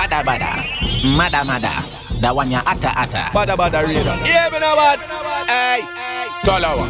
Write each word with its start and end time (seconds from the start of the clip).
Bada 0.00 0.24
bada, 0.24 0.64
mada 1.04 1.44
mada. 1.44 1.84
That 2.24 2.32
one 2.32 2.48
ya 2.48 2.64
atta 2.64 2.88
atta. 2.96 3.28
Bada 3.36 3.52
bada 3.52 3.84
radar. 3.84 4.16
Yeah, 4.24 4.48
me 4.48 4.56
know 4.56 4.72
what? 4.72 4.96
Hey. 5.44 5.84
Talawah. 6.40 6.88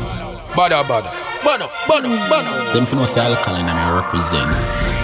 Bada 0.55 0.79
bada. 0.87 1.11
Bada 1.43 1.67
bada 1.91 2.07
bada. 2.31 2.73
Them 2.73 2.87
fi 2.87 2.95
know 2.95 3.05
say 3.11 3.27
alkaline 3.27 3.67
and 3.67 3.75
me 3.75 3.99
represent. 3.99 4.55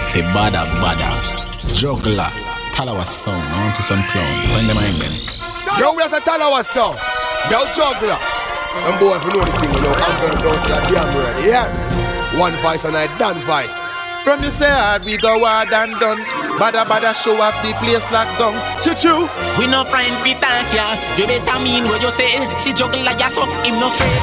Fi 0.07 0.23
bada 0.31 0.63
bada. 0.79 1.11
Juggler. 1.75 2.31
Talawah 2.71 3.03
sound. 3.03 3.43
I 3.43 3.67
want 3.67 3.75
to 3.75 3.83
some 3.83 3.99
clown. 4.07 4.55
Find 4.55 4.71
them 4.71 4.79
in 4.79 5.03
them. 5.03 5.11
Yo, 5.75 5.91
we 5.91 5.99
are 5.99 6.07
a 6.07 6.19
Talawah 6.23 6.63
song. 6.63 6.95
Yo, 7.51 7.59
juggler. 7.75 8.15
Some 8.87 8.95
boy, 9.03 9.19
if 9.19 9.27
you 9.27 9.35
know 9.35 9.43
the 9.43 9.51
thing, 9.59 9.75
you 9.75 9.83
know, 9.83 9.91
I'm 9.91 10.15
going 10.15 10.31
to 10.31 10.39
go 10.47 10.55
see 10.55 10.71
a 10.71 10.79
damn 10.95 11.11
ready. 11.11 11.51
Yeah. 11.51 12.39
One 12.39 12.55
voice 12.63 12.85
and 12.85 12.95
I 12.95 13.11
done 13.19 13.35
voice. 13.43 13.75
From 14.27 14.41
the 14.41 14.51
say 14.51 14.67
hard, 14.69 15.05
we 15.05 15.15
go 15.15 15.39
hard 15.39 15.71
and 15.71 15.97
done. 16.01 16.19
Bada 16.59 16.83
bada 16.83 17.15
show 17.15 17.39
off 17.39 17.55
the 17.63 17.71
place 17.79 18.11
locked 18.11 18.37
down. 18.37 18.51
Choo 18.83 18.91
choo. 18.93 19.23
We 19.55 19.71
no 19.71 19.85
friend 19.87 20.11
fi 20.19 20.33
thank 20.35 20.67
ya. 20.75 20.83
You 21.15 21.27
better 21.31 21.57
mean 21.63 21.85
what 21.85 22.01
you 22.01 22.11
say. 22.11 22.35
See 22.59 22.75
like 22.75 23.21
ya 23.21 23.29
so 23.29 23.45
him 23.63 23.79
no 23.79 23.87
afraid. 23.87 24.19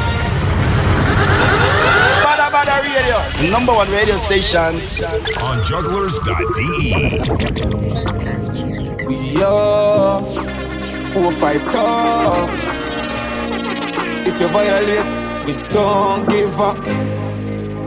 Badda 2.20 2.52
badda 2.52 2.84
radio. 2.84 3.16
Number 3.50 3.72
one 3.72 3.88
radio 3.92 4.18
station. 4.18 4.76
On 5.40 5.64
jugglers.de. 5.64 7.16
We 9.08 9.42
are 9.42 10.20
four 11.16 11.32
five 11.32 11.64
top. 11.72 12.50
If 14.28 14.38
you 14.38 14.48
violate, 14.48 15.08
we 15.46 15.56
don't 15.72 16.28
give 16.28 16.60
up. 16.60 17.13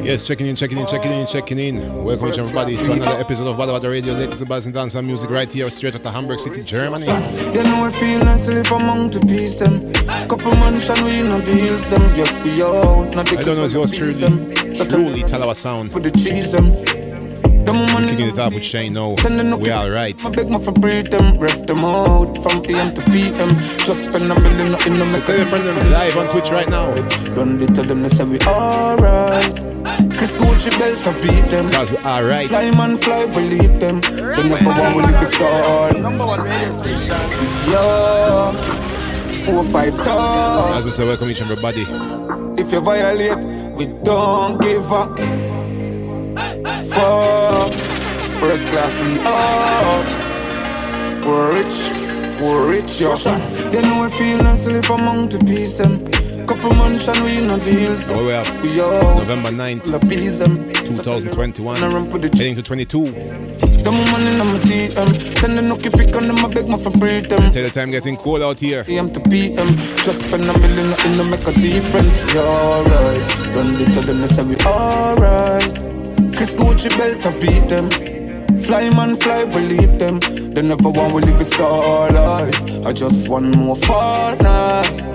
Yes, 0.08 0.26
checking 0.26 0.48
in, 0.48 0.56
checking 0.56 0.78
in, 0.78 0.88
checking 0.88 1.12
in, 1.12 1.28
checking 1.28 1.60
in. 1.60 2.04
Welcome 2.06 2.30
each 2.30 2.38
everybody 2.38 2.78
to 2.78 2.92
another 2.94 3.20
episode 3.20 3.46
of 3.46 3.58
Badda 3.58 3.74
Badda 3.74 3.90
Radio, 3.90 4.14
latest 4.14 4.40
and 4.40 4.50
and 4.50 4.74
dance 4.74 4.96
and 4.96 5.06
music 5.06 5.30
right 5.30 5.52
here, 5.52 5.70
straight 5.70 5.96
out 5.96 6.06
of 6.06 6.14
Hamburg 6.14 6.40
City, 6.40 6.64
Germany. 6.64 7.04
You 7.04 7.64
know 7.64 7.84
I 7.84 7.92
feel 7.92 8.24
nice 8.24 8.46
to 8.46 8.54
live 8.54 8.72
among 8.72 9.10
the 9.10 9.20
peace 9.28 9.56
them. 9.56 9.92
Couple 10.30 10.56
mansion 10.56 10.96
we 11.04 11.24
the 11.44 11.52
hills 11.52 11.90
them. 11.90 12.02
Yeah, 12.16 12.42
we 12.42 12.64
out, 12.64 13.18
I 13.18 13.44
don't 13.44 13.58
know, 13.58 13.66
it's 13.66 13.74
yours 13.74 13.92
truly, 13.92 14.16
truly, 14.16 15.24
Talawah 15.28 15.58
Sound. 15.58 15.92
Put 15.92 16.04
the 16.04 16.12
cheese 16.12 16.54
them. 16.54 16.72
Kicking 18.08 18.28
it 18.28 18.40
off 18.40 18.54
with 18.54 18.64
Shane 18.64 18.96
O. 18.96 19.16
No 19.30 19.58
We 19.58 19.74
alright. 19.74 20.26
I 20.26 20.30
beg 20.30 20.50
my 20.50 20.58
for 20.58 20.72
breathe 20.72 21.12
them, 21.12 21.38
ref 21.38 21.68
them 21.68 21.84
out 21.84 22.34
from 22.42 22.64
AM 22.70 22.96
to 22.96 23.02
PM. 23.12 23.50
Just 23.84 24.08
spend 24.08 24.32
a 24.32 24.40
million 24.40 24.68
in 24.88 25.00
the 25.00 25.10
So 25.10 25.20
tell 25.26 25.36
your 25.36 25.46
friend 25.48 25.66
them 25.66 25.90
live 25.90 26.16
on 26.16 26.30
Twitch 26.30 26.50
right 26.50 26.70
now. 26.70 26.96
Don't 27.36 27.60
they 27.60 27.66
tell 27.66 27.84
them 27.84 28.04
they 28.04 28.08
say 28.08 28.24
we 28.24 28.40
alright. 28.40 29.67
Chris 30.18 30.36
Gucci 30.36 30.72
belt 30.80 30.98
to 31.04 31.14
beat 31.22 31.46
them. 31.52 31.68
Because 31.68 31.92
we 31.92 31.98
alright. 32.00 32.48
Fly 32.48 32.72
man 32.72 32.98
fly, 32.98 33.26
believe 33.28 33.80
them. 33.80 34.02
They 34.02 34.50
never 34.50 34.66
want 34.66 34.96
we 34.96 35.04
live 35.04 35.28
start. 35.28 36.00
Number 36.00 36.26
one 36.26 36.40
radio 36.40 36.72
station. 36.72 37.22
Yo, 37.70 38.52
four 39.46 39.64
five 39.64 39.96
top. 39.98 40.76
As 40.76 40.84
we 40.86 40.92
say, 40.92 41.06
welcome 41.06 41.30
each 41.30 41.42
and 41.42 41.52
everybody. 41.52 41.86
If 42.60 42.72
you 42.72 42.80
violate, 42.82 43.38
we 43.76 43.86
don't 44.04 44.60
give 44.60 44.92
up. 44.92 45.18
Fuck, 46.90 47.74
first 48.40 48.72
class 48.72 49.00
we 49.00 49.20
up. 49.22 50.06
We're 51.26 51.54
rich, 51.54 51.92
we're 52.42 52.68
rich, 52.72 53.02
yo. 53.02 53.14
You 53.72 53.82
know 53.84 54.04
I 54.04 54.10
feel 54.10 54.38
nice 54.38 54.64
to 54.66 54.72
live 54.72 54.90
among 54.90 55.30
the 55.30 55.38
peace 55.46 55.74
them. 55.74 56.17
Couple 56.48 56.74
mansion 56.76 57.24
we 57.26 57.40
in 57.40 57.48
the 57.48 57.58
hills. 57.60 58.10
What 58.10 58.24
we 58.24 58.30
have? 58.30 58.62
We 58.64 58.80
up. 58.80 59.18
November 59.18 59.50
9th, 59.52 59.92
La 59.92 60.00
peace 60.00 60.40
them. 60.40 60.72
2021. 60.74 61.76
And 61.76 61.84
I 61.84 61.88
run 61.90 62.10
for 62.10 62.20
the 62.20 62.30
Heading 62.30 62.56
to 62.56 62.64
22. 62.64 63.12
Them 63.84 63.94
woman 63.94 64.28
in 64.28 64.38
my 64.38 64.60
DM. 64.64 65.40
Send 65.40 65.60
a 65.60 65.62
nookie 65.62 65.92
pick 65.92 66.16
on 66.16 66.28
them, 66.28 66.38
I 66.38 66.48
beg 66.48 66.70
my 66.70 66.78
for 66.78 66.92
breathe 66.92 67.28
them. 67.28 67.52
Tell 67.52 67.64
the 67.64 67.70
time 67.70 67.92
getting 67.92 68.16
cold 68.16 68.42
out 68.42 68.60
here. 68.60 68.86
AM 68.88 69.12
to 69.12 69.20
PM. 69.20 69.76
Just 70.08 70.22
spend 70.24 70.46
a 70.46 70.58
million 70.60 70.88
in 70.88 71.18
to 71.18 71.26
make 71.26 71.46
a 71.46 71.52
difference. 71.52 72.22
We 72.32 72.40
alright. 72.40 73.54
Don't 73.54 73.74
they 73.74 73.86
tell 73.92 74.04
them 74.04 74.22
they 74.22 74.28
say 74.28 74.44
we 74.44 74.56
alright. 74.66 75.76
Chris 76.38 76.56
Gucci 76.56 76.90
belt 76.98 77.22
to 77.24 77.32
beat 77.42 77.68
them. 77.68 77.90
Fly 78.60 78.90
man 78.92 79.18
fly, 79.18 79.44
believe 79.44 80.00
them. 80.00 80.20
They 80.54 80.62
never 80.62 80.90
want 80.90 81.14
we 81.14 81.22
live 81.22 81.42
a 81.42 81.44
star 81.44 82.10
life. 82.12 82.86
I 82.86 82.94
just 82.94 83.28
want 83.28 83.56
more 83.56 83.76
fortnight. 83.76 85.07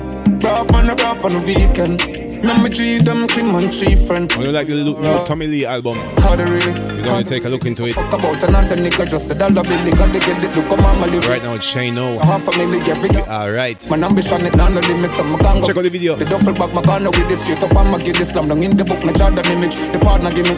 Rough 0.43 0.71
man, 0.73 0.91
a 0.91 0.95
rough 0.95 1.25
on 1.25 1.35
the 1.35 1.41
weekend. 1.41 2.03
Remember 2.43 2.69
G 2.69 2.99
them 2.99 3.29
Kim 3.29 3.55
and 3.55 3.73
Chief 3.73 4.05
friend. 4.07 4.31
When 4.33 4.47
you 4.47 4.53
like 4.53 4.67
the 4.67 4.75
new 4.75 4.99
new 4.99 5.25
Tommy 5.27 5.47
Lee 5.47 5.65
album, 5.65 5.99
How 6.19 6.35
they 6.35 6.45
really? 6.45 6.73
you're 7.03 7.19
to 7.19 7.25
take 7.25 7.45
a 7.45 7.49
look 7.49 7.67
into 7.67 7.85
it. 7.85 7.95
Fuck 7.95 8.15
about 8.15 8.43
another 8.43 8.77
nigga, 8.77 9.09
just 9.09 9.31
a 9.31 9.35
dollar 9.35 9.63
bill. 9.63 9.95
Got 9.95 10.13
to 10.13 10.19
get 10.19 10.43
it, 10.43 10.57
look 10.57 10.71
on 10.73 10.83
mama 10.83 11.07
live. 11.07 11.25
Right 11.29 11.43
now, 11.43 11.55
it's 11.55 11.65
Shane 11.65 11.97
O. 11.99 12.19
Half 12.19 12.49
a 12.49 12.57
million 12.59 12.83
every 12.89 13.11
day. 13.11 13.23
Alright. 13.29 13.89
My 13.89 13.97
ambition 13.97 14.45
it 14.45 14.57
none 14.57 14.75
no 14.75 14.81
limits 14.81 15.19
I'm 15.21 15.35
a 15.35 15.39
gang 15.39 15.63
Check 15.65 15.77
out 15.77 15.83
the 15.85 15.91
video. 15.91 16.17
The 16.17 16.25
duffel 16.25 16.53
bag 16.55 16.75
my 16.75 16.83
gun 16.83 17.05
with 17.05 17.31
it 17.31 17.39
straight 17.39 17.63
up 17.63 17.77
I'ma 17.77 17.99
get 17.99 18.17
this 18.17 18.31
slam 18.31 18.49
down 18.49 18.63
in 18.63 18.77
the 18.77 18.85
book 18.85 19.05
my 19.05 19.13
Jordan 19.13 19.47
image 19.47 19.77
The 19.77 19.99
partner 20.01 20.33
give 20.33 20.47
me 20.47 20.57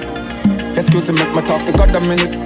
Excuse 0.76 1.10
me 1.12 1.19
make 1.19 1.34
my 1.34 1.42
talk 1.42 1.64
to 1.66 1.72
God 1.72 1.94
a 1.94 2.00
minute 2.00 2.44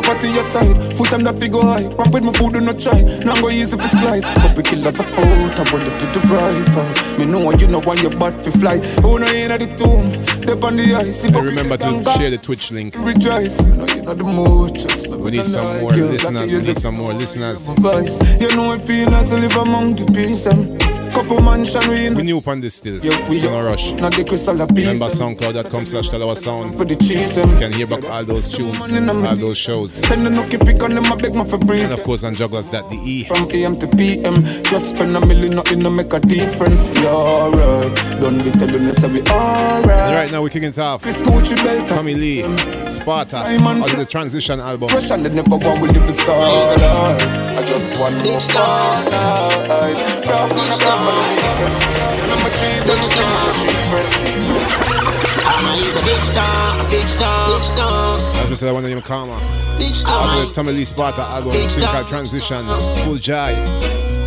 Put 0.00 0.06
poverty 0.06 0.38
aside, 0.38 0.96
foot 0.96 1.12
on 1.12 1.24
the 1.24 1.32
figure 1.34 1.60
high. 1.60 1.84
Pump 1.94 2.14
with 2.14 2.24
my 2.24 2.32
food 2.32 2.54
do 2.54 2.60
not 2.60 2.80
try, 2.80 2.98
now 3.20 3.34
I'm 3.34 3.42
go 3.42 3.50
easy 3.50 3.76
for 3.76 3.86
slide. 3.86 4.22
Couple 4.22 4.62
killers 4.62 4.98
a 4.98 5.02
foot, 5.02 5.60
I 5.60 5.70
bullet 5.70 6.00
to 6.00 6.06
the 6.06 6.20
rifle 6.24 7.18
Me 7.18 7.26
know 7.30 7.52
you 7.52 7.68
know 7.68 7.80
when 7.80 7.98
your 7.98 8.10
butt 8.10 8.34
fi 8.42 8.50
fly 8.50 8.78
Who 9.02 9.18
know 9.18 9.26
in 9.26 9.52
the 9.52 9.68
tomb, 9.76 10.08
dip 10.40 10.64
on 10.64 10.76
the 10.76 10.94
ice. 10.96 11.24
And 11.24 11.36
remember 11.36 11.76
to 11.76 12.02
share 12.16 12.30
the 12.30 12.38
Twitch 12.38 12.70
link. 12.70 12.94
Rejoice, 12.96 13.60
you 13.60 13.74
know 13.74 13.86
you 13.86 14.02
know 14.02 14.14
the 14.14 14.24
mood 14.24 14.74
just 14.74 15.06
We 15.08 15.32
need 15.32 15.46
some 15.46 15.80
more 15.80 15.92
listeners. 15.92 16.50
We 16.50 16.72
need 16.72 16.78
some 16.78 16.94
more 16.94 17.12
listeners. 17.12 17.68
You 17.68 18.56
know 18.56 18.72
I 18.72 18.78
feel 18.78 19.14
as 19.14 19.34
I 19.34 19.38
live 19.38 19.56
among 19.56 19.96
the 19.96 20.06
peace 20.14 20.46
and 20.46 20.80
couple 21.22 21.42
mansion 21.42 21.86
we 21.88 22.06
in. 22.06 22.14
We 22.14 22.22
new 22.22 22.38
upon 22.38 22.60
this 22.60 22.76
still. 22.76 22.98
Yeah, 23.04 23.28
we 23.28 23.38
So 23.38 23.50
no 23.50 23.64
rush. 23.64 23.92
Not 23.92 24.14
the 24.16 24.24
crystal 24.24 24.60
of 24.60 24.68
peace. 24.70 24.86
Remember 24.86 25.06
soundcloud.com 25.06 25.84
slash 25.86 26.08
Talawah 26.08 26.36
Sound. 26.36 26.76
Put 26.78 26.88
the 26.88 26.96
cheese 26.96 27.36
You 27.36 27.44
can 27.44 27.72
hear 27.72 27.86
back 27.86 28.04
all 28.04 28.24
those 28.24 28.48
tunes, 28.48 28.80
all 28.80 29.36
those 29.36 29.58
shows. 29.58 29.92
Send 29.92 30.24
the 30.24 30.30
nookie 30.30 30.64
pick 30.64 30.82
on 30.82 30.94
them, 30.94 31.04
I 31.06 31.16
beg 31.16 31.34
my 31.34 31.44
for 31.44 31.58
breathe. 31.58 31.84
And 31.84 31.92
of 31.92 32.02
course 32.02 32.24
on 32.24 32.34
jugglers.de. 32.34 33.24
From 33.24 33.50
AM 33.50 33.78
to 33.80 33.86
PM, 33.88 34.42
just 34.64 34.90
spend 34.90 35.16
a 35.16 35.20
million, 35.26 35.56
nothing 35.56 35.80
to 35.80 35.90
make 35.90 36.12
a 36.12 36.20
difference. 36.20 36.88
We 36.88 37.06
alright, 37.06 37.94
don't 38.20 38.42
be 38.42 38.50
telling 38.52 38.86
us 38.88 39.02
we 39.04 39.20
And 39.20 39.28
alright. 39.28 40.14
right 40.14 40.30
now 40.32 40.42
we're 40.42 40.48
kicking 40.48 40.70
it 40.70 40.78
off. 40.78 41.02
Chris 41.02 41.22
Gucci 41.22 41.56
belt, 41.56 41.88
Tommy 41.88 42.14
Lee, 42.14 42.42
mm. 42.42 42.84
Sparta, 42.86 43.42
Simon- 43.42 43.82
out 43.82 43.90
of 43.92 43.98
the 43.98 44.06
transition 44.06 44.60
album. 44.60 44.88
Rush 44.88 45.10
and 45.10 45.26
they 45.26 45.34
never 45.34 45.56
want 45.56 45.80
we 45.80 45.88
live 45.88 46.08
a 46.08 46.12
star. 46.12 46.40
I 46.40 47.62
just 47.66 48.00
want 48.00 48.16
more 48.24 48.40
fun 48.40 49.10
life. 51.10 51.42
Rough 51.42 51.60
man, 51.60 51.72
I'm 51.72 51.82
on 51.82 51.90
the 51.90 51.98
weekend. 51.98 52.20
Remember 52.22 52.50
cheat, 52.54 52.80
don't 52.86 53.02
you 53.02 54.30
I'ma 55.50 55.72
use 55.74 55.96
a 55.96 56.02
big 56.06 56.22
star, 56.24 56.90
big 56.90 57.06
star, 57.08 57.48
big 57.48 57.64
star, 57.64 58.18
As 58.40 58.48
we 58.50 58.56
said, 58.56 58.68
I 58.68 58.72
want 58.72 58.86
to 58.86 58.90
name 58.94 59.02
Karma. 59.02 59.36
big 59.78 59.94
star. 59.94 60.14
of 60.42 60.48
the 60.48 60.54
Tommy 60.54 60.72
Lee 60.72 60.84
Sparta 60.84 61.22
album, 61.22 61.52
thing 61.52 61.84
called 61.84 62.06
Transition, 62.06 62.64
Full 63.04 63.16
Joy. 63.16 63.54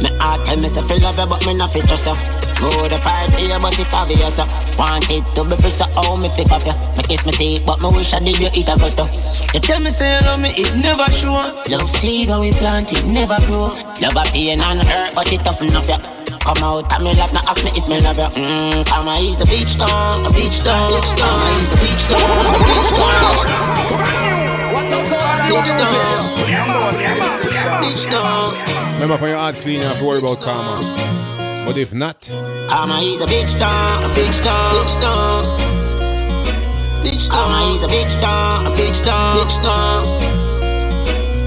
Me 0.03 0.09
heart 0.19 0.45
tell 0.45 0.57
me 0.59 0.67
say 0.67 0.81
feel 0.81 0.99
love 1.01 1.17
you, 1.17 1.25
but 1.27 1.45
me 1.45 1.53
not 1.53 1.71
fit 1.71 1.85
trust 1.87 2.07
you. 2.07 2.15
Go 2.59 2.87
the 2.87 2.97
fight 2.99 3.31
for 3.31 3.39
you, 3.39 3.57
but 3.59 3.77
it 3.79 3.87
obvious 3.93 4.37
you. 4.37 4.45
Want 4.77 5.07
it 5.09 5.23
to 5.35 5.43
be 5.47 5.55
free, 5.55 5.71
so 5.71 5.85
how 5.95 6.15
me 6.15 6.29
pick 6.35 6.51
up 6.51 6.63
you? 6.65 6.73
Me 6.97 7.03
kiss 7.07 7.25
me 7.25 7.31
teeth, 7.31 7.63
but 7.65 7.79
me 7.81 7.87
wish 7.95 8.13
I 8.13 8.19
did 8.19 8.37
you 8.39 8.49
eat 8.53 8.67
a 8.67 8.75
gut 8.75 8.91
too. 8.93 9.07
You 9.53 9.59
tell 9.59 9.79
me 9.79 9.91
say 9.91 10.15
you 10.15 10.21
love 10.27 10.41
me, 10.41 10.49
it 10.57 10.75
never 10.75 11.07
show. 11.11 11.39
Love 11.71 11.89
seed 11.89 12.27
when 12.29 12.39
we 12.41 12.51
plant 12.51 12.91
it, 12.91 13.05
never 13.05 13.37
grow. 13.47 13.71
Love 14.01 14.15
a 14.19 14.23
pain 14.31 14.59
and 14.59 14.83
hurt, 14.83 15.15
but 15.15 15.31
it 15.31 15.39
toughen 15.45 15.71
up 15.75 15.87
you. 15.87 16.22
Come 16.43 16.63
out 16.63 16.91
and 16.93 17.03
me 17.03 17.13
love, 17.15 17.33
now 17.33 17.41
ask 17.47 17.63
me 17.63 17.71
if 17.71 17.87
me 17.87 17.99
love 18.01 18.17
you. 18.17 18.27
Mmm, 18.35 18.85
come 18.85 19.07
on, 19.07 19.19
he's 19.19 19.39
a 19.39 19.45
beach 19.45 19.79
star, 19.79 20.19
a 20.19 20.29
beach 20.31 20.59
star, 20.59 20.89
beach 20.91 21.07
star. 21.07 21.27
Come 21.29 21.39
on, 21.39 21.55
he's 21.59 21.71
a 21.71 21.79
beach 21.79 22.03
star, 22.03 22.19
a 22.51 22.59
beach 22.59 22.91
star. 22.91 23.13
Beach 25.47 25.71
star, 25.71 26.19
beach 27.79 28.03
star. 28.11 28.53
Remember 28.93 29.17
for 29.17 29.27
your 29.27 29.37
heart 29.37 29.59
clean, 29.59 29.79
you 29.79 29.85
have 29.85 29.99
to 29.99 30.05
worry 30.05 30.19
about 30.19 30.41
Karma. 30.41 30.83
But 31.65 31.77
if 31.77 31.93
not, 31.93 32.29
Karma 32.67 32.99
is 32.99 33.21
a 33.21 33.27
big 33.27 33.47
star, 33.47 34.03
a 34.03 34.13
big 34.13 34.33
star, 34.33 34.73
big 34.73 34.87
star. 34.89 35.43
Big 37.03 37.19
star. 37.19 37.37
Karma 37.39 37.75
is 37.75 37.83
a 37.83 37.87
big 37.87 38.09
star, 38.09 38.65
a 38.65 38.75
big 38.75 38.93
star, 38.93 39.35
big 39.35 39.49
star. 39.49 40.05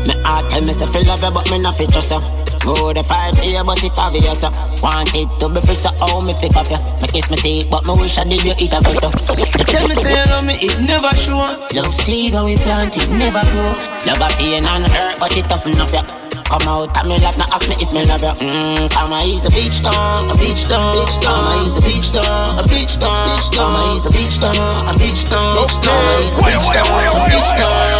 Me 0.06 0.14
heart 0.24 0.48
tell 0.50 0.62
me 0.62 0.72
say 0.72 0.86
feel 0.86 1.04
love 1.06 1.22
you, 1.22 1.30
but 1.30 1.50
me 1.50 1.58
not 1.58 1.76
fit 1.76 1.90
trust 1.90 2.12
you. 2.12 2.45
Go 2.66 2.90
the 2.90 2.98
fight 3.06 3.30
for 3.38 3.46
but 3.62 3.78
it 3.78 3.94
obvious 3.94 4.42
you. 4.42 4.50
Want 4.82 5.14
it 5.14 5.30
to 5.38 5.46
be 5.46 5.62
free, 5.62 5.78
so 5.78 5.94
how 6.02 6.18
me 6.18 6.34
pick 6.34 6.50
up 6.58 6.66
you? 6.66 6.82
Me 6.98 7.06
kiss 7.06 7.30
me 7.30 7.38
teeth, 7.38 7.70
but 7.70 7.86
me 7.86 7.94
wish 7.94 8.18
I 8.18 8.26
did 8.26 8.42
you 8.42 8.58
eat 8.58 8.74
a 8.74 8.82
good 8.82 8.98
too. 8.98 9.06
You 9.54 9.62
tell 9.62 9.86
me 9.86 9.94
say 9.94 10.18
you 10.18 10.26
love 10.26 10.42
me, 10.42 10.58
it 10.58 10.74
never 10.82 11.14
show. 11.14 11.38
Love 11.78 11.94
seed 11.94 12.34
when 12.34 12.42
we 12.42 12.58
plant 12.58 12.98
it, 12.98 13.06
never 13.14 13.38
grow. 13.54 13.70
Love 14.10 14.18
a 14.18 14.26
pain 14.34 14.66
and 14.66 14.82
hurt, 14.82 15.14
but 15.22 15.30
it 15.38 15.46
toughen 15.46 15.78
up 15.78 15.94
you. 15.94 16.02
Come 16.50 16.66
out 16.66 16.90
and 16.98 17.06
me 17.06 17.14
love, 17.22 17.38
now 17.38 17.46
ask 17.54 17.70
me 17.70 17.78
if 17.78 17.86
me 17.94 18.02
love 18.02 18.26
you. 18.26 18.34
Mmm, 18.34 18.90
Karma 18.90 19.22
is 19.22 19.46
a 19.46 19.50
beach 19.54 19.78
star, 19.78 20.26
a 20.26 20.34
beach 20.34 20.66
star. 20.66 20.90
Karma 21.22 21.70
is 21.70 21.78
a 21.78 21.86
beach 21.86 22.02
star, 22.02 22.50
a 22.58 22.66
beach 22.66 22.98
star. 22.98 23.22
Karma 23.54 23.94
is 23.94 24.06
a 24.06 24.10
beach 24.10 24.42
star, 24.42 24.90
a 24.90 24.92
beach 24.98 25.22
star. 25.22 25.54
Karma 25.86 26.10
is 26.26 26.34
a 26.34 26.42
beach 26.42 26.66
star, 26.66 27.14
a 27.14 27.30
beach 27.30 27.46
star. 27.46 27.94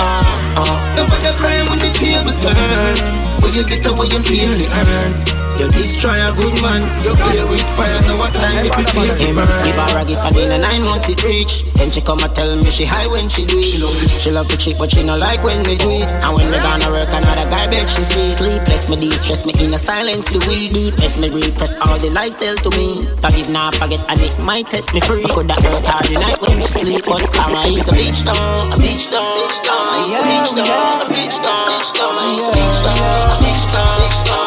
Uh, 0.00 0.64
uh. 0.64 1.04
Forget 1.04 1.36
crying 1.36 1.68
when 1.68 1.84
the 1.84 1.92
table 1.92 3.25
when 3.42 3.52
you 3.52 3.64
get 3.64 3.82
the 3.82 3.92
way 3.98 4.08
you 4.08 4.20
feel 4.22 4.56
the 4.56 4.66
uh-huh. 4.66 5.32
earn 5.32 5.35
you 5.56 5.68
destroy 5.72 6.16
a 6.20 6.30
good 6.36 6.60
man, 6.60 6.84
you 7.00 7.16
play 7.16 7.40
with 7.48 7.64
fire, 7.76 8.00
now 8.04 8.20
what 8.20 8.32
time 8.36 8.60
you 8.64 8.70
prepare 8.70 9.08
for 9.08 9.24
him. 9.24 9.36
Give 9.64 9.78
her 9.80 9.98
a 9.98 10.04
gift 10.04 10.20
and 10.20 10.36
in 10.36 10.52
a 10.52 10.58
nine 10.58 10.82
months 10.84 11.08
it 11.08 11.22
reach 11.24 11.64
Then 11.74 11.88
she 11.88 12.00
come 12.00 12.20
and 12.20 12.32
tell 12.34 12.50
me 12.56 12.70
she 12.70 12.84
high 12.84 13.06
when 13.06 13.28
she 13.28 13.44
do 13.44 13.58
it 13.58 13.64
She 13.64 13.78
love 13.80 13.96
it, 14.02 14.10
she 14.20 14.30
love 14.30 14.48
to 14.48 14.56
cheat 14.56 14.76
but 14.78 14.92
she 14.92 15.02
no 15.02 15.16
like 15.16 15.42
when 15.42 15.62
we 15.64 15.76
do 15.76 15.90
it 15.90 16.08
And 16.24 16.32
when 16.36 16.46
we 16.46 16.58
gonna 16.60 16.88
work 16.90 17.08
another 17.08 17.48
guy 17.48 17.66
bet 17.66 17.88
she 17.88 18.02
sleep 18.04 18.36
Sleepless 18.36 18.88
me 18.90 18.96
de-stress 18.96 19.44
me 19.46 19.52
in 19.62 19.72
a 19.72 19.80
silence 19.80 20.28
the 20.28 20.40
weed 20.44 20.76
Deep 20.76 20.94
let 21.00 21.16
me 21.18 21.28
repress 21.32 21.76
all 21.88 21.96
the 21.98 22.10
lies 22.10 22.36
tell 22.36 22.56
to 22.56 22.70
me 22.76 23.08
Forgive 23.24 23.50
now 23.50 23.70
forget 23.72 24.00
and 24.12 24.20
it 24.20 24.36
might 24.40 24.68
set 24.68 24.84
me 24.92 25.00
free 25.00 25.24
Could 25.24 25.50
have 25.50 25.64
worked 25.64 25.88
hard 25.88 26.04
the 26.06 26.20
night 26.20 26.40
when 26.44 26.60
she 26.60 26.84
sleep 26.84 27.04
But 27.08 27.24
karma 27.32 27.64
is 27.68 27.88
a 27.88 27.92
beach 27.96 28.24
down, 28.28 28.72
a 28.72 28.76
beach 28.76 29.08
down, 29.08 29.24
a 29.24 30.20
bitch 30.20 30.52
down, 30.52 31.00
a 31.00 31.06
beach 31.08 31.38
down, 31.40 31.64
a 31.70 31.76
beach 31.76 31.90
down, 31.96 32.12
a 32.12 32.50
bitch 32.52 32.80
down, 32.84 33.00
a 33.24 33.38
beach 33.40 33.66
down, 33.72 33.88
a 33.88 34.04
bitch 34.04 34.20
down 34.28 34.45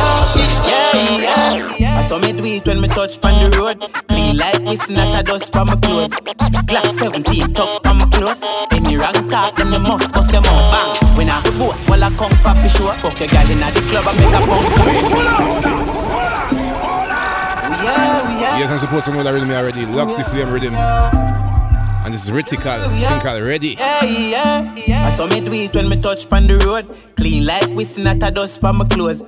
yeah, 0.00 1.76
yeah. 1.78 1.98
I 1.98 2.02
saw 2.02 2.18
me 2.18 2.32
do 2.32 2.44
it 2.44 2.66
when 2.66 2.80
me 2.80 2.88
touch 2.88 3.18
on 3.22 3.34
the 3.42 3.56
road. 3.58 3.80
Clean 4.08 4.36
like 4.36 4.64
this, 4.64 4.88
not 4.90 5.18
a 5.18 5.22
dust 5.22 5.52
from 5.52 5.66
my 5.68 5.76
clothes. 5.76 6.10
Glock 6.68 6.98
17 6.98 7.52
tuck 7.54 7.82
from 7.82 7.98
my 7.98 8.06
clothes. 8.06 8.40
Any 8.72 8.96
wrong 8.96 9.28
talk, 9.30 9.56
then 9.56 9.70
me 9.70 9.78
must 9.78 10.12
bust 10.14 10.32
your 10.32 10.42
mouth 10.42 10.70
bang. 10.72 11.16
When 11.16 11.30
I 11.30 11.42
boss, 11.58 11.86
while 11.88 12.04
I 12.04 12.10
come 12.16 12.32
the 12.32 12.68
show. 12.68 12.90
Fuck 12.92 13.20
your 13.20 13.28
gal 13.28 13.50
inna 13.50 13.70
the 13.72 13.80
club, 13.88 14.04
I 14.06 14.12
make 14.18 14.34
a 14.34 14.40
pump. 14.46 15.90
Yeah, 17.80 18.40
yeah. 18.40 18.58
Yes, 18.58 18.70
I'm 18.70 18.78
supposed 18.78 19.04
to 19.06 19.12
know 19.12 19.22
that 19.22 19.32
rhythm 19.32 19.50
already. 19.50 19.84
Luxy 19.86 20.24
Flame 20.24 20.52
rhythm. 20.52 20.74
And 20.74 22.14
this 22.14 22.24
is 22.24 22.30
Ritical. 22.30 22.78
Tinkle 23.08 23.42
ready. 23.42 23.76
Yeah, 23.78 24.04
yeah, 24.04 24.74
yeah. 24.86 25.06
I 25.06 25.10
saw 25.10 25.26
me 25.26 25.40
do 25.40 25.52
it 25.52 25.74
when 25.74 25.88
me 25.88 26.00
touch 26.00 26.30
on 26.32 26.46
the 26.46 26.58
road. 26.58 26.86
Clean 27.16 27.44
like 27.44 27.68
whistling 27.70 28.04
not 28.04 28.28
a 28.28 28.30
dust 28.30 28.60
from 28.60 28.78
my 28.78 28.84
clothes. 28.86 29.22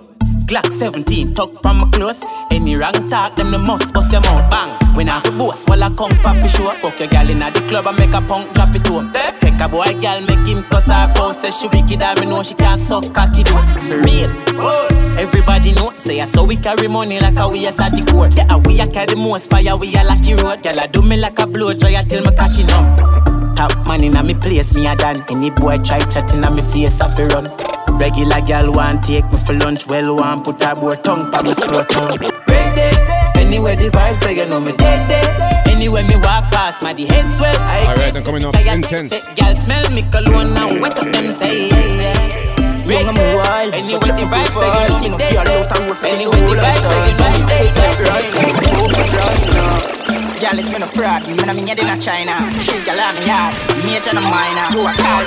Glock 0.47 0.71
17, 0.71 1.35
tuck 1.35 1.50
from 1.62 1.79
my 1.79 1.91
clothes. 1.91 2.25
Any 2.50 2.77
wrong 2.77 3.09
talk, 3.09 3.37
them 3.37 3.50
the 3.50 3.59
must 3.59 3.94
bust 3.94 4.12
your 4.12 4.21
mouth 4.23 4.50
bang. 4.50 4.71
When 4.97 5.09
I 5.09 5.21
have 5.21 5.39
boss, 5.39 5.65
while 5.65 5.83
I 5.83 5.89
come 5.89 6.17
pop 6.19 6.37
the 6.37 6.49
show. 6.49 6.71
Fuck 6.83 6.99
your 6.99 7.09
gal 7.09 7.29
inna 7.31 7.50
the 7.50 7.61
club 7.69 7.87
and 7.87 7.99
make 7.99 8.12
a 8.12 8.21
punk 8.21 8.53
drop 8.55 8.75
it 8.75 8.87
home. 8.87 9.12
Take 9.41 9.61
a 9.61 9.69
boy 9.69 9.93
gal, 10.00 10.21
make 10.23 10.47
him 10.47 10.62
cuss 10.65 10.89
her 10.89 11.09
out. 11.17 11.35
Say 11.35 11.50
she 11.50 11.69
wicked, 11.69 12.03
I 12.03 12.19
me 12.21 12.27
know 12.27 12.43
she 12.43 12.55
can't 12.55 12.81
suck 12.81 13.12
cocky 13.15 13.43
do. 13.43 13.55
Real, 13.89 14.31
oh. 14.61 14.89
Everybody 15.19 15.73
know, 15.73 15.93
say 15.97 16.21
I 16.21 16.25
saw 16.25 16.44
we 16.44 16.56
carry 16.56 16.89
money 16.89 17.21
like 17.21 17.39
a 17.39 17.49
we 17.49 17.67
a 17.67 17.73
Saji 17.73 18.05
court. 18.11 18.37
Yeah, 18.37 18.56
we 18.56 18.81
a 18.81 18.87
carry 18.87 19.15
most 19.15 19.50
fire, 19.50 19.77
we 19.77 19.94
a 19.94 20.05
lucky 20.05 20.35
road. 20.35 20.62
Gal, 20.62 20.79
I 20.81 20.87
do 20.87 21.03
me 21.03 21.17
like 21.17 21.39
a 21.39 21.47
blow 21.47 21.73
dry 21.73 22.03
till 22.03 22.25
me 22.25 22.35
cocky 22.37 22.65
numb. 22.67 23.55
Top 23.55 23.87
man 23.87 24.05
inna 24.05 24.23
me 24.23 24.35
place, 24.35 24.75
me 24.75 24.87
a 24.87 24.97
done. 24.97 25.25
Any 25.31 25.50
boy 25.50 25.79
try 25.79 26.00
chatting 26.00 26.44
on 26.44 26.56
me 26.56 26.62
face, 26.62 27.00
I 27.00 27.09
fi 27.15 27.23
run. 27.35 27.50
Regular 27.99 28.41
gal 28.43 28.71
want 28.73 29.05
take 29.05 29.25
me 29.31 29.39
for 29.47 29.53
lunch, 29.55 29.87
well 29.87 30.17
want 30.17 30.44
put 30.44 30.61
a 30.62 30.75
boy 30.75 30.97
tongue 30.97 31.31
pa 31.31 31.43
me 31.43 31.53
scrotum. 31.53 32.19
Ready, 32.49 32.97
anywhere 33.39 33.77
the 33.77 33.89
vibes 33.91 34.17
say 34.23 34.35
you 34.37 34.47
know 34.47 34.61
me 34.61 34.73
dead 34.73 35.09
dead. 35.09 35.69
Anywhere 35.69 36.03
me 36.05 36.17
walk 36.17 36.50
past, 36.50 36.83
my 36.83 36.93
the 36.93 37.06
head 37.06 37.31
swell. 37.31 37.55
I 37.59 37.87
Alright, 37.89 38.17
I'm 38.17 38.25
coming 38.25 38.44
up 38.44 38.56
I 38.56 38.75
intense. 38.75 39.12
thick 39.12 39.37
Gal 39.37 39.55
smell 39.55 39.89
me 39.91 40.03
cologne 40.11 40.53
now, 40.55 40.69
wet 40.81 40.99
up 40.99 41.06
them 41.12 41.31
say 41.31 41.69
yeah, 41.69 41.77
yeah. 41.77 42.29
Young 42.93 43.09
and 43.09 43.17
Ready, 43.17 43.37
wild, 43.37 43.75
anywhere 43.75 44.00
the 44.00 44.06
you 44.21 44.27
vibes 44.27 44.55
go 44.55 44.61
say 44.61 44.67
you 44.67 44.73
fast, 44.75 44.91
know 44.91 44.97
you 44.97 45.03
me 45.03 45.09
know, 45.11 45.19
dead 45.19 45.33
girl 45.33 45.44
dead. 45.44 45.73
out 45.73 45.77
and 45.79 45.87
rough 45.89 46.05
it 46.05 46.12
Anywhere 46.12 46.41
the 46.41 46.44
all 46.44 46.56
vibes 46.56 46.83
say 46.83 47.09
you 47.09 47.15
know 47.17 47.31
me 47.31 47.37
dead 47.47 47.73
dead. 47.75 47.83
Girl, 50.43 50.59
it's 50.59 50.73
me 50.73 50.79
no 50.81 50.87
fraud. 50.87 51.23
Me 51.29 51.37
na 51.37 51.53
me 51.55 51.62
head 51.69 51.79
in 51.79 51.87
a 51.87 51.97
China. 52.00 52.35
She 52.59 52.75
gal 52.85 52.99
on 52.99 53.15
me 53.15 53.27
yard. 53.31 53.55
Major 53.87 54.11
and 54.11 54.27
minor. 54.27 54.67
You 54.75 54.83
a 54.83 54.93
call. 54.99 55.23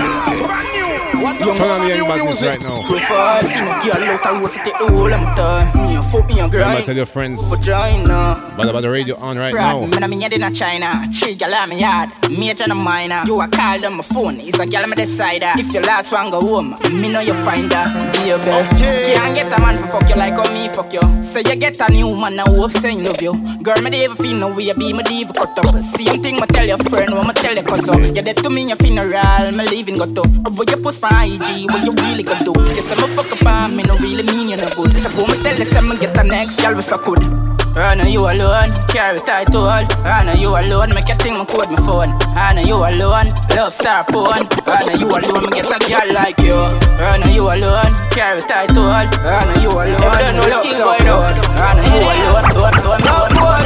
Turn 1.56 1.72
on 1.72 1.88
the 1.88 1.96
young 1.96 2.08
badness 2.08 2.44
right 2.44 2.60
now. 2.62 2.84
Fast, 3.08 3.54
see 3.54 3.62
no 3.62 3.72
girl 3.82 4.04
out 4.04 4.26
and 4.26 4.42
rough 4.42 4.58
it 4.68 4.76
all 4.82 5.06
them 5.06 5.24
time. 5.36 5.72
Me 5.82 5.96
a 5.96 6.02
fuck 6.04 6.28
me 6.28 6.40
a 6.40 6.48
Remember, 6.48 6.82
tell 6.82 6.96
your 6.96 7.06
friends. 7.06 7.48
Vagina. 7.50 8.54
Badda 8.58 8.74
Badda 8.74 8.90
Radio 8.90 9.16
on 9.18 9.38
right 9.38 9.52
Fraud, 9.52 9.82
now. 9.82 9.88
me 9.88 9.98
na 10.00 10.08
me 10.08 10.22
head 10.22 10.34
in 10.34 10.44
a 10.44 10.52
China. 10.52 11.10
She 11.14 11.36
gal 11.36 11.54
on 11.54 11.70
me 11.70 11.80
yard. 11.80 12.10
Major 12.30 12.66
and 12.66 12.78
minor. 12.78 13.24
You 13.26 13.40
a 13.40 13.48
call 13.48 13.80
them 13.80 13.98
my 13.98 14.04
phone. 14.04 14.36
It's 14.40 14.60
a 14.60 14.66
gal 14.66 14.86
me 14.86 14.96
decider. 14.96 15.52
If 15.56 15.74
your 15.74 15.84
last 15.84 16.12
one 16.12 16.30
go 16.30 16.42
home, 16.42 16.76
me 16.92 17.10
know 17.10 17.22
you 17.22 17.34
find 17.46 17.72
her. 17.72 18.12
Baby. 18.12 18.52
Can't 19.16 19.36
get 19.36 19.48
a 19.58 19.62
man 19.62 19.78
for 19.82 20.00
fuck 20.00 20.10
you 20.10 20.16
like 20.16 20.34
how 20.34 20.52
me 20.52 20.68
fuck 20.70 20.92
you. 20.92 21.24
Say 21.24 21.42
you 21.46 21.56
get 21.56 21.80
a 21.80 21.90
new 21.92 22.16
man 22.18 22.36
now 22.36 22.46
hope 22.48 22.72
saying 22.72 23.04
love 23.04 23.22
you. 23.22 23.34
Girl, 23.64 23.82
me 23.82 23.90
never 23.92 24.16
feel 24.16 24.36
no 24.36 24.54
way. 24.54 24.74
Be 24.74 24.92
me 24.94 25.04
diva 25.06 25.34
cut 25.34 25.58
up. 25.60 25.76
Same 25.82 26.22
thing 26.22 26.36
me 26.36 26.48
tell 26.48 26.66
your 26.66 26.78
friend. 26.90 27.14
What 27.14 27.28
me 27.28 27.34
tell 27.34 27.54
your 27.54 27.64
cousin. 27.64 28.16
You 28.16 28.22
dead 28.22 28.38
to 28.38 28.50
me 28.50 28.64
in 28.64 28.70
your 28.70 28.78
funeral. 28.78 29.52
Me 29.56 29.64
leaving 29.70 29.98
got 29.98 30.14
to. 30.16 30.24
What 30.58 30.70
you 30.70 30.78
post 30.78 31.02
my 31.02 31.10
IG. 31.26 31.70
What 31.72 31.86
you 31.86 31.94
really 32.04 32.24
gonna 32.24 32.44
do? 32.44 32.54
You 32.76 32.82
say 32.82 32.96
me 32.96 33.08
fuck 33.16 33.32
up 33.32 33.46
on 33.46 33.76
me. 33.76 33.84
No 33.84 33.96
really 33.98 34.24
mean 34.32 34.50
you 34.50 34.58
no 34.58 34.68
good. 34.76 34.96
So 34.98 35.10
go 35.16 35.26
me 35.28 35.42
tell 35.44 35.58
you 35.58 35.66
say 35.66 35.82
me 35.82 35.98
get 35.98 36.14
the 36.14 36.24
next 36.24 36.62
girl 36.62 36.76
we 36.76 36.82
so 36.82 36.98
good. 36.98 37.22
I 37.76 37.94
know 37.94 38.06
you 38.06 38.22
alone, 38.24 38.72
carry 38.88 39.20
tight 39.20 39.52
to 39.52 39.58
all. 39.58 39.84
I 40.08 40.24
know 40.24 40.32
you 40.40 40.48
alone, 40.48 40.96
make 40.96 41.10
you 41.10 41.16
think 41.16 41.36
me 41.38 41.44
code 41.44 41.70
my 41.70 41.76
phone. 41.84 42.16
I 42.32 42.54
know 42.56 42.62
you 42.64 42.76
alone, 42.80 43.28
love 43.52 43.74
star 43.74 44.06
porn. 44.06 44.48
I 44.64 44.80
know 44.88 44.96
you 44.96 45.08
alone, 45.12 45.44
me 45.44 45.60
get 45.60 45.68
a 45.68 45.78
girl 45.84 46.08
like 46.16 46.40
you. 46.40 46.56
I 46.56 47.20
know 47.20 47.28
you 47.28 47.44
alone, 47.44 47.92
carry 48.16 48.42
tight 48.48 48.72
to 48.76 48.80
all. 48.80 49.04
I 49.04 49.44
know 49.44 49.60
you 49.60 49.72
alone, 49.76 50.50
love 50.50 50.64
star 50.64 50.96
porn. 51.04 51.36
I 51.60 51.76
know 51.76 51.84
you 51.92 52.08
alone, 52.16 52.48
alone, 52.56 52.80
alone, 52.80 53.02
alone, 53.04 53.32
alone. 53.44 53.65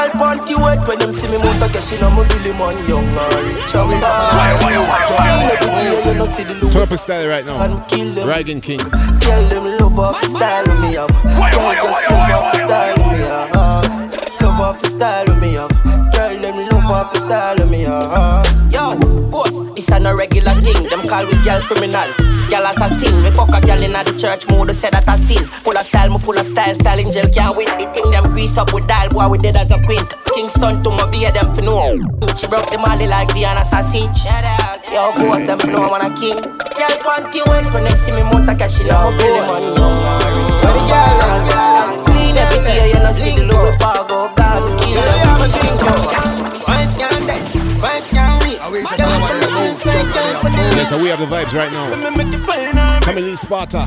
Girl 0.00 0.08
panty 0.12 0.56
wet 0.56 0.88
when 0.88 0.98
them 0.98 1.12
see 1.12 1.28
me 1.28 1.36
mount 1.36 1.62
a 1.62 1.68
cash 1.68 1.92
in 1.92 2.02
a 2.02 2.08
me 2.08 2.22
really 2.22 2.56
man 2.56 2.72
young 2.88 3.04
and 3.04 3.34
rich 3.44 3.74
and 3.74 3.90
bad. 4.00 4.56
You 6.06 6.14
not 6.14 6.30
see 6.30 6.42
the 6.42 6.54
look 6.54 6.72
Turn 6.72 6.82
up 6.84 6.88
his 6.88 7.02
style 7.02 7.28
right 7.28 7.44
now. 7.44 7.60
and. 7.60 8.14
Dragon 8.14 8.62
King. 8.62 8.78
Girl 8.78 9.48
them 9.50 9.64
love 9.78 9.98
off 9.98 10.24
style 10.24 10.80
me 10.80 10.96
up. 10.96 11.10
Girl 11.12 11.74
just 11.74 12.10
love 12.10 12.30
off 12.30 12.54
style 12.54 12.96
me 13.12 13.22
up. 13.24 14.40
Love 14.40 14.60
off 14.60 14.80
style 14.86 15.36
me 15.38 15.58
up. 15.58 15.70
Girl 16.14 16.38
them 16.40 16.56
love 16.70 16.90
off 16.90 17.14
style 17.14 17.66
me 17.68 17.84
up. 17.84 18.49
No 20.00 20.16
regular 20.16 20.52
thing. 20.56 20.88
Them 20.88 21.06
call 21.06 21.26
we 21.26 21.36
girl 21.44 21.60
criminal, 21.60 22.08
girl 22.48 22.66
assassin. 22.66 23.14
We 23.22 23.30
fuck 23.30 23.52
a 23.54 23.60
girl 23.60 23.82
inna 23.82 24.02
the 24.04 24.16
church 24.16 24.48
mood, 24.48 24.74
say 24.74 24.90
that 24.90 25.06
a 25.06 25.16
sin. 25.16 25.44
Full 25.44 25.76
of 25.76 25.84
style, 25.84 26.10
me 26.10 26.18
full 26.18 26.38
of 26.38 26.46
style. 26.46 26.74
Style 26.74 26.98
in 26.98 27.12
jail 27.12 27.28
can't 27.28 27.56
win. 27.56 27.68
The 27.68 27.86
thing 27.92 28.10
them 28.10 28.24
grease 28.32 28.56
up 28.58 28.72
with 28.72 28.86
dial, 28.88 29.10
boy 29.10 29.28
we 29.28 29.38
dead 29.38 29.56
as 29.56 29.70
a 29.70 29.78
queen. 29.84 30.04
Kingston 30.34 30.82
to 30.82 30.90
my 30.90 31.04
beer, 31.10 31.30
them 31.30 31.54
for 31.54 31.62
know. 31.62 31.98
She 32.34 32.46
broke 32.46 32.70
the 32.70 32.78
molly 32.78 33.06
like 33.06 33.32
Vienna 33.32 33.64
sausage. 33.64 34.24
Yo, 34.90 35.12
boss, 35.14 35.46
them 35.46 35.58
for 35.58 35.68
know 35.68 35.86
I'm 35.86 36.00
a 36.00 36.08
king. 36.16 36.38
Girl 36.80 36.94
panty 37.04 37.44
wet 37.46 37.68
when 37.74 37.84
them 37.84 37.96
see 37.96 38.12
me 38.12 38.22
motor 38.22 38.56
cash, 38.56 38.78
she 38.78 38.84
love 38.88 39.12
me 39.14 39.24
really 39.24 39.44
money 39.46 39.70
young 39.76 40.00
and 40.00 40.32
rich. 40.38 40.62
But 40.64 40.72
the 40.74 40.82
girl 40.88 41.20
and 41.28 41.44
girl 41.50 42.04
Clean 42.06 42.36
every 42.38 42.60
day, 42.64 42.88
you 42.88 43.00
know 43.02 43.12
see 43.12 43.36
the 43.36 43.44
logo 43.46 43.70
pago, 43.76 44.32
God 44.34 44.62
kill 44.80 44.96
them. 44.96 45.36
Vibes 46.64 46.94
can't 46.96 47.26
dead, 47.26 47.42
vibes 47.82 48.08
can't 48.10 48.44
leave. 48.44 48.99
Yes, 50.80 50.88
so 50.88 50.96
we 50.96 51.12
have 51.12 51.20
the 51.20 51.28
vibes 51.28 51.52
right 51.52 51.68
now. 51.68 51.92
Family 53.04 53.36
Sparta. 53.36 53.84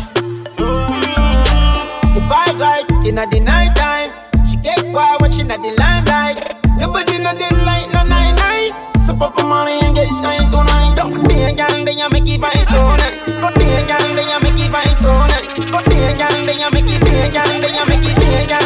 The 2.14 2.22
vibes 2.30 2.60
right 2.62 2.86
in 3.02 3.18
the 3.18 3.40
night 3.42 3.74
time. 3.74 4.14
She 4.46 4.62
get 4.62 4.78
quiet 4.94 5.18
when 5.20 5.32
she 5.34 5.42
not 5.42 5.58
the 5.66 5.74
limelight. 5.74 6.38
Your 6.78 6.94
body 6.94 7.18
not 7.18 7.34
the 7.42 7.50
light, 7.66 7.90
no 7.90 8.06
night 8.06 8.38
night. 8.38 8.78
So 9.02 9.18
pop 9.18 9.34
money 9.42 9.74
and 9.82 9.98
get 9.98 10.06
nine 10.22 10.46
to 10.54 10.62
nine. 10.62 10.94
Don't 10.94 11.18
be 11.26 11.42
a 11.42 11.58
gal, 11.58 11.74
they 11.82 11.98
make 12.14 12.30
it 12.30 12.38
vibe 12.38 12.62
so 12.70 12.86
nice. 12.86 13.26
Be 13.58 13.74
a 13.74 13.90
they 13.90 14.30
a 14.30 14.38
make 14.38 14.62
it 14.62 14.70
vibe 14.70 14.94
so 15.02 15.18
nice. 15.34 15.50
Be 15.90 15.98
a 15.98 16.14
they 16.14 16.62
a 16.62 16.70
make 16.70 16.86
it, 16.94 17.02
be 17.02 17.10
a 17.10 17.34
they 17.34 17.74
a 17.74 17.90
make 17.90 18.06
it, 18.06 18.14
be 18.22 18.30
a 18.38 18.46
gal, 18.46 18.63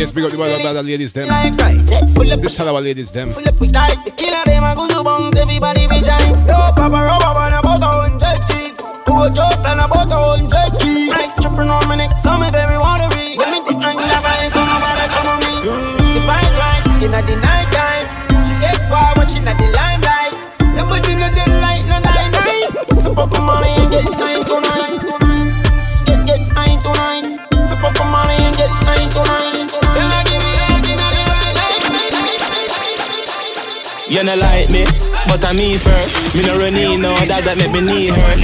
Yes, 0.00 0.12
big 0.12 0.24
up 0.24 0.30
the 0.30 0.38
brother, 0.38 0.82
ladies, 0.82 1.12
them. 1.12 1.28
Like 1.28 2.40
this 2.40 2.56
time 2.56 2.68
our 2.68 2.80
ladies, 2.80 3.12
them. 3.12 3.28
Full 3.28 3.46
up 3.46 3.60
with 3.60 3.70
dice. 3.70 4.00
The 4.00 4.16
killer, 4.16 4.40
them, 4.48 4.64
I 4.64 4.72
go 4.72 4.88
to 4.88 5.04
bongs, 5.04 5.36
everybody 5.36 5.84
be 5.92 6.00
giants. 6.00 6.48
Yo, 6.48 6.56
Papa, 6.72 7.04
rub 7.04 7.20
up 7.20 7.36
on 7.36 7.52
about 7.52 7.84
a 7.84 8.08
hundred 8.08 8.40
cheese. 8.48 8.80
Poor 9.04 9.28
toast 9.28 9.60
and 9.68 9.76
about 9.76 10.08
a 10.08 10.16
hundred 10.16 10.72
keys. 10.80 11.12
Nice 11.12 11.36
tripping 11.36 11.68
on 11.68 11.84
my 11.84 12.00
neck, 12.00 12.16
some 12.16 12.40
of 12.40 12.48
very 12.48 12.80
watery. 12.80 13.36
Let 13.36 13.52
me 13.52 13.60
dip 13.60 13.76
and 13.76 13.92
grab 13.92 14.24
my 14.24 14.32
hands 14.40 14.56
on 14.56 14.72
my 14.72 14.80
mother, 14.80 15.08
come 15.12 15.28
on 15.28 15.38
me. 15.44 15.52
The 16.16 16.20
vibe's 16.24 16.56
right, 16.56 16.80
in 17.04 17.12
the 17.12 17.36
night 17.44 17.68
time. 17.68 18.08
She 18.48 18.56
get 18.56 18.80
wild 18.88 19.20
but 19.20 19.28
she 19.28 19.44
not 19.44 19.60
the 19.60 19.68
limelight. 19.76 20.32
Nobody 20.80 21.12
not 21.20 21.36
the 21.36 21.44
light, 21.60 21.84
no 21.92 22.00
night 22.00 22.32
night. 22.40 22.72
Super 22.96 23.28
money 23.36 23.68
and 23.68 23.92
get 23.92 24.08
night. 24.16 24.29
You 34.10 34.24
no 34.24 34.34
like 34.34 34.68
me, 34.70 34.84
but 35.28 35.44
I'm 35.44 35.54
me 35.54 35.76
first. 35.78 36.34
Me 36.34 36.42
no 36.42 36.58
run 36.58 36.74
in, 36.74 37.00
no 37.00 37.14
that 37.14 37.44
that 37.44 37.56
make 37.56 37.70
me 37.70 37.80
knee 37.80 38.08
hurt. 38.08 38.40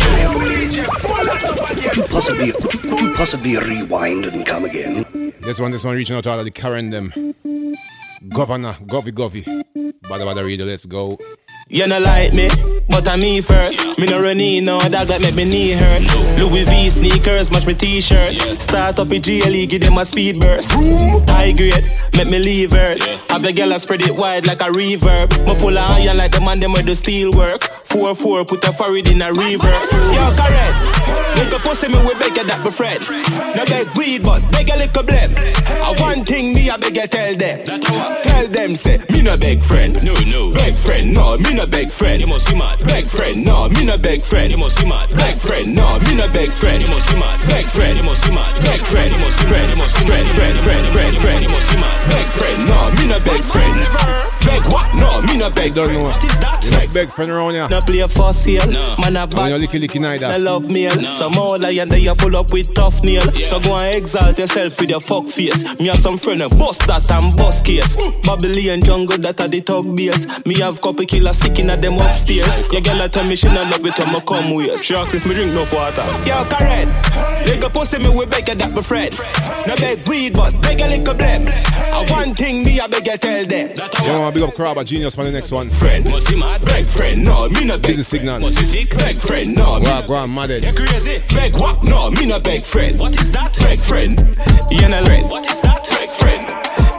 Could 1.82 1.96
you 1.96 2.02
possibly, 2.04 2.52
could 2.52 3.00
you 3.00 3.14
possibly 3.14 3.56
rewind 3.58 4.26
and 4.26 4.46
come 4.46 4.64
again? 4.64 5.04
This 5.40 5.58
one, 5.58 5.73
this 5.73 5.85
one 5.85 5.96
reaching 5.96 6.14
out 6.14 6.23
to 6.25 6.30
all 6.30 6.38
of 6.38 6.44
the 6.44 6.52
current 6.52 6.92
them. 6.92 7.11
Govana, 8.28 8.75
Govy 8.87 9.11
Govy. 9.11 9.44
Badda 10.08 10.25
Badda 10.25 10.44
reader, 10.44 10.64
let's 10.64 10.87
go. 10.87 11.18
You 11.68 11.85
no 11.88 11.99
like 11.99 12.32
me, 12.32 12.49
but 12.88 13.08
I'm 13.08 13.18
me 13.18 13.40
first. 13.40 13.99
Me 13.99 14.06
no 14.06 14.20
running 14.23 14.64
no 14.64 14.78
dog 14.78 15.08
that 15.08 15.20
make 15.20 15.35
me 15.35 15.44
knee 15.44 15.73
hurt. 15.73 16.38
Louis 16.38 16.62
V 16.62 16.88
sneakers, 16.90 17.50
match 17.50 17.66
my 17.66 17.73
t-shirt. 17.73 18.38
Start 18.61 19.00
up 19.00 19.11
a 19.11 19.18
GLE, 19.18 19.66
give 19.66 19.82
them 19.82 19.99
a 19.99 20.04
speed 20.04 20.38
burst. 20.38 20.70
High 21.28 21.50
grade, 21.50 21.90
make 22.16 22.30
me 22.30 22.38
leave 22.38 22.70
her. 22.70 22.94
Have 23.30 23.42
your 23.42 23.52
girl 23.52 23.73
I 23.75 23.78
spread 23.78 24.02
it 24.02 24.14
wide 24.14 24.46
like 24.46 24.61
a 24.61 24.70
reverb. 24.70 25.44
Me 25.44 25.54
full 25.56 25.76
of 25.76 25.90
iron 25.90 26.16
like 26.16 26.30
the 26.30 26.40
man 26.40 26.61
them 26.61 26.70
with 26.70 26.87
the 26.87 26.94
steel 26.94 27.32
work. 27.35 27.62
Four 27.97 28.15
four, 28.15 28.45
put 28.45 28.62
a 28.69 28.73
forward 28.76 29.09
in 29.09 29.23
a 29.23 29.33
reverse. 29.33 29.93
Yo, 30.12 30.21
correct. 30.37 30.76
Little 31.41 31.61
pussy 31.65 31.88
me 31.88 31.97
we 32.05 32.12
beg 32.21 32.37
you 32.37 32.45
that 32.45 32.61
be 32.61 32.69
friend. 32.69 33.00
No 33.57 33.65
beg 33.65 33.88
weed, 33.97 34.21
but 34.21 34.45
beg 34.53 34.69
a 34.69 34.76
little 34.76 35.00
blem. 35.00 35.33
A 35.33 35.97
one 36.05 36.21
thing 36.21 36.53
me 36.53 36.69
I 36.69 36.76
beg 36.76 36.93
you 36.93 37.09
tell 37.09 37.33
them. 37.33 37.65
Tell 37.65 38.47
them 38.53 38.76
say 38.76 39.00
me 39.09 39.25
no 39.25 39.33
beg 39.41 39.65
friend. 39.65 39.97
No 40.05 40.12
no. 40.29 40.53
Beg 40.53 40.76
friend, 40.76 41.17
no 41.17 41.41
me 41.41 41.57
no 41.57 41.65
beg 41.65 41.88
friend. 41.88 42.21
You 42.21 42.29
must 42.29 42.53
see 42.53 42.57
mad. 42.57 42.85
Beg 42.85 43.09
friend, 43.09 43.45
no 43.49 43.69
me 43.73 43.88
no 43.88 43.97
beg 43.97 44.21
friend. 44.21 44.53
You 44.53 44.61
must 44.61 44.76
see 44.76 44.85
mad. 44.85 45.09
Beg 45.17 45.37
friend, 45.41 45.73
no 45.73 45.97
me 46.05 46.12
no 46.21 46.29
beg 46.29 46.53
friend. 46.53 46.85
You 46.85 46.93
must 46.93 47.09
see 47.09 47.17
mad. 47.17 47.41
Beg 47.49 47.65
friend, 47.65 47.97
you 47.97 48.05
must 48.05 48.29
see 48.29 48.33
mad. 48.37 48.53
Beg 48.61 48.81
friend, 48.85 49.09
you 49.09 49.19
must 49.25 49.41
see 49.41 49.49
friend. 49.49 49.69
You 49.73 49.79
must 49.81 49.97
see 49.97 50.05
friend, 50.05 50.29
friend, 50.37 50.57
friend, 50.69 50.85
friend, 50.93 51.15
friend. 51.17 51.41
You 51.41 51.49
must 51.49 51.69
see 51.73 51.81
mad. 51.81 51.97
Beg 52.12 52.29
friend, 52.29 52.61
no 52.69 52.93
me 53.00 53.09
no 53.09 53.19
beg 53.25 53.41
friend. 53.41 53.81
Beg 54.45 54.62
what? 54.69 54.93
No 55.00 55.25
me 55.25 55.41
no 55.41 55.49
beg. 55.49 55.73
Don't 55.73 55.93
know. 55.93 56.12
What 56.12 56.23
is 56.23 56.38
that? 56.38 56.62
You 56.65 56.71
not 56.71 56.95
beg 56.95 57.09
friend 57.11 57.31
around 57.31 57.55
here. 57.55 57.69
No 57.69 57.81
play 57.87 58.07
for 58.09 58.33
sale. 58.33 58.66
Man 59.00 59.16
a 59.16 59.21
When 59.21 59.31
bad. 59.31 59.61
you 59.61 59.69
licky 59.69 59.81
licky 59.81 60.00
neither. 60.00 60.26
I 60.26 60.37
love 60.37 60.69
meal. 60.69 60.90
Some 61.12 61.33
more 61.33 61.59
lion 61.59 61.88
they 61.88 62.07
are 62.09 62.14
full 62.16 62.37
up 62.37 62.52
with 62.52 62.75
tough 62.75 63.02
nail. 63.02 63.23
So 63.45 63.61
go 63.61 63.76
and 63.76 63.95
exalt 63.97 64.38
yourself 64.38 64.78
with 64.81 64.90
your 64.90 65.00
fuck 65.00 65.26
face. 65.28 65.62
Me 65.78 65.87
have 65.87 66.00
some 66.00 66.19
friend 66.19 66.43
a 66.43 66.49
bust 66.50 66.87
that 66.88 67.09
and 67.11 67.37
bust 67.37 67.64
case. 67.64 67.97
Babylon 68.25 68.81
jungle 68.81 69.19
that 69.19 69.40
are 69.40 69.49
the 69.49 69.61
talk 69.61 69.87
base. 69.95 70.26
Me 70.45 70.57
have 70.61 70.81
couple 70.81 71.05
killer 71.07 71.33
sick 71.33 71.59
in 71.59 71.69
them 71.69 71.95
upstairs. 71.95 72.59
Your 72.73 72.81
girl 72.83 73.00
a 73.00 73.09
tell 73.09 73.25
me 73.25 73.37
she 73.37 73.49
not 73.49 73.71
love 73.71 73.85
it 73.87 73.99
when 73.99 74.12
me 74.12 74.21
come 74.26 74.55
with. 74.55 74.83
She 74.83 74.95
asks 74.95 75.14
if 75.14 75.26
me 75.26 75.35
drink 75.35 75.52
no 75.52 75.62
water. 75.73 76.02
Yo, 76.26 76.45
correct. 76.50 76.90
Nigga 77.47 77.73
pussy 77.73 77.99
me 77.99 78.09
we 78.11 78.26
beg 78.26 78.49
you 78.49 78.55
that 78.57 78.75
be 78.75 78.83
friend. 78.83 79.14
No 79.66 79.75
beg 79.76 80.07
weed 80.09 80.35
but 80.35 80.52
beg 80.62 80.81
a 80.81 80.88
little 80.88 81.14
blem. 81.14 81.47
A 81.47 82.12
one 82.12 82.35
thing 82.35 82.62
me 82.64 82.81
I 82.81 82.87
beg 82.88 83.07
you 83.07 83.16
tell 83.16 83.47
them. 83.47 83.69
You 84.05 84.12
want 84.19 84.35
to 84.35 84.40
big 84.40 84.49
up 84.49 84.55
crowd, 84.55 84.75
but 84.76 84.87
genius 84.87 85.14
for 85.14 85.25
the 85.25 85.31
next 85.33 85.52
one. 85.52 85.71
Friend, 85.71 86.05
must 86.05 86.26
see 86.28 86.38
mad. 86.38 86.64
Beg 86.64 86.87
friend, 86.87 87.25
no 87.25 87.49
me 87.49 87.64
no 87.64 87.75
beg. 87.78 87.88
Busy 87.88 88.02
signal. 88.02 88.40
Must 88.40 88.59
you 88.59 88.66
sick? 88.66 88.97
Beg 88.97 89.16
friend, 89.16 89.56
no 89.56 89.78
Well, 89.80 90.02
no 90.02 90.06
go 90.06 90.14
on, 90.14 90.35
mad 90.35 90.50
you 90.50 90.73
crazy? 90.73 91.23
Beg 91.35 91.54
what? 91.54 91.83
No, 91.85 92.11
me 92.11 92.26
no 92.26 92.40
beg 92.40 92.62
friend. 92.62 92.99
What 92.99 93.18
is 93.21 93.30
that? 93.33 93.56
Beg 93.59 93.78
friend. 93.78 94.18
You 94.71 94.88
no 94.88 95.02
friend. 95.04 95.28
What 95.28 95.47
is 95.47 95.61
that? 95.61 95.87
Beg 95.88 96.11
friend. 96.11 96.45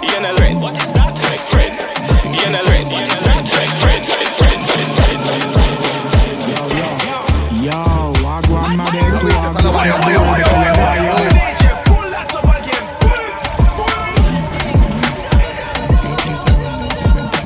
You 0.04 0.22
no 0.22 0.36
friend. 0.36 0.62
What 0.62 0.78
is 0.78 0.94
that? 0.94 1.16
Beg 1.16 1.40
friend. 1.40 1.74
You 2.34 2.52
no 2.52 2.60
friend. 2.66 2.86
What 2.92 3.02
is 3.02 3.20
that? 3.22 3.27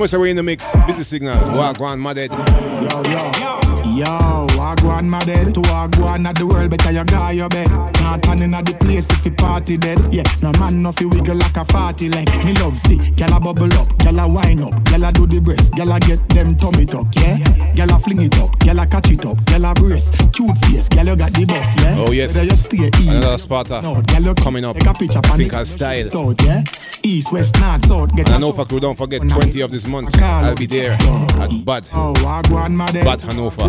Must 0.01 0.17
we 0.17 0.31
in 0.31 0.35
the 0.35 0.41
mix. 0.41 0.65
Busy 0.87 1.03
signal. 1.03 1.37
Well, 1.53 1.75
go 1.75 1.85
on, 1.85 2.01
mad. 2.01 2.17
Yo, 2.17 3.03
yo, 3.03 3.31
yo, 3.95 4.40
wagwan 4.71 5.09
my 5.09 5.19
dead 5.19 5.53
to 5.53 5.61
wagwan 5.61 6.27
at 6.27 6.35
the 6.35 6.45
world 6.45 6.69
better 6.69 6.91
you 6.91 7.03
guy 7.05 7.31
your 7.31 7.49
bed. 7.49 7.69
Not 8.01 8.23
turning 8.23 8.53
at 8.53 8.65
the 8.65 8.73
place 8.73 9.09
if 9.09 9.25
you 9.25 9.31
party 9.31 9.77
dead. 9.77 9.99
Yeah, 10.13 10.23
no 10.41 10.51
man 10.59 10.81
no 10.81 10.91
fi 10.91 11.05
wiggle 11.05 11.35
like 11.35 11.57
a 11.57 11.65
party 11.65 12.09
leg. 12.09 12.27
Me 12.45 12.53
love 12.53 12.77
see, 12.79 12.97
gyal 12.97 13.35
a 13.35 13.39
bubble 13.39 13.73
up, 13.73 13.87
gyal 13.99 14.23
a 14.23 14.27
wine 14.27 14.63
up, 14.63 14.73
gyal 14.85 15.07
a 15.07 15.11
do 15.11 15.27
the 15.27 15.39
breast, 15.39 15.73
gyal 15.73 15.95
a 15.95 15.99
get 15.99 16.27
them 16.29 16.55
tummy 16.55 16.85
tuck, 16.85 17.07
yeah. 17.15 17.37
Gyal 17.75 17.95
a 17.95 17.99
fling 17.99 18.21
it 18.21 18.37
up, 18.39 18.51
gyal 18.59 18.81
a 18.81 18.87
catch 18.87 19.11
it 19.11 19.25
up, 19.25 19.37
gyal 19.45 19.69
a 19.69 19.73
brace, 19.73 20.11
cute 20.31 20.57
face, 20.65 20.87
gyal 20.89 21.07
you 21.07 21.15
got 21.15 21.33
the 21.33 21.45
buff, 21.45 21.67
yeah. 21.83 21.95
Oh, 21.97 22.11
yes. 22.11 22.35
Whether 22.35 22.49
you 22.49 22.55
stay 22.55 22.87
east, 22.87 23.09
Another 23.09 23.37
spotter 23.37 23.73
uh, 23.75 23.81
no, 23.81 23.95
gyal 24.01 24.25
you 24.25 24.35
coming 24.35 24.65
up. 24.65 24.77
Take 24.77 24.87
a 24.87 24.93
picture, 24.93 25.21
pan 25.21 25.37
Think 25.37 25.53
I'll 25.53 25.65
style. 25.65 26.09
South, 26.09 26.41
yeah. 26.45 26.63
East, 27.03 27.33
west, 27.33 27.59
north, 27.59 27.85
south, 27.85 28.15
get 28.15 28.27
And 28.27 28.35
I 28.35 28.39
know 28.39 28.53
for 28.53 28.65
crew, 28.65 28.79
don't 28.79 28.97
forget 28.97 29.21
20 29.21 29.61
of 29.61 29.71
this 29.71 29.87
month. 29.87 30.15
I'll 30.21 30.55
be 30.55 30.65
there 30.65 30.93
at 30.93 31.65
Bad. 31.65 31.89
Oh, 31.93 32.13
wagwan 32.17 32.73
my 32.73 32.85
dead. 32.87 33.03
Bad 33.03 33.21
Hanover. 33.21 33.63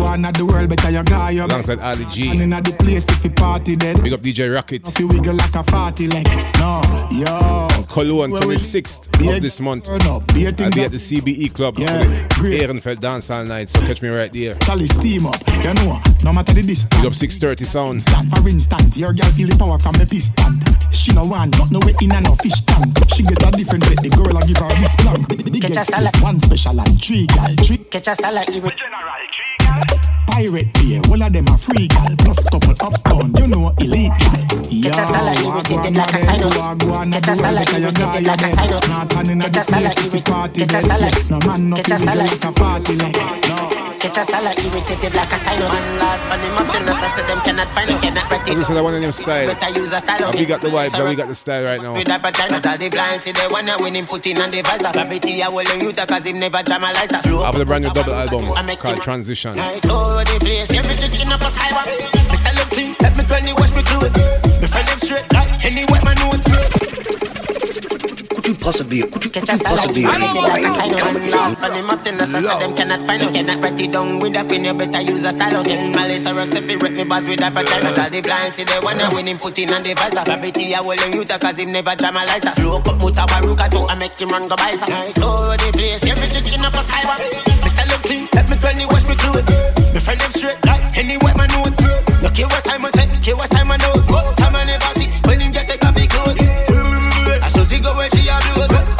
One 0.93 0.99
at 0.99 1.05
the 1.05 1.13
world 1.13 1.13
better 1.13 1.13
you 1.13 1.17
guy 1.17 1.31
your 1.31 1.47
bed. 1.47 1.51
Alongside 1.53 1.79
Ali 1.79 2.05
G. 2.05 2.29
And 2.31 2.39
in 2.41 2.49
the 2.49 2.71
place 2.77 3.07
if 3.09 3.23
you 3.23 3.29
party 3.31 3.75
dead. 3.75 4.03
Big 4.03 4.13
up 4.13 4.21
DJ 4.21 4.53
Rocket. 4.53 4.87
If 4.87 4.99
you 4.99 5.07
wiggle 5.07 5.35
like 5.35 5.55
a 5.55 5.63
party 5.63 6.07
leg. 6.07 6.27
No, 6.59 6.81
yo. 7.11 7.67
Cologne, 7.89 8.31
Where 8.31 8.47
we- 8.47 8.55
26th 8.55 9.07
of 9.35 9.41
this 9.41 9.59
month. 9.59 9.85
Turn 9.85 10.01
up, 10.03 10.25
beer 10.33 10.49
I'll 10.49 10.71
be 10.71 10.81
at 10.83 10.91
the 10.91 10.99
CBE 10.99 11.53
Club 11.53 11.77
Yeah, 11.77 11.99
for 11.99 12.07
the 12.07 12.35
great. 12.39 12.61
Ehrenfeld 12.61 12.99
Dance 12.99 13.29
All 13.29 13.43
Night, 13.43 13.69
so 13.69 13.79
catch 13.81 14.01
me 14.01 14.09
right 14.09 14.31
there. 14.31 14.55
Charlie 14.65 14.87
steam 14.87 15.25
up, 15.25 15.37
you 15.63 15.73
know. 15.73 15.99
No 16.23 16.33
matter 16.33 16.53
the 16.53 16.61
distance. 16.61 16.89
Big 16.97 17.05
up 17.05 17.13
630 17.13 17.65
Sound. 17.65 18.01
Stand 18.01 18.29
for 18.35 18.47
instance, 18.47 18.97
your 18.97 19.13
girl 19.13 19.29
feel 19.31 19.47
the 19.47 19.55
power 19.57 19.79
from 19.79 19.93
the 19.93 20.05
piston. 20.05 20.59
She 20.91 21.11
no 21.13 21.23
want 21.23 21.57
not 21.57 21.71
no 21.71 21.79
way 21.85 21.95
in 22.01 22.11
and 22.13 22.25
no 22.25 22.35
fish 22.35 22.61
tank. 22.65 22.97
She 23.15 23.23
get 23.23 23.41
a 23.43 23.51
different 23.51 23.83
way, 23.89 23.95
the 23.95 24.09
girl 24.09 24.37
I 24.37 24.45
give 24.45 24.57
her 24.57 24.69
this 24.79 24.95
plank. 24.97 25.27
Big 25.51 25.61
Catch 25.61 25.77
a 25.77 25.83
salad. 25.83 26.15
one 26.21 26.39
special 26.39 26.79
and 26.79 27.01
three 27.01 27.27
gal. 27.27 27.53
Three 27.57 27.77
Catch 27.77 28.07
a 28.09 28.15
salad, 28.15 28.49
it 28.49 28.63
with 28.63 28.73
pirate 30.33 30.73
beer, 30.73 31.01
all 31.09 31.21
of 31.21 31.31
them 31.31 31.47
are 31.47 31.57
free 31.57 31.87
gal. 31.87 32.15
Plus 32.17 32.43
couple 32.45 32.73
uptown, 32.81 33.33
you 33.37 33.47
know 33.47 33.73
elite 33.79 34.11
gal. 34.17 34.41
Catch 34.83 34.99
a 34.99 35.05
salad, 35.05 35.39
irritated 35.45 35.95
like 35.97 36.13
a 36.13 36.17
sinus. 36.17 36.57
Catch 36.57 37.27
a 37.27 37.35
salad, 37.35 37.69
irritated 37.69 38.27
like 38.27 38.41
a 38.41 38.47
sinus. 38.47 38.87
Catch 38.87 39.57
a 39.57 39.63
salad, 39.63 39.99
irritated. 39.99 40.69
Catch 40.69 40.73
a 40.73 40.81
salad. 40.81 41.13
No 41.29 41.39
man 41.47 41.69
no 41.69 41.75
Catch 41.77 41.91
a 41.91 41.97
salad. 41.99 42.31
like 42.31 42.45
a 42.45 42.51
party 42.51 42.95
like. 42.95 43.15
No. 43.47 43.82
Catch 44.03 44.17
a 44.17 44.23
salad, 44.25 44.59
irritated 44.59 45.15
like 45.15 45.31
a 45.31 45.37
sinus. 45.37 45.71
Man 45.71 45.95
last 45.95 46.23
on 46.27 46.35
the 46.43 46.49
mountain, 46.51 46.89
I 46.91 47.07
said 47.07 47.23
them 47.23 47.39
cannot 47.39 47.69
find 47.71 47.89
it, 47.89 48.01
cannot 48.01 48.27
As 48.33 48.43
we 48.43 48.51
retain. 48.51 48.63
said, 48.65 48.75
I 48.75 48.81
want 48.81 48.95
a 48.97 48.99
new 48.99 49.13
style. 49.13 49.47
Better 49.47 49.79
use 49.79 49.93
a 49.93 49.99
style. 50.03 50.27
Have 50.27 50.35
we 50.35 50.45
got 50.45 50.59
the 50.59 50.67
vibes? 50.67 50.91
Have 50.91 51.07
we 51.07 51.15
got 51.15 51.27
the 51.29 51.35
style 51.35 51.63
right 51.63 51.81
now? 51.81 51.95
With 51.95 52.11
cause 52.11 52.65
all 52.65 52.77
the 52.77 52.89
blind 52.89 53.21
see 53.21 53.31
they 53.31 53.47
wanna 53.49 53.77
win 53.79 53.95
him 53.95 54.03
put 54.03 54.27
in 54.27 54.41
on 54.41 54.49
the 54.49 54.61
visor. 54.61 54.91
Gravity, 54.91 55.41
I 55.41 55.47
will 55.47 55.63
you 55.79 55.93
cause 55.93 56.25
him 56.27 56.37
never 56.37 56.61
jam 56.63 56.83
a 56.83 56.91
lighter. 56.91 57.23
I 57.23 57.45
have 57.47 57.55
the 57.55 57.65
brand 57.65 57.85
new 57.85 57.93
double 57.95 58.11
album 58.11 58.51
called 58.75 59.01
Transitions. 59.01 59.55
Over 59.87 60.27
the 60.27 60.35
place, 60.35 60.67
me 60.67 60.83
drinking 60.83 61.31
up 61.31 61.39
a 61.39 61.47
cyber. 61.47 61.87
Me 62.27 62.35
sell 62.35 62.55
them 62.59 62.67
clean, 62.75 62.95
let 62.99 63.15
me 63.15 63.23
tell 63.23 63.39
you 63.39 63.55
wash 63.55 63.71
me 63.71 63.83
clothes. 63.87 64.19
Me 64.59 64.67
friend 64.67 64.87
them 64.91 64.99
straight 64.99 65.31
like 65.31 65.63
any 65.63 65.87
wet 65.87 66.03
my 66.03 66.13
notes. 66.19 66.43
Could 68.43 68.59
you 68.59 68.59
possibly, 68.59 68.99
could 69.07 69.23
you, 69.23 69.31
could 69.31 69.47
you 69.47 69.55
possibly 69.55 70.03
irritated 70.03 70.43
like 70.43 70.67
a 70.67 70.75
rewind 70.75 70.75
sinus. 70.75 70.91
and 70.91 70.99
come 70.99 71.13
Man 71.15 71.23
again? 71.23 71.31
lost 71.31 71.63
on 71.63 71.71
the 71.71 71.81
mountain, 71.87 72.17
that's 72.19 72.35
I 72.35 72.59
them 72.59 72.75
cannot 72.75 72.99
find 73.07 73.23
it. 73.23 73.31
Cannot 73.31 73.63
write 73.63 73.79
it 73.79 73.91
down 73.95 74.19
with 74.19 74.35
a 74.35 74.43
pen, 74.43 74.65
you 74.67 74.73
better 74.75 74.99
use 74.99 75.23
a 75.23 75.31
style. 75.31 75.63
Tell 75.63 75.89
malice 75.95 76.27
or 76.27 76.35
if 76.43 76.67
you 76.67 76.77
rip 76.77 76.91
me 76.91 77.07
bars 77.07 77.23
with 77.23 77.39
a 77.39 77.47
vagina. 77.47 77.87
All 77.87 78.09
the 78.11 78.19
blind 78.19 78.51
see 78.51 78.67
they 78.67 78.75
wanna 78.83 79.07
win 79.15 79.31
him 79.31 79.37
put 79.39 79.55
in 79.55 79.71
on 79.71 79.79
the 79.79 79.95
visor. 79.95 80.27
Gravity, 80.27 80.75
I 80.75 80.83
will 80.83 80.99
him 80.99 81.15
you 81.15 81.23
cause 81.23 81.55
him 81.55 81.71
never 81.71 81.95
jam 81.95 82.19
a 82.19 82.27
lighter. 82.27 82.51
Flow 82.59 82.83
up 82.83 82.91
mutabaruka 82.99 83.63
to 83.71 83.79
I 83.87 83.95
make 83.95 84.19
him 84.19 84.27
run 84.27 84.43
go 84.43 84.59
by. 84.59 84.75
Night 84.75 85.15
the 85.15 85.69
place, 85.71 86.03
me 86.03 86.27
drinking 86.27 86.67
up 86.67 86.75
a 86.75 86.83
cyber. 86.83 87.15
Me 87.47 87.69
sell 87.71 87.87
them 87.87 88.01
clean, 88.03 88.27
let 88.35 88.51
me 88.51 88.59
twenty 88.59 88.83
wash 88.91 89.07
me 89.07 89.15
clothes. 89.15 89.47
Me 89.95 90.03
friend 90.03 90.19
them 90.19 90.31
straight 90.35 90.59
like 90.67 90.83
any 90.99 91.15
wet 91.23 91.39
my 91.39 91.47
notes. 91.55 91.79
Look 92.19 92.35
here 92.35 92.51
what 92.51 92.59
Simon 92.67 92.91
said, 92.91 93.07
here 93.23 93.39
what 93.39 93.47
Simon 93.55 93.79
knows. 93.79 94.03
Simon 94.35 94.67
never 94.67 94.91
see 94.99 95.22
go 97.83 97.95
where 97.97 98.09
she 98.11 98.27
a 98.29 98.39
blows. 98.53 98.83
She 98.83 98.92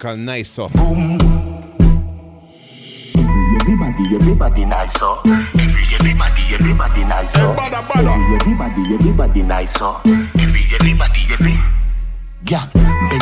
called 0.00 0.18
nice, 0.18 0.48
so. 0.48 0.66
Boom. 0.70 1.18
Everybody, 3.60 4.16
everybody 4.16 4.64
nice, 4.64 4.94
so. 4.94 5.20
Every, 5.26 5.84
everybody, 5.94 6.42
everybody 6.54 7.04
nice, 7.04 7.32
so. 7.34 7.52
Every, 7.52 8.34
everybody, 8.34 8.94
everybody 8.94 9.42
nice, 9.42 9.74
so. 9.74 10.00
Every, 10.06 10.64
everybody, 10.72 11.20
every. 11.30 11.52
Yeah. 12.48 12.66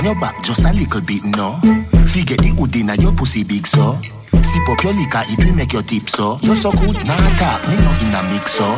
your 0.04 0.14
back 0.20 0.40
just 0.44 0.64
a 0.64 0.73
little 0.73 1.00
bit, 1.00 1.25
no. 1.37 1.58
Figure 2.06 2.37
the 2.37 2.54
hood 2.56 2.76
inna 2.76 2.94
your 2.94 3.12
pussy 3.12 3.42
big 3.42 3.66
so. 3.66 3.99
Sip 4.30 4.68
up 4.70 4.82
your 4.85 4.94
liquor, 4.94 5.23
it 5.26 5.44
will 5.44 5.56
make 5.56 5.73
your 5.73 5.82
tip 5.82 6.08
so. 6.08 6.38
You're 6.42 6.54
so 6.54 6.70
good, 6.70 6.94
nah 7.04 7.18
talk, 7.42 7.58
me 7.66 7.75
not 7.82 8.00
in 8.00 8.14
a 8.14 8.23
mix 8.32 8.52
so. 8.52 8.70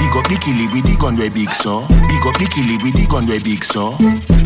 Big 0.00 0.16
up 0.16 0.24
the 0.32 0.40
killie 0.40 0.72
with 0.72 0.88
the 0.88 0.96
gun 0.98 1.18
way 1.18 1.28
big 1.28 1.50
so. 1.50 1.84
Big 2.08 2.24
up 2.24 2.40
the 2.40 2.48
killie 2.48 2.82
with 2.82 2.96
the 2.96 3.06
gun 3.06 3.28
way 3.28 3.38
big 3.38 3.62
so. 3.62 3.92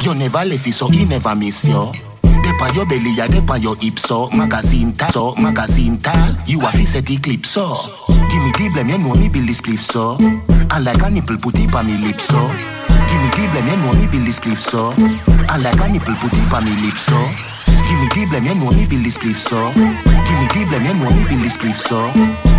You 0.02 0.18
never 0.18 0.44
left 0.44 0.66
it 0.66 0.72
so 0.72 0.88
he 0.88 1.04
never 1.04 1.36
miss 1.36 1.64
you. 1.68 1.92
On 2.60 2.74
your 2.74 2.86
belly, 2.86 3.14
ya 3.14 3.26
dep 3.26 3.48
on 3.50 3.62
your 3.62 3.76
hip 3.76 3.98
so. 3.98 4.28
Magazine 4.30 4.92
ta 4.92 5.08
so, 5.10 5.34
magazine 5.36 5.98
ta. 5.98 6.12
You 6.46 6.58
a 6.60 6.68
fi 6.72 6.84
set 6.84 7.06
the 7.06 7.16
clip 7.18 7.46
so. 7.46 7.76
Give 8.08 8.42
me 8.42 8.50
the 8.52 8.70
blame, 8.74 8.88
you 8.90 8.98
know 8.98 9.14
me 9.14 9.28
build 9.28 9.46
this 9.46 9.60
spliff 9.60 9.78
so. 9.78 10.16
And 10.18 10.84
like 10.84 11.00
a 11.02 11.08
nipple 11.10 11.38
put 11.38 11.54
it 11.54 11.72
on 11.74 11.86
me 11.86 11.96
lips 12.02 12.24
so. 12.28 12.38
Give 13.08 13.20
me 13.22 13.28
the 13.32 13.46
blame, 13.54 13.68
you 13.70 13.76
know 13.78 13.94
me 13.94 14.06
build 14.10 14.26
this 14.26 14.38
spliff 14.42 14.58
so. 14.58 14.90
And 15.48 15.62
like 15.62 15.80
a 15.80 15.86
nipple 15.88 16.14
put 16.18 16.34
it 16.34 16.52
on 16.52 16.64
me 16.66 16.74
lips 16.82 17.06
so. 17.06 17.16
Give 17.86 17.98
me 18.02 18.06
the 18.10 18.26
blame, 18.28 18.44
you 18.50 18.54
know 18.58 18.74
me 18.74 18.84
build 18.84 19.06
this 19.06 19.16
spliff 19.16 19.38
so. 19.38 19.70
Give 19.72 20.36
me 20.36 20.46
the 20.50 20.60
blame, 20.68 20.84
you 20.84 20.94
know 20.98 21.08
me 21.14 21.22
build 21.30 21.40
this 21.40 21.56
spliff 21.56 21.78
so. 21.78 22.10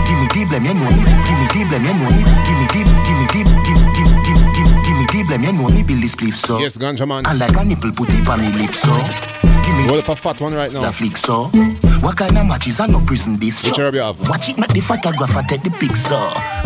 Give 0.07 0.17
me 0.17 0.25
the 0.31 0.41
blame, 0.47 0.65
you 0.65 0.73
know 0.79 0.89
me. 0.95 1.03
Give 1.05 1.37
me 1.37 1.45
the 1.53 1.59
blame, 1.69 1.85
you 1.85 1.93
know 1.93 2.09
me. 2.09 2.23
Give 2.47 2.57
me 2.57 2.65
the, 2.71 2.81
give 2.87 3.17
me 3.19 3.25
the, 3.29 3.41
give, 3.67 3.79
give, 3.93 4.09
give, 4.25 4.41
give, 4.55 4.69
give 4.79 4.95
me 4.95 5.05
the 5.05 5.19
blame, 5.27 5.43
you 5.43 5.53
know 5.53 5.69
me 5.69 5.83
build 5.83 6.01
this 6.01 6.15
spliff 6.15 6.33
so. 6.33 6.57
Yes, 6.57 6.79
ganja 6.79 7.05
man. 7.05 7.27
And 7.27 7.37
like 7.37 7.53
a 7.53 7.61
nipple 7.67 7.91
put 7.91 8.09
it 8.09 8.25
on 8.25 8.41
me 8.41 8.49
lips 8.57 8.79
so. 8.81 8.95
Me 9.79 9.87
Roll 9.87 9.99
up 9.99 10.09
a 10.09 10.15
fat 10.15 10.39
one 10.41 10.53
right 10.53 10.71
now. 10.71 10.81
the 10.81 10.91
flick 10.91 11.15
so. 11.15 11.45
What 12.03 12.17
kind 12.17 12.37
of 12.37 12.45
matches 12.45 12.79
are 12.79 12.87
no 12.87 12.99
prison 13.01 13.39
this? 13.39 13.63
Which 13.63 13.77
herb 13.79 13.95
you 13.95 14.01
have? 14.01 14.19
Watch 14.29 14.49
it, 14.49 14.57
make 14.57 14.71
the 14.71 14.79
photographer 14.81 15.41
take 15.47 15.63
the 15.63 15.71
picture. 15.71 16.19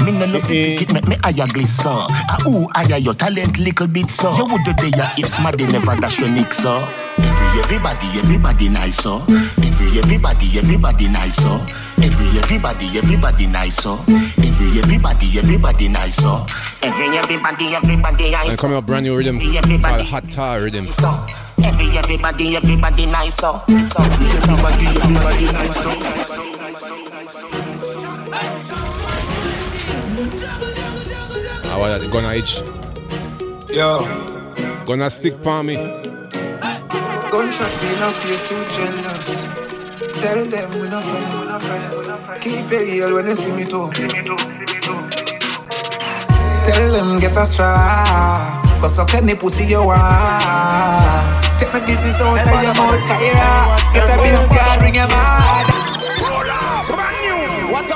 Me 0.03 0.11
no 0.11 0.25
love 0.25 0.47
the 0.47 0.53
Eh, 0.53 0.77
pick 0.79 0.89
it, 0.89 0.93
make 0.93 1.07
me 1.07 1.15
higher 1.23 1.47
glisten. 1.53 1.91
Ah, 1.93 2.37
ooh, 2.47 2.67
higher 2.73 2.97
your 2.97 3.13
talent 3.13 3.57
little 3.59 3.87
bit 3.87 4.09
so. 4.09 4.33
You 4.35 4.45
would 4.45 4.63
do 4.65 4.73
there 4.91 5.11
if 5.17 5.29
smart 5.29 5.57
they 5.57 5.65
never 5.67 5.95
dash 5.95 6.19
your 6.19 6.29
nick 6.29 6.53
so. 6.53 6.81
Every 7.17 7.59
everybody, 7.61 8.07
everybody 8.17 8.69
nice 8.69 8.97
so. 8.97 9.21
Every 9.61 9.97
everybody, 9.97 10.57
everybody 10.57 11.07
nice 11.07 11.35
so. 11.35 11.61
Every 12.01 12.27
everybody, 12.37 12.97
everybody 12.97 13.47
nice 13.47 13.75
so. 13.77 14.01
Every 14.41 14.77
everybody, 14.77 15.37
everybody 15.37 15.87
nice 15.87 16.15
so. 16.17 16.45
Every 16.81 17.17
everybody, 17.17 17.75
everybody 17.75 18.31
nice 18.31 18.55
so. 18.55 18.61
coming 18.61 18.77
up 18.77 18.85
brand 18.85 19.05
new 19.05 19.15
rhythm 19.17 19.39
called 19.39 20.01
Hot 20.01 20.29
Tar 20.29 20.61
Rhythm. 20.61 20.87
So. 20.87 21.09
Every 21.63 21.97
everybody, 21.97 22.55
everybody 22.55 23.05
nice 23.05 23.35
so. 23.35 23.59
So, 23.67 24.03
everybody, 24.03 24.85
everybody 25.01 25.45
nice 25.53 25.83
so. 25.83 25.91
I 31.69 31.77
want 31.79 32.01
that 32.01 32.09
gonna 32.11 32.33
itch. 32.33 32.61
Yo. 33.73 34.05
Gonna 34.85 35.09
stick 35.09 35.41
palm 35.41 35.67
me. 35.67 35.75
Gunshot 37.31 37.71
feel 37.79 38.03
and 38.03 38.15
face 38.15 38.41
so 38.41 38.55
jealous. 38.75 39.47
Tell 40.21 40.45
them 40.45 40.69
we 40.81 40.89
not 40.89 41.03
friend. 41.03 42.41
Keep 42.41 42.71
it 42.71 42.91
real 42.91 43.13
when 43.15 43.25
you 43.25 43.35
see 43.35 43.51
me 43.55 43.63
too. 43.63 43.89
Tell 46.65 46.91
them 46.91 47.19
get 47.19 47.37
a 47.37 47.45
straw. 47.45 48.77
Cause 48.81 48.95
so 48.97 49.05
can 49.05 49.25
they 49.25 49.35
pussy 49.35 49.65
you 49.65 49.85
want. 49.85 51.42
Take 51.63 51.71
my 51.71 51.79
business 51.85 52.19
out 52.19 52.35
of 52.35 52.45
your 52.61 52.75
mouth, 52.75 52.99
Kyra. 53.07 53.79
Get 53.93 54.03
a 54.03 54.15
bills 54.21 54.47
card, 54.49 54.81
ring 54.83 54.95
your 54.95 55.07
mad. 55.07 55.63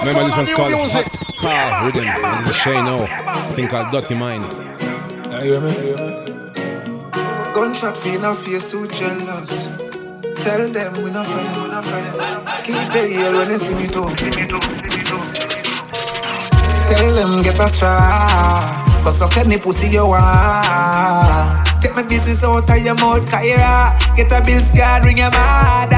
Remember 0.07 0.23
this 0.23 0.37
one's 0.37 0.51
called 0.53 0.71
Hot 0.95 1.03
Tar 1.35 1.85
Rhythm. 1.85 2.07
And 2.07 2.39
it's 2.39 2.47
a 2.47 2.53
Shay 2.53 2.79
now. 2.79 3.03
Thing 3.51 3.67
called 3.67 3.91
Dirty 3.91 4.15
Mind. 4.15 4.45
Gunshot 7.53 7.97
feel 7.97 8.23
and 8.23 8.37
face 8.37 8.63
so 8.63 8.87
jealous. 8.87 9.67
Tell 10.45 10.69
them 10.69 11.03
we 11.03 11.11
not 11.11 11.25
friend. 11.27 12.47
Keep 12.63 12.95
it 12.95 13.17
real 13.17 13.33
when 13.33 13.49
you 13.49 13.57
see 13.57 13.75
me 13.75 13.87
too. 13.87 14.07
Tell 16.87 17.15
them 17.15 17.43
get 17.43 17.59
a 17.59 17.67
straw. 17.67 19.03
Cause 19.03 19.19
so 19.19 19.27
can 19.27 19.49
they 19.49 19.59
pussy 19.59 19.89
you 19.89 20.07
want. 20.07 21.66
Take 21.81 21.95
my 21.95 22.01
business 22.01 22.43
out 22.43 22.69
of 22.69 22.77
your 22.77 22.95
mouth, 22.95 23.25
Kyra. 23.29 23.93
Get 24.15 24.31
a 24.31 24.41
bills 24.43 24.71
card, 24.71 25.05
ring 25.05 25.19
your 25.19 25.29
mother. 25.29 25.93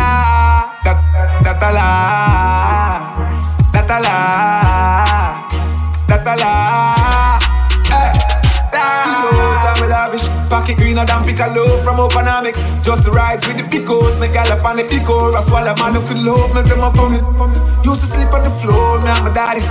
That, 0.83 0.99
that 1.43 1.63
a 1.63 1.69
lie. 1.71 3.19
That 3.71 3.87
a 3.87 3.97
lie. 4.03 5.39
That 6.07 6.27
a 6.27 6.35
lie. 6.35 7.39
Eh, 7.95 8.11
lie. 8.75 9.75
So, 9.79 9.87
lavish. 9.87 10.27
Pocket 10.49 10.75
greener 10.75 11.05
than 11.05 11.23
Piccolo 11.23 11.81
from 11.83 11.97
Opanamic. 11.97 12.55
Just 12.83 13.07
rise 13.07 13.47
with 13.47 13.57
the 13.57 13.63
big 13.63 13.87
ghost, 13.87 14.19
make 14.19 14.33
gal 14.33 14.51
up 14.51 14.65
on 14.65 14.75
the 14.75 14.83
big. 14.83 15.03
I 15.03 15.43
swallow 15.47 15.75
man 15.75 15.95
who 15.95 16.01
feel 16.01 16.19
love, 16.25 16.53
make 16.53 16.65
them 16.65 16.81
up 16.81 16.95
for 16.95 17.09
me. 17.09 17.23
Used 17.87 18.01
to 18.01 18.07
sleep 18.07 18.33
on 18.33 18.43
the 18.43 18.51
floor, 18.59 18.99
me 18.99 19.07
and 19.07 19.23
my 19.23 19.31
daddy. 19.31 19.61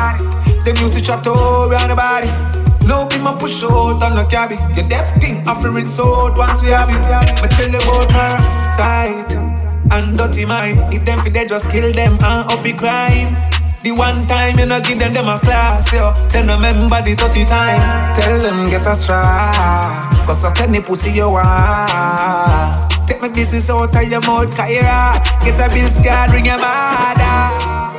Them 0.65 0.77
used 0.77 0.95
to 0.95 1.03
chat 1.03 1.27
over 1.27 1.95
body. 1.95 2.68
No 2.89 3.07
be 3.07 3.19
my 3.19 3.37
push 3.37 3.63
out 3.63 4.01
on 4.01 4.17
the 4.17 4.25
cabby. 4.33 4.57
Your 4.73 4.89
deaf 4.89 5.05
thing 5.21 5.47
offering 5.47 5.87
sold 5.87 6.39
once 6.39 6.63
we 6.63 6.69
have 6.73 6.89
it. 6.89 7.05
But 7.37 7.51
tell 7.53 7.69
them 7.69 7.85
about 7.85 8.09
my 8.17 8.33
side 8.65 9.29
and 9.93 10.17
dirty 10.17 10.47
mind. 10.47 10.81
If 10.93 11.05
them 11.05 11.21
fi 11.21 11.29
they 11.29 11.45
just 11.45 11.71
kill 11.71 11.93
them 11.93 12.15
and 12.15 12.49
up 12.49 12.63
the 12.63 12.73
crime. 12.73 13.37
The 13.85 13.93
one 13.93 14.27
time 14.27 14.59
you 14.59 14.65
know 14.65 14.81
give 14.81 14.99
them 14.99 15.13
them 15.13 15.29
a 15.29 15.39
class, 15.39 15.93
yo. 15.93 16.17
Then 16.33 16.49
remember 16.49 17.03
the 17.05 17.15
30 17.15 17.45
time. 17.45 18.17
Tell 18.17 18.41
them 18.41 18.71
get 18.71 18.87
a 18.87 18.97
straw. 18.97 20.25
Cause 20.25 20.41
so 20.41 20.51
can 20.51 20.73
pussy 20.83 21.13
you 21.13 21.29
want. 21.29 21.45
Ah. 21.45 22.89
Take 23.07 23.21
my 23.21 23.29
business 23.29 23.69
out 23.69 23.95
of 23.95 24.03
your 24.09 24.21
mouth, 24.23 24.49
Kyra. 24.57 25.21
Get 25.45 25.61
a 25.61 25.69
bills 25.73 26.01
card, 26.01 26.33
ring 26.33 26.47
your 26.47 26.57
mother. 26.57 27.37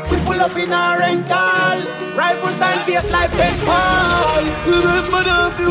We 0.09 0.17
pull 0.25 0.41
up 0.41 0.57
in 0.57 0.73
our 0.73 0.97
rental. 0.97 2.08
Rifles 2.49 2.61
and 2.61 2.81
face 2.81 3.11
like 3.11 3.31
Ben 3.31 3.59
Paul. 3.59 4.43
We 4.65 4.75
make 4.85 5.59
you. 5.59 5.69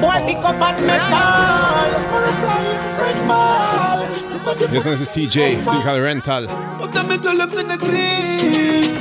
Boy, 0.00 0.18
pick 0.26 0.44
up 0.44 0.60
at 0.60 0.78
metal. 0.86 1.18
Butterfly, 2.10 2.64
friend 2.96 3.28
ball. 3.28 4.06
This 4.68 4.84
one 4.84 4.94
is 4.94 5.08
TJ. 5.10 5.64
Thing 5.64 5.82
called 5.82 6.00
Rental. 6.00 6.48
Of 6.80 6.92
the 6.94 7.02
metal 7.04 7.42
ups 7.42 7.58
in 7.58 7.68
the 7.68 7.76
clean. 7.76 8.94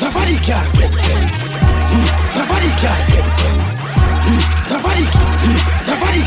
Nobody 0.00 0.36
can 0.36 0.66
get 0.76 0.92
them. 0.92 1.22
Nobody 2.36 2.70
can 2.82 3.00
get 3.08 3.28
them. 3.38 3.56
Nobody, 4.70 5.04
nobody, 5.88 6.22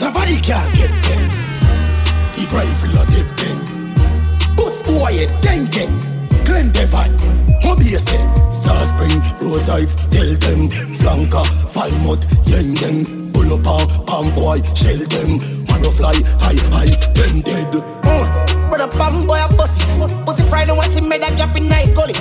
nobody 0.00 0.36
can 0.40 0.72
get 0.74 0.92
them. 1.06 1.22
The 2.32 2.42
rifle 2.52 2.98
of 2.98 3.06
them 3.06 3.26
then. 3.26 3.31
Then 5.42 5.66
get. 5.66 5.88
Glen 6.44 6.70
Devon, 6.72 7.10
Mobiese, 7.62 8.18
Star 8.50 8.82
Spring, 8.90 9.20
Rose 9.40 9.66
Heights, 9.68 9.94
tell 10.10 10.32
them. 10.44 10.68
Flanker, 10.98 11.46
Falmouth, 11.68 12.24
Yen 12.48 12.76
Yen. 12.76 13.32
Pull 13.32 13.52
up 13.54 13.66
on, 13.66 14.06
palm 14.06 14.34
boy, 14.34 14.60
shell 14.74 14.98
them. 15.12 15.38
Marrow 15.68 15.90
fly, 15.90 16.14
high, 16.40 16.60
high, 16.74 16.92
them 17.14 17.40
dead. 17.40 17.74
Oh, 18.04 18.68
brother 18.68 18.98
bam 18.98 19.26
boy 19.26 19.38
a 19.38 19.48
pussy 19.48 19.80
Pussy 20.24 20.42
Friday 20.48 20.72
watch 20.72 20.94
him 20.94 21.08
made 21.08 21.22
a 21.22 21.36
drop 21.36 21.56
in 21.56 21.68
night 21.68 21.94
gully 21.94 22.14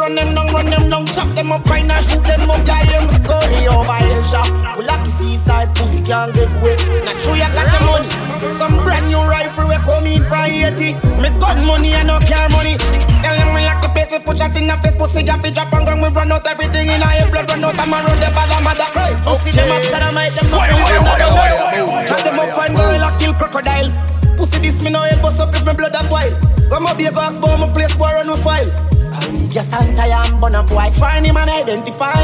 Run 0.00 0.14
them 0.14 0.32
down, 0.32 0.48
run 0.48 0.64
them 0.64 0.88
down, 0.88 1.04
chop 1.12 1.28
them 1.36 1.52
up 1.52 1.60
right 1.68 1.84
now, 1.84 2.00
shoot 2.00 2.24
them 2.24 2.48
up, 2.48 2.64
die 2.64 2.88
them 2.88 3.04
scully 3.20 3.68
over 3.68 4.00
El 4.00 4.22
shop. 4.24 4.48
We 4.80 4.88
lucky 4.88 5.12
seaside 5.12 5.76
pussy 5.76 6.00
can't 6.00 6.32
get 6.32 6.48
wet. 6.64 6.80
Not 7.04 7.20
true 7.20 7.36
you 7.36 7.44
got 7.52 7.68
the 7.68 7.80
money. 7.84 8.08
Some 8.56 8.80
brand 8.80 9.12
new 9.12 9.20
rifle 9.20 9.68
we 9.68 9.76
come 9.84 10.08
in 10.08 10.24
from 10.24 10.48
Haiti. 10.48 10.96
Me 11.20 11.28
gun 11.36 11.68
money 11.68 11.92
and 11.92 12.08
no 12.08 12.16
car 12.24 12.48
money. 12.48 12.80
Tell 13.20 13.36
them 13.36 13.52
we 13.52 13.60
like 13.60 13.84
the 13.84 13.92
place 13.92 14.08
we 14.08 14.24
put 14.24 14.40
shot 14.40 14.56
in 14.56 14.72
the 14.72 14.76
face, 14.80 14.96
pussy 14.96 15.20
got 15.20 15.44
fi 15.44 15.52
drop 15.52 15.68
and 15.68 15.84
gun. 15.84 16.00
We 16.00 16.08
run 16.08 16.32
out 16.32 16.48
everything 16.48 16.88
in 16.88 17.04
our 17.04 17.28
blood, 17.28 17.44
run 17.52 17.60
out 17.60 17.76
I'm 17.76 17.92
a 17.92 18.00
run 18.00 18.16
the 18.24 18.28
ball 18.32 18.52
and 18.56 18.64
mother 18.64 18.88
cry. 18.96 19.12
Pussy 19.20 19.52
them 19.52 19.68
a 19.68 19.76
sodomite, 19.84 20.32
them 20.32 20.48
no 20.48 20.64
world. 20.64 22.08
Try 22.08 22.24
them 22.24 22.40
up 22.40 22.48
find 22.56 22.72
girl 22.72 23.04
a 23.04 23.12
kill 23.20 23.36
crocodile. 23.36 23.92
Pussy 24.40 24.64
this 24.64 24.80
me 24.80 24.88
no 24.88 25.04
head 25.04 25.20
bust 25.20 25.44
up 25.44 25.52
if 25.52 25.60
me 25.60 25.76
blood 25.76 25.92
a 25.92 26.08
boil. 26.08 26.32
When 26.72 26.88
my 26.88 26.96
be 26.96 27.04
a 27.04 27.12
gas 27.12 27.36
bomb, 27.36 27.60
my 27.60 27.68
place 27.68 27.92
war 28.00 28.16
run 28.16 28.32
with 28.32 28.40
file. 28.40 28.72
I 29.12 29.30
need 29.32 29.52
your 29.52 29.64
Santa 29.64 30.02
and 30.02 30.40
bun 30.40 30.54
a 30.54 30.62
boy. 30.62 30.90
Find 30.94 31.26
him 31.26 31.36
and 31.36 31.50
identify. 31.50 32.14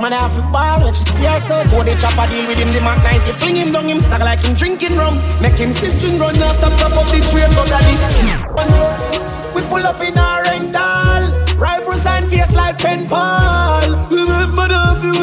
Man, 0.00 0.12
I 0.12 0.28
have 0.28 0.34
to 0.34 0.42
ball 0.52 0.84
when 0.84 0.92
she 0.92 1.04
see 1.04 1.24
her 1.24 1.38
so. 1.40 1.62
Go 1.70 1.82
the 1.82 1.94
chopper 1.96 2.28
deal 2.28 2.46
with 2.46 2.58
him, 2.58 2.70
the 2.74 2.80
Mark 2.80 3.02
90. 3.02 3.32
Fling 3.38 3.56
him 3.56 3.72
down, 3.72 3.88
him 3.88 4.00
stuck 4.00 4.20
like 4.20 4.42
him 4.42 4.54
drinking 4.54 4.96
rum. 4.96 5.16
Make 5.40 5.56
him 5.56 5.72
sister 5.72 6.10
run, 6.18 6.34
now 6.38 6.52
stop 6.58 6.72
top 6.78 6.92
up 6.92 7.06
the 7.08 7.20
train, 7.30 7.48
go 7.56 7.64
daddy. 7.64 7.96
We 9.54 9.62
pull 9.70 9.86
up 9.86 10.00
in 10.02 10.18
our 10.18 10.42
rental. 10.42 11.22
Rifles 11.56 12.04
and 12.04 12.28
face 12.28 12.52
like 12.52 12.76
pen 12.76 13.08
pal. 13.08 13.88
Money 14.52 14.74
off 14.74 15.00
you. 15.00 15.16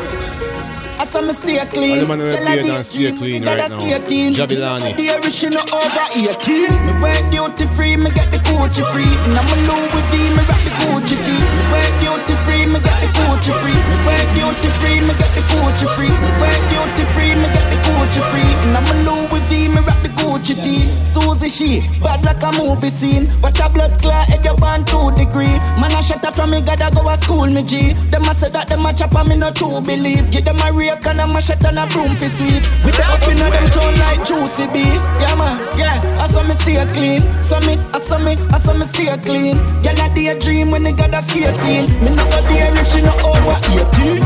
I 1.00 1.06
saw 1.06 1.22
me 1.22 1.32
stay 1.32 1.56
clean. 1.64 1.96
All 1.96 2.00
the 2.04 2.08
man 2.12 2.20
who 2.20 2.28
play 2.28 2.60
and 2.60 2.84
stay 2.84 3.08
clean 3.16 3.40
right 3.48 3.72
now. 3.72 3.80
Jahvillani. 3.80 5.00
The 5.00 5.30
she 5.32 5.48
no 5.48 5.64
over 5.72 6.06
18. 6.12 6.68
Me 6.76 6.92
work 7.00 7.24
duty 7.32 7.64
free, 7.72 7.96
me 7.96 8.12
get 8.12 8.28
the 8.28 8.36
Gucci 8.44 8.84
free. 8.92 9.08
And 9.24 9.32
I'm 9.32 9.48
a 9.48 9.56
Louis 9.64 10.04
V, 10.12 10.28
me 10.36 10.44
rock 10.44 10.60
the 10.60 10.68
Gucci 10.76 11.16
feet. 11.24 11.40
Me 11.40 11.64
work 11.72 11.92
duty 12.04 12.36
free, 12.44 12.68
me 12.68 12.76
get 12.84 13.00
the 13.00 13.08
Gucci 13.16 13.48
free. 13.64 13.80
Me 13.80 13.96
work 14.04 14.28
duty 14.36 14.68
free, 14.76 15.00
me 15.00 15.16
get 15.16 15.32
the 15.32 15.40
Gucci 15.48 15.88
free. 15.96 16.12
Me 16.12 16.28
work 16.36 16.60
duty 16.68 17.04
free, 17.16 17.32
me 17.32 17.48
get 17.48 17.64
the 17.72 17.78
Gucci 17.80 18.20
free. 18.28 18.52
And 18.68 18.76
I'm 18.76 18.84
a 18.84 18.94
Louis 19.08 19.40
V, 19.48 19.72
me 19.72 19.80
rock 19.80 20.04
the 20.04 20.12
Gucci 20.20 20.52
tee. 20.60 20.84
Susie 21.16 21.48
she 21.48 21.80
bad 22.04 22.20
like 22.28 22.44
a 22.44 22.52
movie 22.52 22.92
scene. 22.92 23.24
But 23.40 23.56
a 23.56 23.72
blood 23.72 23.96
clot 24.04 24.28
head 24.28 24.44
you 24.44 24.52
born 24.60 24.84
two 24.84 25.08
degree. 25.16 25.56
Man 25.80 25.96
a 25.96 26.02
shut 26.04 26.24
up 26.28 26.36
from 26.36 26.50
me, 26.52 26.60
gotta 26.60 26.92
go 26.94 27.08
a 27.08 27.16
school 27.24 27.48
me 27.48 27.64
G. 27.64 27.96
Them 28.12 28.28
a 28.28 28.34
say 28.36 28.50
that 28.50 28.68
them 28.68 28.84
a 28.84 28.92
chop 28.92 29.16
me 29.26 29.36
no 29.40 29.50
too 29.50 29.80
believe. 29.80 30.30
Give 30.30 30.44
them 30.44 30.60
a 30.60 30.68
rake 30.90 31.06
and 31.06 31.20
a 31.20 31.26
machete 31.26 31.66
and 31.66 31.78
a 31.78 31.86
broom 31.86 32.14
for 32.16 32.28
sweep. 32.36 32.62
With 32.84 32.96
the 32.96 33.04
up 33.06 33.22
inna 33.28 33.50
them 33.50 33.66
tone 33.70 33.96
like 33.98 34.22
juicy 34.26 34.66
beef. 34.72 35.02
Yeah 35.22 35.34
man, 35.36 35.56
yeah. 35.78 35.98
I 36.18 36.28
saw 36.28 36.42
me 36.42 36.54
stay 36.62 36.84
clean. 36.92 37.22
Saw 37.44 37.60
me, 37.60 37.74
I 37.94 38.00
saw 38.00 38.18
me, 38.18 38.32
I 38.50 38.58
saw 38.58 38.74
me 38.74 38.86
stay 38.86 39.16
clean. 39.24 39.56
Girl 39.82 40.00
a 40.00 40.06
daydream 40.14 40.70
when 40.70 40.82
they 40.82 40.92
got 40.92 41.14
a 41.14 41.22
skating. 41.28 41.86
Me 42.02 42.10
no 42.14 42.24
go 42.30 42.40
there 42.48 42.74
if 42.76 42.86
she 42.90 43.00
no 43.00 43.12
over 43.22 43.56
18. 43.70 44.22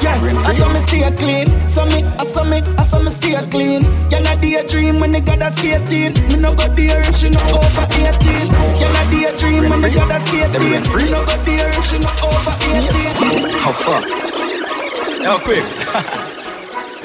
Yeah, 0.00 0.16
I 0.48 0.54
saw 0.54 0.68
me 0.72 0.80
stay 0.86 1.10
clean. 1.16 1.48
Saw 1.68 1.84
me, 1.86 2.02
I 2.04 2.26
saw 2.26 2.44
me, 2.44 2.58
I 2.78 2.84
saw 2.86 3.00
me 3.00 3.10
stay 3.12 3.40
clean. 3.50 3.82
Girl 4.10 4.26
a 4.26 4.36
daydream 4.36 5.00
when 5.00 5.12
they 5.12 5.20
got 5.20 5.42
a 5.42 5.52
skating. 5.56 6.12
Me 6.28 6.36
no 6.40 6.54
go 6.54 6.68
there 6.74 7.00
if 7.08 7.16
she 7.16 7.28
no 7.30 7.40
over 7.56 7.86
18. 7.88 8.48
Girl 8.80 8.96
a 8.96 9.02
daydream 9.10 9.70
when 9.70 9.80
they 9.80 9.92
got 9.94 10.10
a 10.10 10.18
skating. 10.26 10.82
Me 10.96 11.10
no 11.10 11.20
go 11.26 11.36
there 11.44 11.70
if 11.78 11.84
she 11.88 11.98
no 11.98 12.10
over 12.28 12.54
18. 12.60 13.48
How 13.60 13.72
fuck? 13.72 14.49
Yo, 15.20 15.36
quick. 15.44 15.60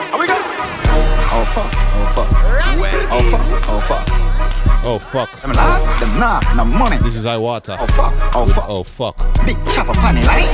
How 0.08 0.15
we 0.15 0.25
go? 0.25 0.39
Oh 1.36 1.43
fuck, 1.51 1.67
oh 1.67 2.08
fuck. 2.15 2.32
Oh 3.12 3.19
fuck, 3.28 3.43
oh 3.67 3.80
fuck. 3.84 4.08
Oh 4.88 4.99
fuck. 4.99 5.41
Them 5.41 5.51
last, 5.51 5.84
them 5.99 6.17
nah, 6.17 6.39
no 6.56 6.63
money. 6.63 6.95
This 7.04 7.17
is 7.17 7.25
Iwaata. 7.25 7.75
Oh 7.75 7.88
fuck, 7.91 8.13
oh 8.34 8.47
fuck. 8.47 8.65
Oh 8.69 8.84
fuck. 8.84 9.17
Big 9.45 9.60
chopper 9.67 9.91
panny 9.99 10.23
line. 10.23 10.47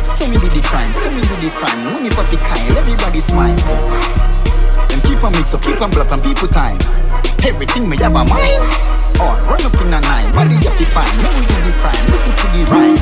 Say 0.00 0.24
me 0.32 0.40
do 0.40 0.48
the 0.48 0.62
crime, 0.64 0.90
say 0.94 1.12
me 1.12 1.20
do 1.20 1.36
the 1.44 1.52
crime. 1.52 1.84
When 1.92 2.02
me 2.02 2.08
pop 2.08 2.24
the 2.32 2.38
kind, 2.48 2.72
everybody 2.72 3.20
smile. 3.20 3.60
Them 4.88 5.00
keep 5.04 5.22
on 5.22 5.32
mix 5.32 5.52
up, 5.52 5.60
keep 5.60 5.82
on 5.82 5.90
block 5.90 6.10
on 6.10 6.22
people 6.22 6.48
time. 6.48 6.80
Everything 7.44 7.90
me 7.90 7.98
have 7.98 8.16
a 8.16 8.24
mind. 8.24 8.64
Oh, 9.20 9.36
run 9.44 9.60
up 9.60 9.76
in 9.84 9.92
a 9.92 10.00
nine, 10.00 10.32
body 10.32 10.56
you 10.56 10.72
fi 10.80 10.84
fine. 10.88 11.16
When 11.20 11.44
we 11.44 11.44
do 11.44 11.60
the 11.60 11.76
crime, 11.84 12.04
listen 12.08 12.32
to 12.40 12.46
the 12.56 12.64
rhyme. 12.72 12.96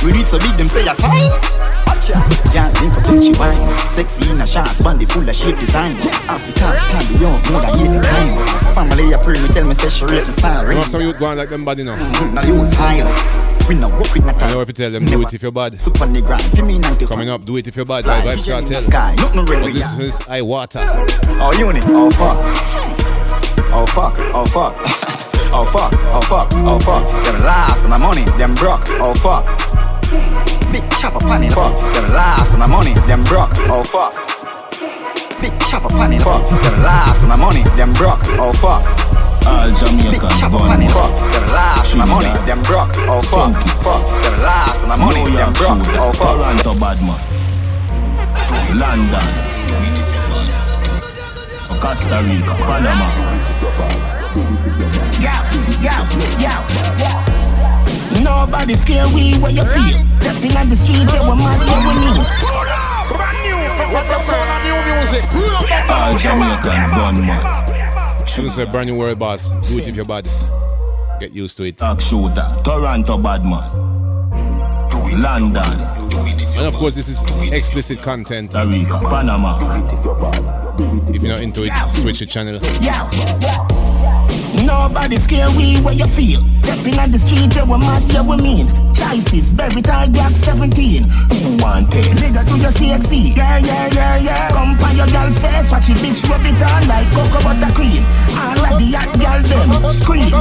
We 0.00 0.16
need 0.16 0.26
to 0.32 0.38
big 0.40 0.56
them 0.56 0.68
say 0.72 0.88
a 0.88 0.94
sign. 0.96 1.67
Watcha, 1.88 2.20
yeah, 2.52 2.68
link 2.80 2.92
up 2.92 3.08
when 3.08 3.22
she 3.22 3.32
wine. 3.40 3.56
Sexy 3.96 4.30
in 4.30 4.40
a 4.40 4.46
shots, 4.46 4.82
bandy 4.82 5.06
full 5.06 5.26
of 5.26 5.34
shape 5.34 5.58
design. 5.58 5.96
Africa, 6.28 6.76
can 6.92 7.04
be 7.08 7.18
young, 7.24 7.40
more 7.48 7.64
than 7.64 7.72
80 7.80 8.04
time. 8.04 8.74
Family 8.74 9.12
a 9.12 9.18
pray 9.18 9.40
me, 9.40 9.48
tell 9.48 9.64
me 9.64 9.72
say 9.74 9.88
she 9.88 10.04
rate 10.04 10.26
me 10.26 10.32
style. 10.32 10.68
You 10.68 10.74
know 10.74 10.84
some 10.84 11.00
youth 11.00 11.18
going 11.18 11.38
like 11.38 11.48
them 11.48 11.64
body 11.64 11.84
now. 11.84 11.96
Mm-hmm, 11.96 12.34
now 12.34 12.46
you 12.46 12.54
was 12.56 12.72
higher. 12.74 13.08
We 13.68 13.74
no 13.74 13.88
work 13.88 14.14
with 14.14 14.24
I 14.24 14.50
know 14.50 14.62
if 14.62 14.68
you 14.68 14.72
tell 14.72 14.90
them 14.90 15.04
do 15.04 15.20
it 15.20 15.34
if 15.34 15.42
you're 15.42 15.52
bad. 15.52 15.78
Super 15.78 16.06
grind, 16.22 16.52
give 16.52 16.64
me 16.66 16.78
90 16.78 17.06
Coming 17.06 17.28
up, 17.28 17.44
do 17.44 17.56
it 17.56 17.68
if 17.68 17.76
you're 17.76 17.84
bad. 17.84 18.04
Fly, 18.04 18.24
By 18.24 18.34
Vibes 18.34 18.46
the 18.46 18.52
Cartel. 18.52 18.82
sky. 18.82 19.14
Nothing 19.16 19.44
But 19.44 19.62
with 19.62 19.74
This 19.74 19.98
is 19.98 20.20
Iwaata. 20.20 20.80
Oh, 21.38 21.52
uni. 21.58 21.80
Oh, 21.84 22.10
fuck. 22.10 22.38
Oh, 23.70 23.84
fuck. 23.86 24.14
Oh, 24.34 24.46
fuck. 24.46 24.74
oh, 25.52 25.64
fuck. 25.70 25.92
Oh, 25.92 26.20
fuck. 26.22 26.48
Oh, 26.54 26.78
fuck. 26.78 27.24
Them 27.24 27.42
last 27.44 27.84
on 27.84 27.90
the 27.90 27.98
money, 27.98 28.24
them 28.38 28.54
broke. 28.54 28.84
Oh, 29.00 29.12
fuck. 29.12 29.44
Big 30.72 30.88
chopper 30.96 31.20
panning. 31.20 31.50
Fuck. 31.50 31.74
Them 31.92 32.12
last 32.12 32.54
on 32.54 32.60
the 32.60 32.66
money, 32.66 32.94
them 33.06 33.22
broke. 33.24 33.52
Oh, 33.68 33.84
fuck. 33.84 34.14
Big 35.40 35.52
chopper 35.68 35.90
panning. 35.90 36.20
Fuck. 36.20 36.48
Them 36.48 36.82
last 36.82 37.22
on 37.22 37.28
the 37.28 37.36
money, 37.36 37.62
them 37.76 37.92
broke. 37.92 38.20
Oh, 38.40 38.52
fuck. 38.52 38.80
All 39.44 39.68
Big 39.68 40.20
chopper 40.40 40.56
gun 40.56 40.68
panning. 40.68 40.88
Fuck. 40.88 41.12
Them 41.32 41.46
last 41.52 41.92
on 41.92 42.00
the 42.00 42.06
money, 42.06 42.32
them 42.46 42.62
broke. 42.62 42.92
Oh, 43.04 43.20
fuck. 43.20 43.52
Fuck. 43.84 44.02
Them 44.24 44.40
last 44.40 44.82
on 44.82 44.88
the 44.88 44.96
money, 44.96 45.24
them 45.30 45.52
broke. 45.52 45.84
Oh, 46.00 46.12
fuck. 46.12 46.40
Toronto 46.40 46.74
badman, 46.80 47.20
London, 48.80 49.28
Costa 51.80 52.22
Rica, 52.24 52.54
Panama. 52.64 53.08
Yo, 55.20 55.34
yo, 55.84 55.96
yo. 56.40 57.47
Nobody 58.22 58.74
scare 58.74 59.06
we 59.14 59.34
where 59.38 59.50
you 59.52 59.64
feel. 59.64 59.98
Stepping 60.20 60.56
on 60.56 60.68
the 60.68 60.76
street, 60.76 61.08
yeah, 61.12 61.28
we're 61.28 61.36
mad, 61.36 61.60
yeah, 61.66 61.86
we 61.86 61.92
need. 62.00 62.18
What's 63.94 64.12
up, 64.12 64.22
son 64.22 64.48
of 64.48 64.62
new 64.64 64.78
music? 64.92 65.24
All 65.90 66.18
Jamaican 66.18 66.90
gunman, 66.90 68.26
Should 68.26 68.44
have 68.44 68.52
said 68.52 68.70
brand 68.72 68.88
new 68.88 68.98
world 68.98 69.18
boss. 69.18 69.52
Do 69.68 69.78
it 69.82 69.88
if 69.88 69.96
you're 69.96 70.04
bad. 70.04 70.28
Get 71.20 71.32
used 71.32 71.56
to 71.56 71.64
it. 71.64 71.76
Dark 71.76 72.00
shooter, 72.00 72.46
Toronto 72.64 73.18
badman, 73.18 73.62
London, 75.20 75.62
And 75.62 76.66
of 76.66 76.74
course, 76.74 76.94
this 76.94 77.08
is 77.08 77.22
explicit 77.52 78.02
content. 78.02 78.54
Rica, 78.54 79.00
Panama. 79.08 79.58
If 81.08 81.22
you're 81.22 81.32
not 81.32 81.42
into 81.42 81.64
it, 81.64 81.72
switch 81.90 82.18
the 82.20 82.26
channel. 82.26 82.60
Yo. 82.82 83.87
Nobody 84.68 85.16
scare 85.16 85.48
we 85.56 85.80
where 85.80 85.94
you 85.94 86.06
feel. 86.06 86.44
Stepping 86.62 87.00
on 87.00 87.10
the 87.10 87.16
street, 87.16 87.56
yeah, 87.56 87.64
we're 87.64 87.78
mad, 87.78 88.04
yeah, 88.12 88.20
we 88.20 88.36
mean. 88.36 88.68
Choices, 88.92 89.50
berry 89.50 89.80
tall, 89.80 90.04
Glock 90.12 90.36
17. 90.36 91.08
Who 91.08 91.56
want 91.64 91.88
it? 91.96 92.04
Nigga, 92.20 92.44
do 92.44 92.60
your 92.60 92.68
CXC. 92.76 93.34
Yeah, 93.34 93.56
yeah, 93.64 93.88
yeah, 93.96 94.16
yeah. 94.18 94.52
Come 94.52 94.76
by 94.76 94.92
your 94.92 95.08
girl 95.08 95.30
face, 95.32 95.72
watch 95.72 95.88
it, 95.88 95.96
bitch, 96.04 96.20
rub 96.28 96.44
it 96.44 96.60
on 96.60 96.84
like 96.84 97.08
cocoa 97.16 97.40
butter 97.40 97.72
cream. 97.72 98.04
All 98.36 98.60
of 98.60 98.76
the 98.76 98.92
hot 98.92 99.08
girl 99.16 99.40
them 99.40 99.88
scream. 99.88 100.36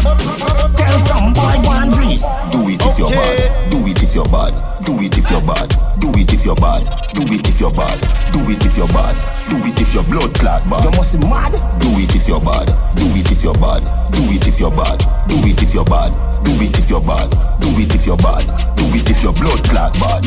Tell 0.75 0.99
some 1.07 1.31
boy 1.31 1.55
one 1.63 1.87
dream. 1.95 2.19
Do 2.51 2.67
it 2.67 2.83
if 2.83 2.99
you're 2.99 3.07
bad. 3.07 3.71
Do 3.71 3.79
it 3.87 4.03
if 4.03 4.13
you're 4.13 4.27
bad. 4.27 4.76
Do 4.87 4.95
it 5.03 5.17
if 5.17 5.29
you're 5.29 5.41
bad. 5.41 5.67
Do 5.99 6.07
it 6.15 6.31
if 6.31 6.45
you're 6.45 6.55
bad. 6.55 6.79
Do 7.11 7.21
it 7.27 7.45
if 7.45 7.59
you're 7.59 7.75
bad. 7.75 7.99
Do 8.31 8.39
it 8.47 8.63
if 8.63 8.77
you're 8.77 8.87
bad. 8.87 9.19
Do 9.51 9.57
it 9.59 9.81
if 9.81 9.93
your 9.93 10.03
blood 10.05 10.33
clot 10.39 10.63
bad. 10.69 10.83
You 10.85 10.91
must 10.95 11.19
be 11.19 11.27
mad. 11.27 11.51
Do 11.83 11.91
it 11.99 12.15
if 12.15 12.25
you're 12.25 12.39
bad. 12.39 12.67
Do 12.95 13.03
it 13.19 13.29
if 13.29 13.43
you're 13.43 13.53
bad. 13.53 13.83
Do 14.15 14.23
it 14.31 14.47
if 14.47 14.61
you're 14.61 14.71
bad. 14.71 15.03
Do 15.27 15.35
it 15.43 15.61
if 15.61 15.73
you're 15.73 15.83
bad. 15.83 16.15
Do 16.45 16.51
it 16.63 16.79
if 16.79 16.89
you're 16.89 17.01
bad. 17.01 17.29
Do 17.59 17.67
it 17.75 17.95
if 17.95 18.07
you're 18.07 18.15
bad. 18.15 18.47
Do 18.77 18.83
it 18.95 19.09
if 19.11 19.23
your 19.23 19.33
blood 19.33 19.61
clot 19.67 19.91
bad. 19.99 20.23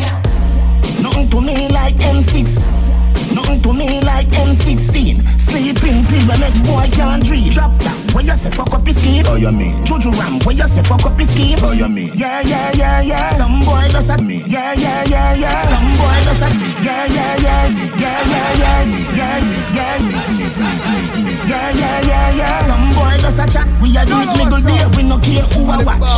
Nothing 1.00 1.30
to 1.30 1.40
me 1.40 1.68
like 1.68 1.96
M6. 1.96 2.89
Nothing 3.34 3.62
to 3.62 3.72
me 3.72 4.00
like 4.00 4.26
M16. 4.28 5.22
Sleeping 5.40 6.04
pill 6.06 6.26
make 6.38 6.58
boy 6.66 6.86
can't 6.92 7.22
dream. 7.24 7.50
Drop 7.50 7.72
that. 7.82 7.96
Where 8.14 8.24
you 8.24 8.34
say 8.34 8.50
fuck 8.50 8.74
up 8.74 8.86
his 8.86 9.00
scheme? 9.00 9.24
Oh, 9.26 9.36
you 9.36 9.52
mean? 9.52 9.84
Juju 9.86 10.10
Ram, 10.10 10.40
where 10.42 10.56
you 10.56 10.66
say 10.66 10.82
fuck 10.82 11.06
up 11.06 11.18
his 11.18 11.30
scheme? 11.30 11.58
Oh, 11.62 11.70
you 11.72 11.88
mean? 11.88 12.10
Yeah, 12.14 12.40
yeah, 12.40 12.72
yeah, 12.74 13.00
yeah. 13.00 13.26
Some 13.28 13.60
boy 13.60 13.86
does 13.90 14.10
at 14.10 14.20
me. 14.20 14.42
Yeah, 14.46 14.74
yeah, 14.74 15.04
yeah, 15.06 15.34
yeah. 15.34 15.62
Some 15.62 15.90
boy 15.94 16.18
does 16.26 16.42
at 16.42 16.54
me. 16.58 16.68
Yeah, 16.82 17.06
yeah, 17.06 17.36
yeah. 17.38 17.68
Yeah, 18.00 18.20
yeah, 18.26 18.50
yeah. 18.58 18.84
Yeah, 19.14 19.38
yeah, 19.74 19.98
yeah. 20.10 20.70
Yeah, 21.46 21.70
yeah, 21.70 22.00
yeah, 22.06 22.30
yeah. 22.34 22.56
Some 22.66 22.90
boy 22.90 23.16
does 23.22 23.38
a 23.38 23.46
chat. 23.46 23.68
We 23.80 23.96
a 23.96 24.04
do 24.04 24.14
it 24.18 24.38
middle 24.38 24.60
day. 24.60 24.84
We 24.96 25.02
no 25.08 25.18
care 25.18 25.42
who 25.54 25.70
a 25.70 25.84
watch. 25.84 26.10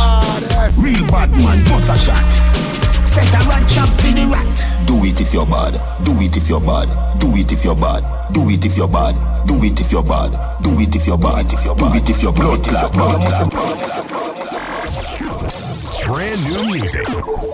Real 0.81 1.05
bad 1.07 1.31
man, 1.31 1.63
bust 1.69 1.89
a 1.89 1.95
shot. 1.95 2.72
Set 3.13 3.29
a 3.29 3.47
rat 3.47 3.69
trap 3.69 3.89
for 4.01 4.11
the 4.11 4.25
rat. 4.25 4.87
Do 4.87 4.95
it 5.05 5.21
if 5.21 5.33
you're 5.33 5.45
bad. 5.45 5.77
Do 6.03 6.13
it 6.19 6.35
if 6.35 6.49
you're 6.49 6.59
bad. 6.59 6.89
Do 7.19 7.29
it 7.35 7.51
if 7.51 7.63
you're 7.63 7.75
bad. 7.75 8.01
Do 8.33 8.49
it 8.49 8.65
if 8.65 8.75
you're 8.75 8.87
bad. 8.87 9.13
Do 9.45 9.53
it 9.63 9.79
if 9.79 9.91
you're 9.91 10.01
bad. 10.01 10.31
Do 10.63 10.79
it 10.79 10.95
if 10.95 11.05
you're 11.05 11.17
bad. 11.17 11.47
Do 11.47 11.93
it 11.93 12.09
if 12.09 12.23
your 12.23 12.33
blood 12.33 12.63
clot 12.63 12.91
bad. 15.51 15.62
Brand 16.05 16.43
new 16.51 16.65
music. 16.65 17.07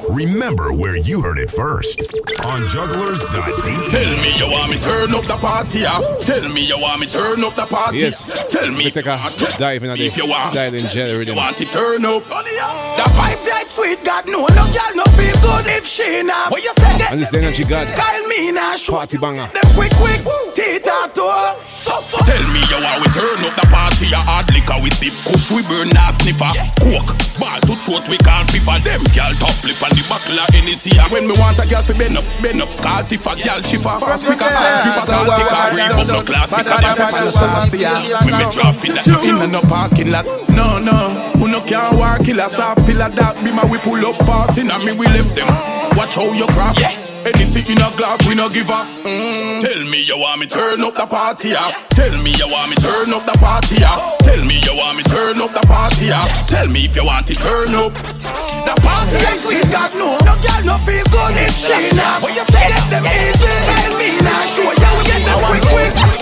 Remember 0.09 0.73
where 0.73 0.95
you 0.97 1.21
heard 1.21 1.37
it 1.39 1.49
first 1.51 1.99
on 2.45 2.67
jugglers.de. 2.67 3.91
Tell 3.91 4.17
me 4.21 4.31
you 4.37 4.49
want 4.51 4.71
me 4.71 4.77
turn 4.79 5.13
up 5.13 5.25
the 5.25 5.37
party, 5.37 5.79
yeah? 5.79 5.99
Tell 6.23 6.49
me 6.49 6.65
you 6.65 6.79
want 6.79 6.99
me 6.99 7.07
turn 7.07 7.43
up 7.43 7.55
the 7.55 7.65
party. 7.65 7.99
Yes. 7.99 8.23
Tell 8.51 8.71
me 8.71 8.89
take 8.89 9.05
a 9.05 9.13
uh, 9.13 9.29
dive 9.57 9.83
into 9.83 9.95
the 9.95 10.05
if 10.07 10.17
you 10.17 10.25
want. 10.27 10.51
style 10.53 10.73
and 10.73 10.89
gel 10.89 11.21
You 11.21 11.35
want 11.35 11.57
to 11.57 11.65
turn 11.65 12.05
up. 12.05 12.23
The 12.25 13.05
vibe 13.13 13.49
like 13.49 13.67
sweet, 13.67 14.03
God 14.03 14.25
no, 14.27 14.45
no 14.47 14.65
girl 14.73 14.95
no 14.95 15.03
feel 15.13 15.35
good 15.41 15.67
if 15.67 15.85
she 15.85 16.23
not. 16.23 16.51
What 16.51 16.63
you 16.63 16.73
say? 16.79 17.05
And 17.11 17.19
this 17.19 17.33
energy 17.33 17.63
god. 17.63 17.87
Kyle 17.87 18.27
me 18.27 18.51
now 18.51 18.75
Party 18.87 19.17
banger. 19.17 19.47
them 19.53 19.73
quick 19.75 19.93
quick. 19.95 20.21
Tita 20.55 21.11
to 21.13 21.55
so 21.77 21.91
so. 22.01 22.17
Tell 22.25 22.47
me 22.51 22.61
you 22.65 22.81
want 22.81 23.05
we 23.05 23.13
turn 23.13 23.45
up 23.45 23.55
the 23.55 23.67
party, 23.69 24.07
yeah? 24.07 24.23
Hard 24.23 24.51
liquor 24.53 24.81
we 24.81 24.89
sip, 24.89 25.13
kush 25.23 25.51
we 25.51 25.61
burn 25.63 25.89
and 25.95 26.15
sniffer. 26.21 26.49
Coke, 26.81 27.13
ball 27.39 27.59
to 27.61 27.75
throat 27.77 28.07
we 28.09 28.17
can't 28.39 28.49
FIFA. 28.49 28.83
Them 28.83 29.03
girl 29.13 29.33
top 29.39 29.63
lip 29.63 29.81
on 29.83 29.89
the 29.91 30.05
buckle 30.07 30.39
of 30.39 30.49
Hennessy. 30.49 30.97
And 30.97 31.11
When 31.11 31.27
me 31.27 31.33
want 31.37 31.59
a 31.59 31.67
girl 31.67 31.83
fi 31.83 31.93
bend 31.97 32.17
up, 32.17 32.25
bend 32.41 32.61
up, 32.61 32.69
call 32.81 33.03
Tifa, 33.03 33.35
girl 33.43 33.61
shiver. 33.61 33.99
Fast 33.99 34.23
we 34.23 34.35
can 34.35 34.51
find 34.51 34.75
Tifa, 34.83 35.03
call 35.05 35.25
Tika, 35.25 35.59
Reebok, 35.75 36.07
no 36.07 36.23
classic. 36.23 36.67
I 36.67 36.95
got 36.95 37.27
a 37.27 37.31
saucy, 37.31 37.77
yeah. 37.79 37.99
Me 38.25 38.45
drop 38.51 38.83
in 38.85 38.95
that, 38.95 39.45
in 39.45 39.51
no 39.51 39.61
parking 39.61 40.11
lot. 40.11 40.25
No, 40.59 40.77
no, 40.77 41.07
who 41.39 41.47
no 41.47 41.61
can 41.61 41.95
walk 41.95 42.17
kill 42.27 42.35
killer, 42.35 42.49
saw 42.49 42.75
pillar 42.75 43.07
that 43.07 43.39
be 43.47 43.47
my 43.47 43.63
we 43.63 43.79
pull 43.79 44.03
up 44.03 44.19
fast 44.27 44.59
in 44.59 44.67
and 44.67 44.83
me 44.83 44.91
we 44.91 45.07
left 45.07 45.31
them. 45.31 45.47
Watch 45.95 46.19
how 46.19 46.27
you 46.35 46.51
cross. 46.51 46.75
Yeah. 46.75 46.91
Anything 47.23 47.63
in 47.71 47.79
a 47.79 47.87
glass, 47.95 48.19
we 48.27 48.35
no 48.35 48.51
give 48.51 48.67
up. 48.67 48.83
Mm. 49.07 49.63
Tell 49.63 49.83
me 49.87 50.03
you 50.03 50.19
want 50.19 50.43
me 50.43 50.47
turn 50.51 50.83
up 50.83 50.99
the 50.99 51.07
party, 51.07 51.55
yeah. 51.55 51.71
Tell 51.95 52.11
me 52.19 52.35
you 52.35 52.51
want 52.51 52.71
me 52.71 52.75
turn 52.75 53.07
up 53.15 53.23
the 53.23 53.39
party, 53.39 53.79
yeah. 53.79 54.19
Tell 54.19 54.43
me 54.43 54.59
you 54.59 54.75
want 54.75 54.99
me 54.99 55.03
turn 55.07 55.39
up 55.39 55.55
the 55.55 55.63
party, 55.63 56.11
yeah. 56.11 56.27
Tell 56.51 56.67
me 56.67 56.91
if 56.91 56.95
you 56.95 57.07
want 57.07 57.23
to 57.31 57.35
turn 57.39 57.71
up 57.79 57.95
the 57.95 58.75
party. 58.83 59.15
Yeah, 59.15 59.39
she 59.39 59.63
got 59.71 59.95
no, 59.95 60.19
no 60.27 60.33
girl 60.43 60.61
no 60.67 60.75
feel 60.83 61.07
good 61.07 61.39
in 61.39 61.51
China. 61.55 62.19
When 62.19 62.35
you 62.35 62.43
say 62.51 62.67
that 62.67 62.83
them 62.91 63.07
easy, 63.07 63.47
tell 63.47 63.95
me 63.95 64.11
now. 64.27 64.43
Show 64.51 64.67
you 64.75 64.91
we 64.91 65.03
get 65.07 65.23
them 65.23 65.39
quick, 65.47 65.63
quick. 65.71 66.18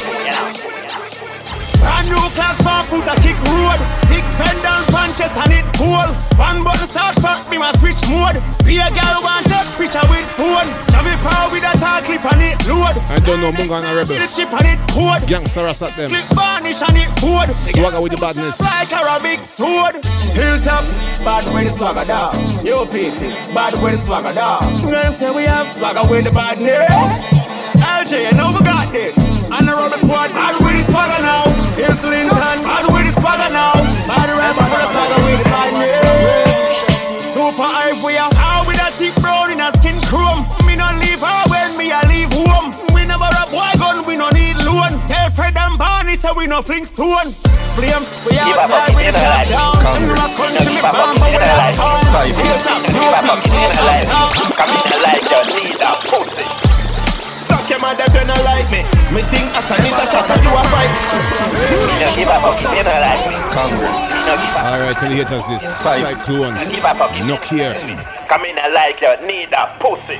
Brand 1.79 2.07
new 2.09 2.23
class, 2.33 2.57
bar 2.63 2.83
foot 2.85 3.07
a 3.07 3.15
kick 3.21 3.37
road. 3.45 3.79
Thick 4.09 4.25
pendant 4.37 4.85
punches 4.89 5.33
and 5.37 5.53
it 5.53 5.65
cool. 5.77 6.07
One 6.37 6.63
button 6.63 6.87
start 6.87 7.15
fuck 7.21 7.49
me, 7.49 7.57
my 7.57 7.71
switch 7.77 8.01
mode. 8.09 8.41
Be 8.65 8.77
a 8.83 8.89
girl 8.91 9.23
want 9.23 9.47
that 9.47 9.63
picture 9.79 10.03
with 10.11 10.27
phone. 10.35 10.67
Javi 10.91 11.13
power 11.23 11.47
with 11.51 11.63
a 11.63 11.73
tall 11.79 12.01
clip 12.03 12.25
and 12.25 12.41
it 12.43 12.59
load. 12.67 12.95
I 13.07 13.19
don't 13.23 13.39
know, 13.39 13.51
Munga 13.51 13.79
and 13.79 13.87
a 13.87 13.95
rebel. 13.95 14.19
The 14.19 14.27
chip 14.27 14.51
and 14.51 14.67
it 14.67 14.79
code. 14.91 15.23
Gangster 15.29 15.65
at 15.65 15.79
them. 15.95 16.09
Click 16.11 16.27
varnish 16.35 16.81
and 16.83 16.97
it 16.97 17.11
code. 17.17 17.51
Swagger 17.57 18.01
with 18.01 18.11
the 18.11 18.19
badness. 18.19 18.59
Like 18.59 18.91
a 18.91 19.19
big 19.23 19.39
sword. 19.39 20.03
Hilltop, 20.35 20.85
bad 21.23 21.45
with 21.53 21.71
the 21.71 21.77
swagger 21.77 22.05
dog. 22.05 22.35
Yo, 22.63 22.85
Pete, 22.85 23.17
bad 23.53 23.73
with 23.81 23.93
the 23.93 23.97
swagger 23.97 24.33
dog. 24.33 24.63
You 24.83 24.91
know 24.91 24.97
what 24.97 25.05
I'm 25.05 25.15
saying? 25.15 25.35
We 25.35 25.43
have 25.43 25.71
swagger 25.73 26.07
with 26.09 26.25
the 26.25 26.31
badness. 26.31 27.56
LJ, 27.97 28.29
I 28.29 28.31
know 28.37 28.53
we 28.53 28.61
got 28.61 28.93
this. 28.93 29.17
And 29.49 29.65
the 29.65 29.73
rubber 29.73 29.97
squad, 29.97 30.29
bad 30.29 30.53
with 30.61 30.77
the 30.77 30.85
swagger 30.85 31.17
now. 31.17 31.49
Here's 31.73 31.97
Linton, 32.05 32.61
bad 32.61 32.85
with 32.93 33.09
the 33.09 33.13
swagger 33.17 33.49
now. 33.49 33.73
Bad 34.05 34.29
rest 34.37 34.61
for 34.61 34.69
the 34.69 34.87
swagger 34.93 35.19
with 35.25 35.41
the 35.41 35.49
badness. 35.49 37.33
Super 37.33 37.65
high, 37.65 37.97
we 38.05 38.13
are 38.21 38.29
out 38.37 38.69
with 38.69 38.77
a 38.77 38.93
thick 39.01 39.17
brown 39.17 39.49
in 39.49 39.57
a 39.57 39.73
skin 39.81 39.97
chrome. 40.05 40.45
Me 40.69 40.77
no 40.77 40.85
leave 41.01 41.25
her 41.25 41.41
when 41.49 41.73
me 41.73 41.89
a 41.89 41.97
leave 42.05 42.29
home. 42.37 42.69
We 42.93 43.01
never 43.09 43.25
a 43.25 43.43
boy 43.49 43.73
gun, 43.81 44.05
we 44.05 44.13
no 44.13 44.29
need 44.29 44.61
loan. 44.61 44.93
Tell 45.09 45.33
Fred 45.33 45.57
and 45.57 45.81
Barney 45.81 46.21
say 46.21 46.29
we 46.37 46.45
no 46.45 46.61
fling 46.61 46.85
stones. 46.85 47.41
Flames, 47.73 48.13
we 48.29 48.37
outside 48.37 48.93
with 48.93 49.09
the 49.09 49.25
down. 49.49 49.73
I'm 49.81 50.05
not 50.05 50.29
country, 50.37 50.69
me 50.69 50.85
bomb, 50.85 51.17
but 51.17 51.33
we 51.33 51.41
not 51.41 51.73
town. 51.73 52.29
Hilltop, 52.29 52.85
Come 54.53 54.77
in 54.85 55.01
like 55.01 55.25
you 55.33 55.41
need 55.49 55.81
a 55.81 55.89
pussy. 56.05 56.66
Suck 57.67 57.83
your 57.83 57.83
mother 57.83 58.07
if 58.07 58.15
you 58.15 58.23
not 58.23 58.39
like 58.47 58.71
me. 58.71 58.79
Me 59.11 59.19
think 59.27 59.43
I 59.51 59.59
can 59.67 59.83
a 59.83 60.07
shot 60.07 60.23
and 60.23 60.39
you 60.39 60.55
a 60.55 60.63
fight. 60.71 60.87
You 61.99 62.23
give 62.23 62.31
up, 62.31 62.47
you 62.63 62.79
don't 62.79 62.95
like 62.95 63.27
me. 63.27 63.35
Congress. 63.51 64.07
You 64.07 64.23
don't 64.23 64.39
give 64.39 64.55
up. 64.55 64.71
Alright, 64.71 64.95
tell 64.95 65.11
the 65.11 65.19
haters 65.19 65.43
this. 65.51 65.67
Cyclone. 65.67 66.55
Give 66.71 66.87
up, 66.87 67.11
Knock 67.27 67.43
here. 67.43 67.75
Come 68.31 68.47
in 68.47 68.55
and 68.55 68.71
like 68.71 69.03
you 69.03 69.11
need 69.27 69.51
a 69.51 69.67
pussy. 69.83 70.15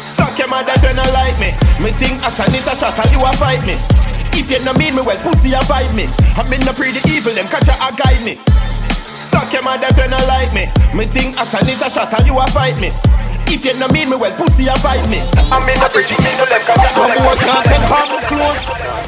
Suck 0.00 0.40
your 0.40 0.48
mother 0.48 0.72
if 0.72 0.80
you 0.88 0.96
not 0.96 1.12
like 1.12 1.36
me. 1.36 1.52
Me 1.84 1.92
think 2.00 2.24
I 2.24 2.32
can 2.32 2.56
a 2.56 2.72
shot 2.72 2.96
and 2.96 3.12
you 3.12 3.20
a 3.20 3.28
fight 3.36 3.60
me. 3.68 3.76
If 4.32 4.48
you 4.48 4.56
no 4.64 4.72
mean 4.80 4.96
me 4.96 5.04
well, 5.04 5.20
pussy 5.20 5.52
a 5.52 5.60
fight 5.68 5.92
me. 5.92 6.08
I 6.32 6.48
mean 6.48 6.64
no 6.64 6.72
pretty 6.72 7.04
evil, 7.12 7.36
them 7.36 7.44
catch 7.52 7.68
a 7.68 7.76
guide 7.92 8.24
me. 8.24 8.40
Suck 9.12 9.52
your 9.52 9.60
mother 9.60 9.92
if 9.92 10.00
you 10.00 10.08
not 10.08 10.24
like 10.32 10.56
me. 10.56 10.72
Me 10.96 11.04
think 11.04 11.36
I 11.36 11.44
can 11.44 11.68
a 11.68 11.88
shot 11.92 12.08
and 12.16 12.24
you 12.24 12.40
a 12.40 12.48
fight 12.48 12.80
me. 12.80 12.88
If 13.46 13.64
you 13.64 13.74
no 13.78 13.86
mean 13.88 14.10
me 14.10 14.16
well, 14.16 14.32
pussy 14.36 14.66
a 14.66 14.74
fight 14.78 15.04
me. 15.08 15.20
I 15.52 15.58
mean 15.64 15.76
no 15.78 15.88
pretty 15.92 16.14
evil, 16.18 16.46
them 16.48 16.62
catch 16.66 16.84
a 16.84 16.88
Come 16.96 17.12
on, 17.22 17.36
can't 17.38 17.64
take 17.68 17.86
palm 17.86 18.10
close. 18.26 18.64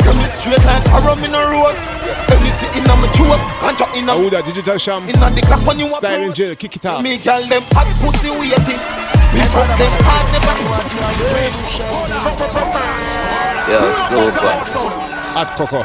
Come 0.07 0.19
me 0.23 0.27
straight 0.31 0.65
like 0.65 0.87
a 0.93 0.99
rum 1.03 1.25
in 1.25 1.35
a 1.35 1.43
rose. 1.51 1.81
Let 2.31 2.39
me 2.43 2.51
see 2.55 2.71
in 2.79 2.87
a 2.87 2.95
me 2.97 3.09
throat, 3.17 3.41
ganja 3.61 3.87
in 3.97 4.09
a 4.09 4.15
Oh, 4.15 4.29
that 4.31 4.45
digital 4.47 4.79
sham. 4.79 5.03
in 5.09 5.19
a 5.19 5.29
the 5.35 5.43
clock 5.43 5.67
when 5.67 5.79
you 5.79 5.87
want. 5.91 5.99
Style 6.05 6.23
in 6.23 6.33
jail, 6.33 6.55
kick 6.55 6.77
it 6.77 6.87
off. 6.87 7.03
Me 7.03 7.19
girl 7.19 7.43
them 7.43 7.63
hot 7.75 7.89
pussy 8.01 8.31
waiting. 8.31 8.81
Me 9.35 9.43
fuck 9.51 9.69
them 9.77 9.93
hard 10.07 10.27
never. 10.33 10.55
Yo, 13.67 13.81
super. 13.95 14.55
Hot 15.35 15.51
Coco. 15.59 15.83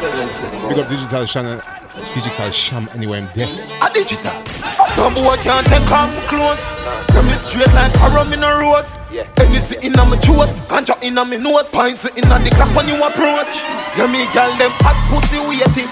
Big 0.70 0.80
up 0.80 0.88
digital 0.88 1.26
channel. 1.26 1.81
Digital 2.14 2.52
sham 2.52 2.90
anyway, 2.96 3.20
I'm 3.20 3.30
there. 3.34 3.48
A 3.84 3.92
digital. 3.94 4.32
No 4.98 5.10
boy 5.12 5.36
can't 5.44 5.66
take 5.68 5.86
come 5.88 6.12
close. 6.28 6.64
Come 7.12 7.28
me 7.28 7.34
straight 7.34 7.72
like 7.74 7.94
a 7.96 8.08
rum 8.16 8.34
in 8.34 8.44
a 8.44 8.52
rose. 8.60 9.00
Let 9.12 9.52
me 9.52 9.60
see 9.60 9.80
in 9.86 9.98
a 10.00 10.06
me 10.06 10.18
throat, 10.18 10.50
ganja 10.68 10.96
in 11.04 11.18
a 11.18 11.26
me 11.26 11.38
nose. 11.38 11.70
Pints 11.72 12.06
in 12.16 12.32
a 12.32 12.40
the 12.40 12.52
clock 12.56 12.74
when 12.76 12.88
you 12.88 12.96
approach. 12.96 13.64
Yeah, 13.96 14.08
me 14.08 14.24
girl 14.32 14.52
them 14.56 14.72
hot 14.84 14.96
pussy 15.12 15.40
waiting. 15.44 15.92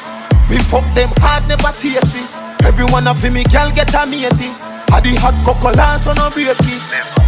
Me 0.49 0.57
fuck 0.71 0.88
them 0.95 1.09
hard 1.19 1.47
never 1.47 1.71
tasty. 1.79 2.23
Everyone 2.65 3.07
of 3.07 3.21
me 3.33 3.43
girl 3.51 3.71
get 3.71 3.93
a 3.93 4.05
matey. 4.05 4.51
A 4.95 5.01
the 5.01 5.15
hot 5.19 5.35
cocoa 5.45 5.71
last 5.75 6.07
on 6.07 6.17
a 6.17 6.29
breaky. 6.31 7.18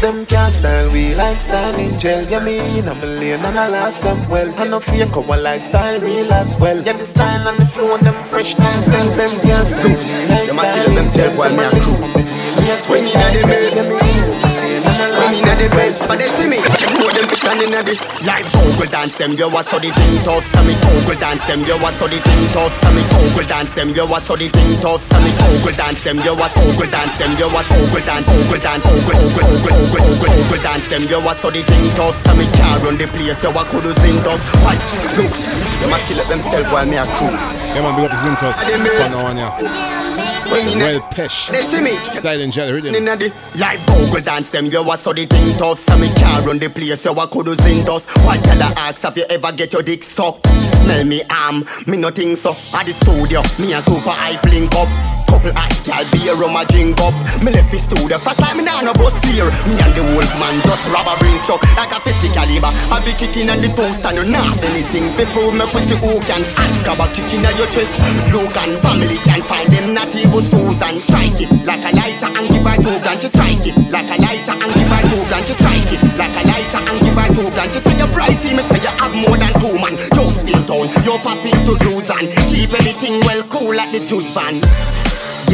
Them 0.00 0.26
can't 0.26 0.52
style 0.52 0.92
we 0.92 1.14
like 1.14 1.38
styling 1.38 1.98
gel 1.98 2.22
Yeah, 2.24 2.44
me 2.44 2.78
in 2.78 2.88
a 2.88 2.94
million 2.94 3.40
and 3.44 3.58
I 3.58 3.68
last 3.68 4.02
them 4.02 4.28
well 4.28 4.52
I 4.58 4.68
know 4.68 4.80
fake 4.80 5.16
our 5.16 5.38
lifestyle 5.38 6.00
real 6.00 6.32
as 6.32 6.58
well 6.60 6.80
Yeah, 6.82 6.92
the 6.92 7.04
style 7.06 7.48
and 7.48 7.58
the 7.58 7.66
flow 7.66 7.94
and 7.94 8.04
them 8.06 8.24
fresh 8.24 8.54
things 8.54 8.86
Them 8.86 9.08
them 9.16 9.30
can't 9.40 9.66
style 9.66 9.88
we 9.88 10.28
like 10.28 10.48
Them 10.48 10.58
a 10.58 10.72
kill 10.74 10.94
themselves 10.94 11.36
while 11.36 11.56
me 11.56 11.64
a 11.64 11.70
cruise. 11.70 12.88
When 12.88 13.04
inna 13.04 13.30
the 13.32 13.42
bed, 13.46 14.55
when 14.96 15.32
inna 15.32 15.54
the 15.56 15.68
bed, 15.72 15.92
but 16.08 16.16
they 16.16 16.28
see 16.32 16.48
me. 16.48 16.58
Know 16.96 17.10
them 17.12 17.26
fit 17.28 17.44
and 17.44 17.62
inna 17.68 17.80
the 17.84 17.94
like 18.24 18.48
Google 18.52 18.88
dance 18.88 19.14
them. 19.20 19.36
You 19.36 19.52
a 19.52 19.60
so 19.62 19.76
the 19.78 19.90
thing 19.92 20.16
tough, 20.24 20.44
so 20.44 20.60
me 20.64 20.74
Google 20.80 21.18
dance 21.20 21.44
them. 21.44 21.60
You 21.68 21.76
a 21.76 21.88
so 21.92 22.06
the 22.08 22.18
thing 22.18 22.44
tough, 22.56 22.72
so 22.72 22.88
me 22.94 23.02
Google 23.04 23.46
dance 23.46 23.72
them. 23.76 23.90
You 23.92 24.08
a 24.08 24.18
so 24.20 24.34
the 24.36 24.48
thing 24.48 24.80
tough, 24.80 25.02
so 25.04 25.18
me 25.20 25.30
Google 25.36 25.76
dance 25.76 26.00
them. 26.02 26.18
You 26.24 26.32
a 26.32 26.46
Google 26.48 26.88
dance 26.88 27.16
them. 27.20 27.32
You 27.36 27.48
a 27.52 27.60
Google 27.66 28.02
dance, 28.06 28.28
Google 28.32 28.60
dance, 28.60 28.84
Google, 28.86 29.18
Google, 29.20 29.46
Google, 29.46 29.76
Google, 29.76 30.04
Google, 30.06 30.32
Google 30.32 30.62
dance 30.64 30.86
them. 30.88 31.02
You 31.06 31.20
a 31.20 31.32
so 31.36 31.48
the 31.52 31.62
thing 31.66 31.86
tough, 31.94 32.16
so 32.16 32.32
me 32.34 32.46
can't 32.56 32.80
run 32.82 32.96
the 32.96 33.06
place. 33.12 33.42
You 33.44 33.52
a 33.52 33.62
could 33.68 33.86
sing 34.00 34.20
us. 34.24 34.40
Why? 34.64 34.76
Zeus, 35.12 35.36
them 35.80 35.92
a 35.92 35.98
kill 36.08 36.20
themselves 36.24 36.68
while 36.72 36.86
me 36.88 36.96
a 36.96 37.04
cruise. 37.20 37.44
Yeah, 37.76 37.84
man, 37.84 37.94
big 37.96 38.08
up 38.08 38.16
Zintos. 38.16 38.56
Fun 38.64 39.12
on 39.12 39.36
ya. 39.36 40.35
When 40.56 40.78
Well, 40.78 41.00
Pesh. 41.12 41.50
They 41.50 41.60
see 41.60 41.82
me. 41.82 41.90
Style 42.14 42.40
in 42.40 42.50
jail, 42.50 42.72
rhythm. 42.72 42.94
Inna 42.94 43.14
the 43.14 43.30
like 43.60 43.84
Google 43.86 44.22
dance 44.22 44.48
them, 44.48 44.64
you 44.64 44.90
a 44.90 44.96
so 44.96 45.12
the 45.12 45.26
thing 45.26 45.54
tough, 45.58 45.78
so 45.78 45.98
me 45.98 46.08
can't 46.14 46.46
run 46.46 46.58
the 46.58 46.70
place, 46.70 47.04
you 47.04 47.12
a 47.12 47.28
could 47.28 47.48
sing 47.60 47.86
us. 47.90 48.06
What 48.24 48.42
tell 48.42 48.56
the 48.56 48.80
ask 48.80 49.02
have 49.02 49.18
you 49.18 49.24
ever 49.28 49.52
get 49.52 49.74
your 49.74 49.82
dick 49.82 50.02
sucked? 50.02 50.46
Smell 50.80 51.04
me 51.04 51.20
arm, 51.28 51.62
me 51.86 51.98
no 51.98 52.10
think 52.10 52.38
so. 52.38 52.52
At 52.72 52.86
the 52.86 52.96
studio, 52.96 53.42
me 53.58 53.74
and 53.74 53.84
super 53.84 54.08
hype 54.08 54.44
link 54.44 54.74
up. 54.76 55.15
Couple 55.26 55.52
hot 55.52 55.74
gal 55.84 56.04
be 56.10 56.26
a 56.30 56.34
rum 56.34 56.56
a 56.56 56.62
drink 56.66 56.98
up. 57.02 57.14
Me 57.42 57.50
left 57.52 57.70
the 57.70 57.78
studio 57.78 58.18
fast 58.18 58.40
like 58.40 58.56
me 58.56 58.62
nah 58.64 58.80
no 58.82 58.92
bus 58.94 59.18
fear. 59.22 59.46
Me 59.68 59.74
and 59.78 59.92
the 59.94 60.02
wolf 60.14 60.32
man 60.40 60.54
just 60.64 60.86
rob 60.90 61.06
a 61.06 61.14
brain 61.18 61.38
struck 61.44 61.62
like 61.76 61.92
a 61.92 61.98
50 62.00 62.30
caliber. 62.32 62.72
I 62.90 63.02
be 63.04 63.12
kicking 63.18 63.50
on 63.50 63.60
the 63.60 63.70
toast 63.74 64.04
and 64.06 64.16
you 64.16 64.26
not 64.26 64.56
anything. 64.62 65.10
Before 65.18 65.52
me 65.52 65.66
pussy 65.70 65.96
who 65.98 66.18
can 66.24 66.42
act 66.56 66.76
grab 66.86 67.02
a 67.02 67.06
kick 67.12 67.30
in 67.34 67.44
your 67.44 67.68
chest. 67.68 67.98
Look 68.32 68.54
and 68.54 68.74
family 68.80 69.18
can 69.26 69.42
find 69.44 69.68
them 69.70 69.94
not 69.94 70.10
even 70.14 70.42
Susan. 70.42 70.94
Strike 70.96 71.42
it 71.42 71.50
like 71.66 71.82
a 71.82 71.92
lighter 71.94 72.30
and 72.30 72.46
give 72.50 72.64
her 72.64 72.76
two 72.80 72.96
grand. 73.02 73.20
She 73.20 73.28
strike 73.28 73.66
it 73.66 73.74
like 73.90 74.08
a 74.10 74.16
lighter 74.22 74.56
and 74.56 74.72
give 74.74 74.90
her 74.90 75.02
two 75.10 75.22
grand. 75.28 75.46
She 75.46 75.54
strike 75.54 75.90
it 75.90 76.00
like 76.18 76.36
a 76.38 76.42
lighter 76.46 76.80
and 76.86 76.98
give 77.02 77.18
her 77.18 77.28
two 77.34 77.48
grand. 77.54 77.70
She 77.72 77.80
say 77.80 77.94
you're 77.98 78.10
brighty, 78.14 78.54
me 78.54 78.62
say 78.62 78.80
you 78.80 78.92
have 79.00 79.14
more 79.14 79.36
than 79.36 79.52
two 79.60 79.74
man. 79.82 79.94
You 80.14 80.24
spin 80.30 80.62
town, 80.66 80.86
you 81.04 81.16
pop 81.22 81.42
into 81.44 81.74
cruise 81.82 82.08
and 82.10 82.26
keep 82.48 82.72
everything 82.72 83.20
well 83.26 83.42
cool 83.50 83.74
like 83.74 83.90
the 83.92 84.00
juice 84.00 84.30
van. 84.34 84.54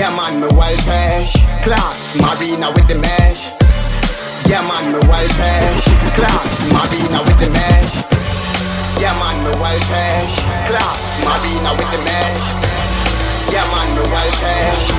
Yeah 0.03 0.11
man, 0.19 0.43
me 0.43 0.51
wild 0.59 0.83
fresh 0.83 1.31
Clarks, 1.63 2.19
Marina 2.19 2.75
with 2.75 2.91
the 2.91 2.99
mesh 2.99 3.55
Yeah 4.51 4.59
man, 4.67 4.91
me 4.91 4.99
wild 5.07 5.31
fresh 5.31 5.87
Clarks, 6.19 6.59
Marina 6.75 7.23
with 7.23 7.39
the 7.39 7.47
mesh 7.55 8.03
Yeah 8.99 9.15
man, 9.23 9.39
me 9.47 9.55
wild 9.63 9.79
fresh 9.87 10.35
Clarks, 10.67 11.13
Marina 11.23 11.71
with 11.79 11.87
the 11.95 12.03
mesh 12.03 12.45
Yeah 13.47 13.63
man, 13.71 13.89
me 13.95 14.03
wild 14.11 14.35
fresh 14.43 14.91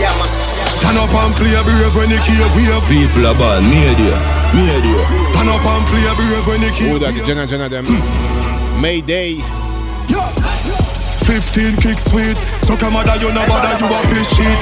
Yeah 0.00 0.16
man. 0.16 0.32
Turn 0.80 0.96
up 1.04 1.12
and 1.12 1.36
play 1.36 1.52
a 1.52 1.60
brave 1.60 1.92
when 1.92 2.08
you 2.08 2.20
keep 2.24 2.48
wave 2.56 2.80
People 2.88 3.28
are 3.28 3.36
bad, 3.36 3.60
media, 3.60 4.16
media. 4.56 5.04
Turn 5.36 5.52
up 5.52 5.60
and 5.60 5.84
play 5.92 6.00
a 6.00 6.16
brave 6.16 6.48
when 6.48 6.64
you 6.64 6.72
keep 6.72 6.96
Who 6.96 6.98
that? 7.04 7.12
Jenna, 7.28 7.44
Jenna, 7.44 7.68
them. 7.68 7.84
Hmm. 7.84 8.80
Mayday. 8.80 9.63
15 11.24 11.76
kick 11.80 11.98
sweet 11.98 12.36
So 12.60 12.76
come 12.76 12.96
on, 12.96 13.08
you 13.20 13.32
know 13.32 13.46
bother 13.48 13.72
you 13.80 13.88
a 13.88 13.98
piss 14.12 14.28
shit 14.36 14.58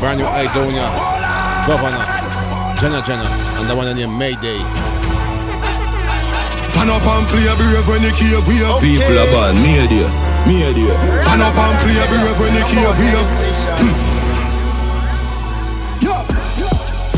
Brand 0.00 0.18
new 0.18 0.26
Idonia. 0.26 0.88
Governor. 1.66 2.04
Jenna, 2.76 3.00
Jenna. 3.00 3.24
And 3.56 3.68
the 3.68 3.74
one 3.74 3.86
named 3.94 4.12
Mayday. 4.18 4.60
Turn 6.74 6.90
up 6.90 7.06
and 7.06 7.26
play 7.28 7.48
brave 7.56 7.88
when 7.88 8.02
you 8.02 8.12
keep 8.12 8.36
wave 8.44 8.80
People 8.80 9.16
are 9.16 9.30
bad, 9.32 9.54
media, 9.64 10.08
media. 10.44 10.92
Turn 11.24 11.40
up 11.40 11.56
and 11.56 11.78
play 11.80 12.04
brave 12.08 12.38
when 12.40 12.54
you 12.54 12.64
keep 12.68 12.88
wave 12.98 14.13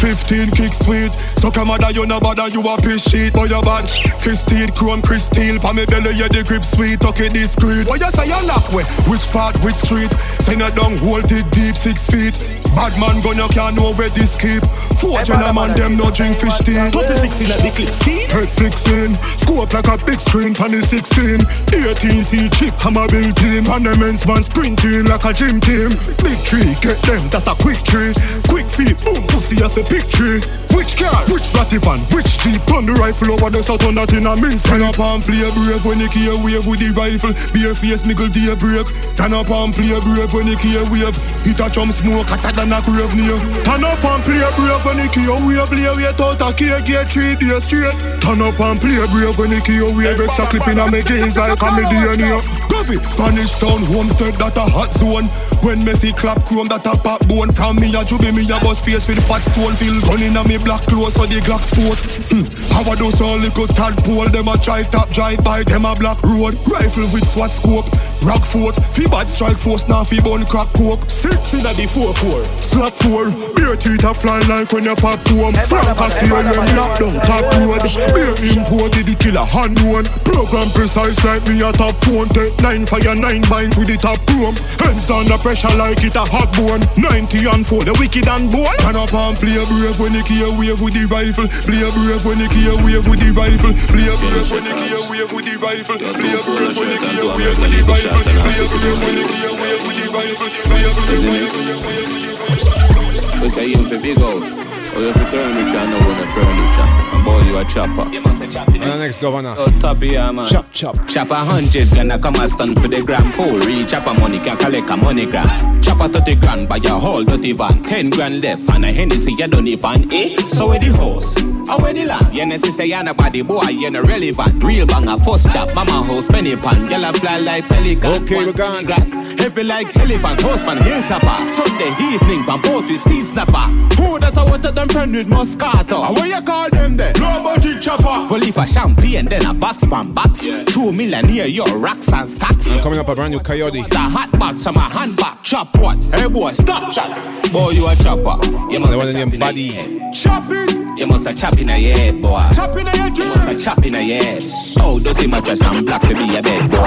15 0.06 0.54
kick 0.54 0.72
sweet. 0.72 1.10
So 1.42 1.50
come 1.50 1.66
mother, 1.66 1.90
you 1.90 2.06
no 2.06 2.20
bother, 2.20 2.46
you 2.54 2.62
a 2.62 2.78
piss 2.78 3.10
shit. 3.10 3.34
boy 3.34 3.50
you 3.50 3.58
bad. 3.62 3.90
Christine, 4.22 4.70
chrome, 4.70 5.02
crystal, 5.02 5.58
pa 5.58 5.74
me 5.74 5.82
belly, 5.86 6.14
yeah 6.14 6.30
the 6.30 6.46
grip 6.46 6.62
sweet, 6.62 7.02
okay 7.02 7.26
discreet. 7.26 7.90
What 7.90 7.98
you 7.98 8.10
say 8.14 8.30
you 8.30 8.38
lock 8.46 8.70
way? 8.70 8.86
Which 9.10 9.26
part, 9.34 9.58
which 9.66 9.74
street? 9.74 10.14
Send 10.38 10.62
a 10.62 10.70
down, 10.70 10.94
hold 11.02 11.26
it 11.26 11.42
deep, 11.50 11.74
six 11.74 12.06
feet. 12.06 12.38
Bad 12.78 12.94
man 13.02 13.18
gun, 13.18 13.34
you 13.34 13.50
can't 13.50 13.74
know 13.74 13.98
where 13.98 14.10
this 14.14 14.38
keep. 14.38 14.62
Four 15.02 15.26
gentlemen, 15.26 15.74
them 15.74 15.98
no 15.98 16.14
drink 16.14 16.38
fish 16.38 16.62
tea. 16.62 16.78
26 16.94 17.42
in 17.42 17.50
the 17.50 17.70
clip, 17.74 17.90
see? 17.90 18.30
Head 18.30 18.46
fixing, 18.46 19.18
scope 19.42 19.74
like 19.74 19.90
a 19.90 19.98
big 20.06 20.22
screen, 20.22 20.54
pan 20.54 20.70
16. 20.70 21.42
18 21.74 22.22
C 22.22 22.46
chip, 22.54 22.74
hammer 22.78 23.10
built 23.10 23.42
in. 23.42 23.66
Pan 23.66 23.82
the 23.82 23.98
men's 23.98 24.22
man 24.22 24.46
sprinting 24.46 25.10
like 25.10 25.26
a 25.26 25.34
gym 25.34 25.58
team. 25.58 25.98
Big 26.22 26.38
tree, 26.46 26.78
get 26.78 26.98
them, 27.02 27.26
that's 27.34 27.50
a 27.50 27.54
quick 27.58 27.82
tree. 27.82 28.14
Quick 28.46 28.70
feet, 28.70 28.94
boom, 29.02 29.26
pussy 29.26 29.58
at 29.62 29.74
the 29.74 29.95
tree. 30.04 30.44
Which 30.76 31.00
car? 31.00 31.24
Which 31.32 31.56
ratty 31.56 31.80
van? 31.80 32.04
Which 32.12 32.36
jeep? 32.36 32.60
Turn 32.68 32.84
the 32.84 32.92
rifle 32.92 33.32
over 33.32 33.48
the 33.48 33.64
south 33.64 33.80
on 33.88 33.96
that 33.96 34.12
in 34.12 34.28
a 34.28 34.36
mince. 34.36 34.60
Turn 34.60 34.84
up 34.84 35.00
and 35.00 35.24
play 35.24 35.40
brave 35.56 35.80
when 35.88 36.00
you 36.00 36.10
key 36.12 36.28
wave 36.28 36.68
with 36.68 36.84
the 36.84 36.92
rifle. 36.92 37.32
Bare 37.56 37.72
face, 37.72 38.04
miggle 38.04 38.28
day 38.28 38.52
break. 38.52 38.84
Turn 39.16 39.32
up 39.32 39.48
and 39.48 39.72
play 39.72 39.96
brave 39.96 40.32
when 40.36 40.46
you 40.46 40.58
key 40.60 40.76
wave. 40.92 41.16
Hit 41.48 41.60
a 41.64 41.66
chum 41.72 41.88
smoke, 41.88 42.28
hotter 42.28 42.52
than 42.52 42.76
a 42.76 42.78
grave 42.84 43.12
near. 43.16 43.40
Turn 43.64 43.84
up 43.88 44.04
and 44.04 44.20
play 44.20 44.44
brave 44.52 44.82
when 44.84 45.00
you 45.00 45.08
key 45.08 45.28
wave. 45.30 45.72
Lay 45.72 45.88
wait 45.96 46.20
out 46.20 46.44
a 46.44 46.48
key, 46.52 46.76
get 46.84 47.08
three 47.08 47.32
days 47.40 47.64
straight. 47.64 47.96
Turn 48.20 48.44
up 48.44 48.60
and 48.60 48.76
play 48.76 49.00
brave 49.08 49.36
when 49.40 49.56
you 49.56 49.62
key 49.64 49.80
wave. 49.96 50.20
Extra 50.20 50.44
clip 50.44 50.68
in 50.68 50.76
a 50.76 50.84
me 50.92 51.00
jeans 51.06 51.40
like 51.40 51.56
a 51.56 51.68
me 51.72 51.84
DNA. 51.88 52.65
Gravy, 52.76 52.98
punish 53.16 53.54
town, 53.54 53.80
homestead, 53.88 54.34
that 54.36 54.56
a 54.60 54.68
hot 54.68 54.92
zone. 54.92 55.32
When 55.64 55.80
Messi 55.80 56.12
clap 56.12 56.44
chrome, 56.44 56.68
that 56.68 56.84
a 56.84 56.92
pop 56.92 57.24
bone. 57.24 57.48
From 57.48 57.80
me 57.80 57.88
a 57.96 58.04
jubi, 58.04 58.28
me 58.36 58.44
a 58.52 58.60
bust 58.60 58.84
face 58.84 59.08
with 59.08 59.16
fat 59.24 59.40
stone. 59.40 59.72
Feel 59.80 59.96
gun 60.04 60.20
in 60.20 60.36
a 60.36 60.44
me 60.44 60.60
black 60.60 60.84
clothes, 60.84 61.16
so 61.16 61.24
the 61.24 61.40
Glock 61.40 61.64
sport. 61.64 61.96
Hmm. 62.28 62.44
How 62.76 62.84
I 62.84 62.94
do 62.94 63.08
so 63.08 63.32
little 63.32 63.66
tadpole, 63.72 64.28
them 64.28 64.52
a 64.52 64.60
try 64.60 64.84
top 64.84 65.08
drive 65.08 65.40
by, 65.40 65.64
them 65.64 65.88
a 65.88 65.96
black 65.96 66.20
road. 66.20 66.52
Rifle 66.68 67.08
with 67.16 67.24
SWAT 67.24 67.48
scope, 67.48 67.88
rock 68.20 68.44
fort. 68.44 68.76
Fi 68.92 69.08
bad 69.08 69.32
strike 69.32 69.56
force, 69.56 69.88
now 69.88 70.04
fi 70.04 70.20
bun 70.20 70.44
crack 70.44 70.68
coke. 70.76 71.08
Six 71.08 71.56
in 71.56 71.64
a 71.64 71.72
the 71.72 71.88
four 71.88 72.12
four, 72.12 72.44
slap 72.60 72.92
four. 72.92 73.32
Beer 73.56 73.80
teeth 73.80 74.04
a 74.04 74.12
fly 74.12 74.44
like 74.52 74.68
when 74.76 74.84
you 74.84 74.94
pop 75.00 75.24
home. 75.24 75.56
Frank 75.64 75.96
a 75.96 76.08
see 76.12 76.28
them 76.28 76.68
lock 76.76 77.00
down 77.00 77.16
top 77.24 77.48
road. 77.56 77.80
Beer 78.12 78.36
imported 78.52 79.08
the 79.08 79.16
killer 79.16 79.48
hand 79.48 79.80
one. 79.88 80.04
Program 80.28 80.68
precise 80.76 81.24
like 81.24 81.40
me 81.48 81.64
a 81.64 81.72
top 81.72 81.96
phone. 82.04 82.28
Take 82.36 82.52
nine 82.66 82.86
fire 82.86 83.14
nine 83.14 83.42
binds 83.46 83.78
with 83.78 83.86
the 83.86 83.94
top 83.94 84.18
chrome. 84.26 84.58
Hands 84.82 85.06
under 85.10 85.38
pressure 85.38 85.70
like 85.78 86.02
it 86.02 86.18
a 86.18 86.26
hot 86.26 86.50
bone. 86.58 86.82
90 86.98 87.46
and 87.46 87.62
four, 87.62 87.86
the 87.86 87.94
wicked 88.02 88.26
and 88.26 88.50
boy. 88.50 88.74
Turn 88.82 88.98
up 88.98 89.14
and 89.14 89.38
play 89.38 89.54
brave 89.70 89.94
when 90.02 90.10
you 90.18 90.24
key 90.26 90.42
wave 90.58 90.82
with 90.82 90.94
the 90.98 91.06
rifle. 91.06 91.46
Play 91.62 91.86
brave 91.86 92.24
when 92.26 92.42
you 92.42 92.50
key 92.50 92.66
wave 92.82 93.06
with 93.06 93.22
the 93.22 93.30
rifle. 93.30 93.70
Play 93.86 94.10
brave 94.10 94.50
when 94.50 94.66
you 94.66 94.74
key 94.74 94.98
wave 95.06 95.30
with 95.30 95.46
the 95.46 95.54
rifle. 95.62 95.94
Play 95.94 96.34
brave 96.42 96.74
when 96.74 96.90
you 96.90 96.98
key 97.06 97.22
wave 97.22 97.54
with 97.54 97.70
the 97.70 97.80
rifle. 97.86 98.22
Play 98.34 98.62
brave 98.66 98.98
when 98.98 99.14
you 99.14 99.26
key 99.30 99.46
wave 99.62 99.82
with 99.86 99.98
the 100.02 100.06
rifle. 100.10 100.50
Play 100.66 100.90
brave 100.90 101.22
when 101.22 101.38
you 101.38 101.50
key 101.54 101.70
wave 101.86 102.08
with 102.10 102.22
the 102.26 102.34
rifle. 102.34 103.05
We 103.46 103.52
say 103.52 103.66
you 103.68 103.78
fi 103.78 104.02
big 104.02 104.18
out. 104.18 104.42
Or 104.42 105.00
you 105.06 105.12
fi 105.12 105.24
furniture, 105.30 105.86
no 105.86 105.98
one 106.02 106.18
a 106.18 106.26
furniture. 106.26 106.88
And 107.14 107.24
boy, 107.24 107.40
you 107.42 107.56
a 107.56 107.64
chopper. 107.64 108.02
And 108.02 108.82
the 108.82 108.96
next 108.98 109.20
governor. 109.20 109.54
Oh, 109.56 109.70
top 109.78 110.02
yeah, 110.02 110.32
man. 110.32 110.48
Chop, 110.48 110.72
chop. 110.72 110.96
Chop 111.08 111.30
a 111.30 111.44
hundred, 111.44 111.88
gonna 111.94 112.18
come 112.18 112.34
a 112.34 112.48
stand 112.48 112.82
for 112.82 112.88
the 112.88 113.00
gram. 113.02 113.30
Four, 113.30 113.60
reach 113.60 113.90
chop 113.90 114.04
a 114.08 114.18
money, 114.18 114.40
can 114.40 114.56
collect 114.56 114.90
a 114.90 114.96
money 114.96 115.26
gram. 115.26 115.46
Chop 115.80 116.00
a 116.00 116.08
30 116.08 116.34
grand, 116.34 116.68
buy 116.68 116.78
a 116.78 116.88
whole 116.88 117.22
dirty 117.22 117.52
van. 117.52 117.80
10 117.84 118.10
grand 118.10 118.40
left, 118.42 118.68
and 118.68 118.84
a 118.84 118.92
Hennessy, 118.92 119.32
you 119.38 119.46
don't 119.46 119.62
need 119.62 119.80
pan, 119.80 120.12
eh? 120.12 120.36
So 120.48 120.66
where 120.70 120.80
the 120.80 120.88
horse? 120.88 121.32
How 121.68 121.78
where 121.78 121.94
the 121.94 122.04
land? 122.04 122.36
You 122.36 122.46
know, 122.46 122.56
say 122.56 122.86
you're 122.86 123.04
nobody 123.04 123.42
boy, 123.42 123.68
you 123.68 123.92
know 123.92 124.02
relevant. 124.02 124.64
Real 124.64 124.86
bang 124.86 125.06
a 125.06 125.24
first 125.24 125.52
chop, 125.52 125.72
mama 125.72 126.02
house, 126.02 126.26
penny 126.26 126.56
pan. 126.56 126.84
Yellow 126.90 127.12
fly 127.12 127.38
like 127.38 127.68
pelican. 127.68 128.24
Okay, 128.24 128.44
we 128.44 128.52
gone. 128.52 129.25
Heavy 129.38 129.64
like 129.64 129.94
elephant, 129.96 130.40
horseman, 130.40 130.78
hilltopper. 130.78 131.36
Sunday 131.52 131.92
evening, 132.00 132.44
boat 132.62 132.86
with 132.88 133.00
steel 133.00 133.24
snapper. 133.24 133.66
Who 133.98 134.18
that 134.20 134.36
I 134.36 134.44
wanted 134.44 134.74
them 134.74 134.88
friend 134.88 135.12
with 135.12 135.26
Moscato? 135.26 136.06
And 136.06 136.16
what 136.16 136.28
you 136.28 136.42
call 136.42 136.70
them 136.70 136.96
there? 136.96 137.12
No 137.18 137.42
budget 137.42 137.65
chopper. 137.86 138.26
Well, 138.28 138.42
if 138.42 138.56
a 138.56 138.66
champagne, 138.66 139.26
then 139.26 139.46
a 139.46 139.54
box 139.54 139.84
pan 139.86 140.12
box. 140.12 140.42
Two 140.64 140.92
millionaire, 140.92 141.46
your 141.46 141.78
racks 141.78 142.12
and 142.12 142.28
stacks. 142.28 142.72
And 142.72 142.82
coming 142.82 142.98
up 142.98 143.08
a 143.08 143.14
brand 143.14 143.32
new 143.32 143.38
Coyote. 143.38 143.82
The 143.82 143.98
hot 143.98 144.36
box 144.38 144.64
from 144.64 144.76
a 144.76 144.80
handbag. 144.80 145.42
Chop 145.44 145.76
what? 145.78 145.96
Hey 146.14 146.26
boy, 146.28 146.52
stop 146.52 146.92
chop. 146.92 147.08
Boy, 147.52 147.70
you 147.70 147.86
a 147.86 147.94
chopper. 147.94 148.44
You 148.72 148.80
The 148.80 148.96
one 148.96 149.12
named 149.12 149.38
Buddy. 149.38 149.70
Chop 150.12 150.50
it. 150.50 150.98
You 150.98 151.06
must 151.06 151.26
a 151.28 151.34
chop 151.34 151.58
in 151.58 151.68
a 151.68 151.74
head, 151.74 152.20
boy. 152.20 152.48
Chop 152.54 152.76
in 152.76 152.86
a 152.86 152.90
head, 152.90 153.16
You 153.16 153.24
must 153.26 153.48
a 153.48 153.58
chop 153.62 153.84
in 153.86 153.94
a 153.94 154.02
head. 154.02 154.42
Oh, 154.78 154.98
dirty 154.98 155.26
mattress 155.28 155.62
and 155.62 155.86
black 155.86 156.02
to 156.02 156.14
be 156.14 156.36
a 156.36 156.42
bed, 156.42 156.70
boy. 156.70 156.78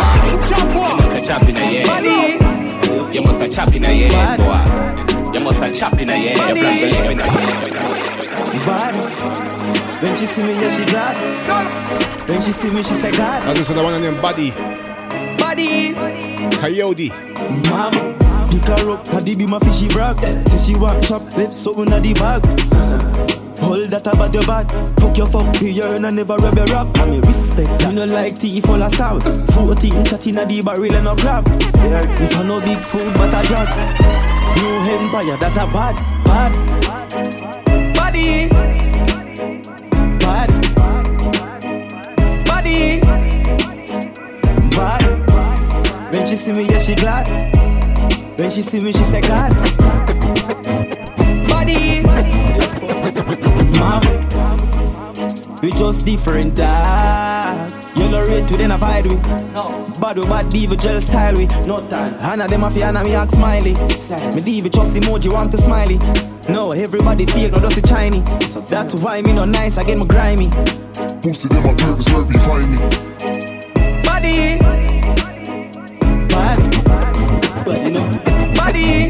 Chop 0.48 0.68
what? 0.76 0.90
You 0.92 1.04
must 1.04 1.16
a 1.16 1.22
chop 1.26 1.44
in 1.44 1.56
a 1.56 1.60
head. 1.60 3.16
You 3.16 3.22
must 3.22 3.42
a 3.42 3.50
chop 3.50 3.74
in 3.74 3.86
a 3.86 3.88
head, 3.88 4.38
boy. 4.38 5.38
You 5.38 5.44
must 5.46 5.64
a 5.64 5.74
chop 5.74 6.00
in 6.00 6.10
a 6.10 6.18
head. 6.18 6.58
Your 8.54 8.64
blood 8.66 9.49
When 10.02 10.16
she 10.16 10.26
see 10.26 10.44
me, 10.44 10.54
yeah, 10.54 10.70
she 10.70 10.86
glad. 10.86 12.30
When 12.30 12.42
she 12.42 12.54
see 12.54 12.72
me, 12.72 12.82
she 12.84 12.94
say 12.94 13.12
God. 13.12 13.44
And 13.48 13.58
this 13.58 13.70
is 13.70 13.76
the 13.76 13.84
one 13.84 14.02
named 14.02 14.22
Buddy. 14.22 14.52
Buddy. 15.38 15.94
Coyote. 16.56 17.10
Mama. 17.68 18.16
Pick 18.50 18.66
her 18.66 18.92
up, 18.92 19.06
Paddy 19.06 19.36
be 19.36 19.46
my 19.46 19.60
fishy 19.60 19.88
brag. 19.90 20.20
Say 20.48 20.74
she 20.74 20.80
want 20.80 21.04
chop, 21.04 21.22
left 21.38 21.54
something 21.54 21.92
in 21.92 22.02
the 22.02 22.14
bag. 22.14 22.42
Hold 23.60 23.88
that 23.88 24.08
about 24.08 24.34
your 24.34 24.44
bad. 24.44 24.72
Fuck 25.00 25.18
your 25.18 25.28
fuck 25.28 25.56
here 25.58 25.86
and 25.86 26.06
I 26.08 26.10
never 26.10 26.36
rub 26.36 26.56
your 26.56 26.66
rap. 26.68 26.98
I 26.98 27.06
me 27.06 27.20
respect 27.20 27.68
that. 27.80 27.90
Me 27.90 27.96
no 27.96 28.06
like 28.06 28.40
tea 28.40 28.62
full 28.62 28.82
of 28.82 28.92
stab. 28.92 29.22
14 29.52 30.06
shot 30.06 30.26
in 30.26 30.38
a 30.38 30.46
the 30.46 30.62
barrel 30.62 30.96
and 30.96 31.04
no 31.04 31.16
grab. 31.16 31.46
If 31.52 32.36
I 32.36 32.44
no 32.44 32.60
big 32.62 32.80
food 32.80 33.14
but 33.14 33.34
I'm 33.34 33.44
a 33.44 33.48
jog. 33.48 33.68
No 34.58 34.82
empire 34.88 35.38
that 35.38 35.58
a 35.60 35.68
bad, 35.70 35.96
bad. 36.24 37.94
Body. 37.94 38.99
Bad. 44.72 46.14
When 46.14 46.26
she 46.26 46.36
see 46.36 46.54
me, 46.54 46.64
yeah, 46.64 46.80
she 46.80 46.96
glad. 46.96 47.28
When 48.40 48.50
she 48.50 48.62
see 48.62 48.80
me, 48.80 48.92
she 48.94 49.04
say 49.04 49.22
God. 49.22 49.54
Body. 51.50 52.02
Mom. 53.78 54.04
We 55.62 55.72
just 55.72 56.06
different 56.06 56.56
dog. 56.56 57.69
You 57.96 58.10
know 58.10 58.22
rate 58.26 58.50
we 58.50 58.58
then 58.58 58.72
avoid 58.72 59.06
we. 59.08 59.16
No. 59.54 59.64
Bad 60.00 60.18
we 60.18 60.24
bad 60.24 60.50
diva 60.50 60.76
gel 60.76 61.02
style 61.02 61.36
we. 61.36 61.46
No 61.68 61.86
time. 61.90 62.20
Hannah 62.20 62.48
them 62.48 62.64
a 62.64 62.72
fi 62.72 62.80
Hannah 62.82 63.04
me 63.04 63.16
act 63.16 63.32
smiley. 63.34 63.74
Me 63.74 64.42
diva 64.42 64.70
trust 64.70 64.96
emoji 64.96 65.32
want 65.32 65.52
to 65.52 65.58
smiley. 65.58 65.98
No, 66.50 66.72
everybody 66.72 67.26
fake, 67.28 67.52
no 67.52 67.60
dusty 67.60 67.82
shiny. 67.88 68.22
That's 68.68 68.96
why 69.02 69.22
me 69.22 69.34
no 69.34 69.46
nice, 69.46 69.78
I 69.78 69.84
get 69.84 69.98
my 69.98 70.06
grimy. 70.06 70.50
Pussy 71.22 71.48
them 71.48 71.66
a 71.66 71.74
nervous 71.74 72.10
where 72.10 72.24
we 72.24 72.34
find 72.40 72.72
me. 72.72 72.78
Body. 74.04 74.58
Bad. 76.28 76.60
But 77.66 77.82
you 77.84 77.92
know. 77.92 78.12
Body. 78.56 79.10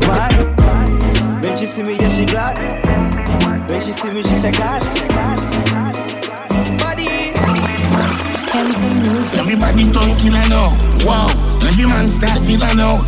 Bad. 0.00 1.44
When 1.44 1.56
she 1.56 1.66
see 1.66 1.82
me, 1.84 1.96
yeah, 1.96 2.08
she 2.08 2.24
glad. 2.26 2.58
When 3.70 3.80
she 3.80 3.92
see 3.92 4.10
me, 4.10 4.22
she 4.22 4.34
say 4.34 4.50
God. 4.50 5.79
Body. 8.52 8.74
Everybody 9.38 9.84
turn 9.92 10.16
killer 10.18 10.42
now. 10.48 10.74
Wow. 11.06 11.28
Every 11.62 11.86
man 11.86 12.08
start 12.08 12.42
killer 12.42 12.74
now. 12.74 12.98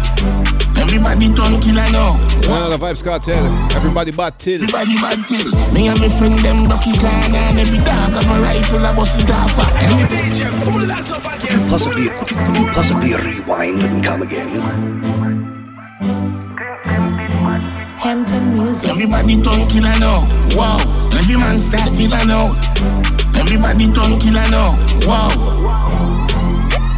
Everybody 0.78 1.34
turn 1.34 1.60
killer 1.60 1.86
now. 1.90 2.16
Another 2.42 2.78
Vybz 2.78 3.02
Kartel. 3.02 3.44
Everybody 3.72 4.12
bad 4.12 4.38
till. 4.38 4.62
Everybody 4.62 4.94
bad 4.96 5.18
till. 5.26 5.50
Me 5.74 5.88
and 5.88 6.00
my 6.00 6.08
friend 6.08 6.38
them 6.38 6.64
Ducky 6.64 6.92
Khan 6.92 7.34
and 7.34 7.58
every 7.58 7.78
dog 7.78 8.12
have 8.12 8.38
a 8.38 8.40
rifle 8.40 8.84
a 8.84 8.92
bust 8.94 9.20
it 9.20 9.30
off. 9.30 9.58
Every 9.82 10.06
Could 11.42 11.52
you 11.52 11.58
possibly, 11.68 12.08
could 12.08 12.30
you, 12.30 12.36
could 12.36 12.58
you 12.58 12.66
possibly 12.70 13.14
rewind 13.14 13.82
and 13.82 14.04
come 14.04 14.22
again? 14.22 14.48
Hampton 17.98 18.54
Music. 18.54 18.88
Everybody 18.88 19.42
turn 19.42 19.68
killer 19.68 19.98
now. 19.98 20.26
Wow. 20.56 20.78
Every 21.14 21.36
man 21.36 21.58
start 21.60 21.90
killer 21.96 22.24
now. 22.26 23.11
Everybody 23.34 23.92
turn 23.92 24.18
killer 24.18 24.46
now. 24.50 24.76
Wow. 25.06 26.11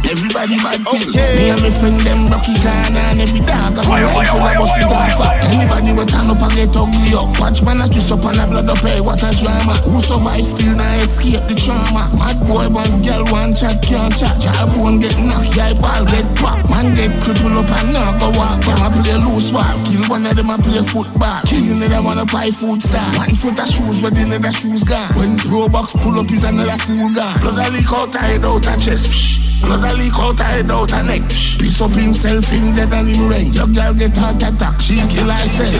Everybody 0.05 0.57
bad 0.61 0.81
thing. 0.89 1.09
Me 1.09 1.49
and 1.49 1.61
my 1.61 1.69
friend 1.69 1.99
them 2.01 2.27
Rocky 2.27 2.53
Clan 2.61 2.95
and 2.95 3.21
every 3.21 3.41
dog 3.41 3.77
of 3.77 3.85
a 3.85 3.95
rifle 4.05 4.45
a 4.45 4.51
bust 4.53 4.77
it 4.77 4.85
off. 4.85 5.17
Anybody 5.49 5.91
we 5.93 6.05
turn 6.05 6.29
up 6.29 6.41
and 6.41 6.53
get 6.53 6.75
ugly 6.77 7.13
up. 7.17 7.33
Watch 7.39 7.63
man 7.63 7.81
a 7.81 7.87
twist 7.89 8.11
up 8.11 8.23
and 8.25 8.39
a 8.39 8.45
blood 8.45 8.69
up. 8.69 8.77
Hey, 8.79 9.01
what 9.01 9.23
a 9.23 9.33
drama. 9.33 9.81
Who 9.89 9.99
survive 10.01 10.45
still 10.45 10.75
now 10.75 11.01
escape 11.01 11.41
the 11.49 11.55
trauma. 11.55 12.09
Mad 12.17 12.37
boy, 12.47 12.69
but 12.69 12.91
girl 13.01 13.25
one 13.33 13.53
chat 13.55 13.81
can't 13.81 14.13
chat. 14.13 14.37
Child 14.41 14.77
won't 14.77 15.01
get 15.01 15.17
knocked, 15.17 15.55
yeah, 15.55 15.73
ball 15.73 16.05
get 16.05 16.27
popped. 16.37 16.69
Man 16.69 16.93
get 16.95 17.11
crippled 17.23 17.57
up 17.57 17.71
and 17.81 17.93
now 17.93 18.13
go 18.19 18.29
walk. 18.37 18.61
Them 18.61 18.85
a 18.85 18.89
play 18.93 19.17
loose 19.17 19.51
walk. 19.51 19.73
Kill 19.89 20.05
one 20.05 20.25
of 20.25 20.35
them 20.35 20.49
a 20.49 20.57
play 20.57 20.83
football. 20.83 21.41
Killing 21.45 21.79
them 21.79 22.05
on 22.05 22.19
a 22.19 22.25
pie 22.25 22.51
food 22.51 22.81
star. 22.81 23.09
One 23.17 23.33
foot 23.33 23.59
of 23.59 23.67
shoes, 23.67 24.01
but 24.01 24.13
the 24.13 24.23
other 24.29 24.51
shoes 24.51 24.83
gone. 24.83 25.09
When 25.17 25.37
pro 25.37 25.67
box 25.67 25.93
pull 25.93 26.19
up 26.19 26.29
is 26.31 26.43
another 26.43 26.77
fool 26.77 27.09
gone. 27.13 27.41
Blood 27.41 27.67
a 27.67 27.71
leak 27.71 27.91
out, 27.91 28.13
head 28.13 28.45
out 28.45 28.65
a 28.65 28.77
chest. 28.77 29.41
Blood 29.61 29.91
a 29.91 29.94
leak 29.95 30.13
out, 30.13 30.39
head 30.39 30.71
out 30.71 30.91
a 30.91 31.03
neck. 31.03 31.29
Piece 31.29 31.81
up 31.81 31.91
himself 31.91 32.51
in 32.53 32.75
dead 32.75 32.93
and 32.93 33.15
him 33.15 33.27
ring. 33.27 33.53
Your 33.53 33.67
girl 33.67 33.93
get 33.93 34.15
heart 34.17 34.41
attack, 34.43 34.79
she 34.79 34.95
kill 35.07 35.29
herself. 35.29 35.71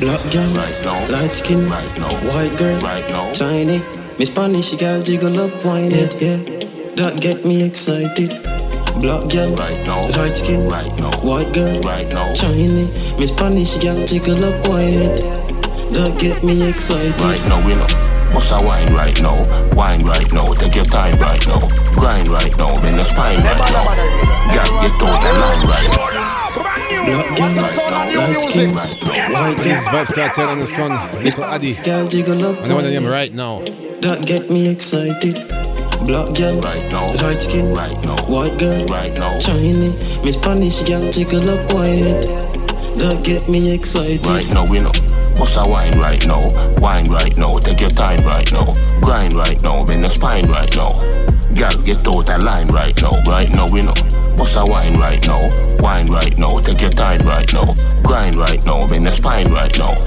Black 0.00 0.32
girl, 0.32 0.50
right 0.54 0.84
now. 0.84 1.08
light 1.10 1.34
skin, 1.34 1.68
right 1.68 1.98
now. 1.98 2.12
white 2.26 2.56
girl, 2.58 2.80
right 2.80 3.08
now. 3.08 3.32
shiny. 3.32 3.82
Miss 4.18 4.30
Spanish 4.30 4.74
girl 4.74 5.00
jiggle 5.00 5.40
up, 5.40 5.64
wine 5.64 5.92
it, 5.92 6.20
yeah. 6.20 6.36
That 6.96 7.20
get 7.20 7.44
me 7.44 7.62
excited. 7.62 8.30
Black 9.00 9.28
girl, 9.30 9.54
right 9.54 9.86
now. 9.86 10.08
light 10.18 10.36
skin, 10.36 10.68
right 10.68 10.90
now. 10.98 11.12
white 11.22 11.52
girl, 11.54 11.80
right 11.82 12.12
now. 12.12 12.34
shiny. 12.34 12.90
Miss 13.18 13.28
Spanish 13.28 13.76
girl 13.78 14.06
jiggle 14.06 14.44
up, 14.44 14.66
wine 14.66 14.94
it. 14.94 15.22
That 15.92 16.16
get 16.18 16.42
me 16.42 16.68
excited. 16.68 17.14
Right 17.20 17.48
now, 17.48 17.66
we 17.66 17.74
know. 17.74 18.11
Bust 18.32 18.52
a 18.52 18.64
wine 18.64 18.92
right 18.94 19.20
now, 19.20 19.42
wine 19.76 20.00
right 20.04 20.32
now, 20.32 20.52
take 20.54 20.74
your 20.74 20.84
time 20.86 21.18
right 21.20 21.46
now, 21.46 21.68
grind 21.92 22.28
right 22.28 22.56
now, 22.56 22.80
bend 22.80 22.96
your 22.96 23.04
spine 23.04 23.38
right 23.44 23.58
now. 23.72 23.84
Girl, 24.52 24.80
get 24.80 24.92
out 25.02 25.20
the 25.20 25.32
line 25.40 25.66
right 25.68 25.88
now. 25.92 26.32
Black 27.04 27.36
girl, 27.36 27.52
light 28.16 28.40
skin, 28.40 28.74
white 28.74 29.56
girl. 29.56 29.64
This 29.64 29.86
Vybz 29.88 30.14
Kartel 30.14 30.48
and 30.48 30.60
the 30.62 30.66
son, 30.66 31.22
Little 31.22 31.44
Addy. 31.44 31.74
Girl 31.84 32.06
jiggle 32.06 32.46
up, 32.46 32.62
And 32.62 32.72
I 32.72 32.74
want 32.74 32.86
them 32.86 33.06
right 33.06 33.32
now. 33.32 33.60
That 34.00 34.24
get 34.26 34.50
me 34.50 34.68
excited. 34.68 35.34
Black 36.06 36.34
girl, 36.34 36.60
right 36.60 36.92
now. 36.92 37.12
light 37.22 37.42
skin, 37.42 37.74
right 37.74 38.04
now. 38.04 38.16
white 38.26 38.58
girl, 38.58 38.84
right 38.86 39.16
now. 39.18 39.38
shiny. 39.40 39.92
Miss 40.24 40.34
Spanish 40.34 40.82
girl 40.82 41.12
jiggle 41.12 41.50
up, 41.50 41.72
wine 41.72 41.98
it. 42.00 42.26
That 42.96 43.20
get 43.22 43.48
me 43.48 43.72
excited. 43.74 44.24
Right 44.26 44.48
now, 44.54 44.66
we 44.70 44.78
know. 44.78 45.11
Bust 45.42 45.56
a 45.56 45.68
wine 45.68 45.98
right 45.98 46.24
now, 46.24 46.46
wine 46.76 47.04
right 47.10 47.36
now, 47.36 47.58
take 47.58 47.80
your 47.80 47.90
time 47.90 48.24
right 48.24 48.50
now, 48.52 48.72
grind 49.00 49.34
right 49.34 49.60
now, 49.60 49.84
bend 49.84 50.02
your 50.02 50.08
spine 50.08 50.48
right 50.48 50.72
now. 50.76 50.96
Girl, 51.56 51.82
get 51.82 52.06
out 52.06 52.26
the 52.26 52.38
line 52.44 52.68
right 52.68 52.96
now, 53.02 53.20
right 53.26 53.50
now 53.50 53.68
we 53.68 53.80
know. 53.80 53.92
Bust 54.36 54.54
a 54.54 54.64
wine 54.64 54.94
right 55.00 55.26
now, 55.26 55.50
wine 55.80 56.06
right 56.06 56.38
now, 56.38 56.60
take 56.60 56.80
your 56.80 56.90
time 56.90 57.18
right 57.26 57.52
now, 57.52 57.74
grind 58.04 58.36
right 58.36 58.64
now, 58.64 58.86
bend 58.86 59.02
your 59.02 59.12
spine 59.12 59.50
right 59.50 59.76
now. 59.76 59.98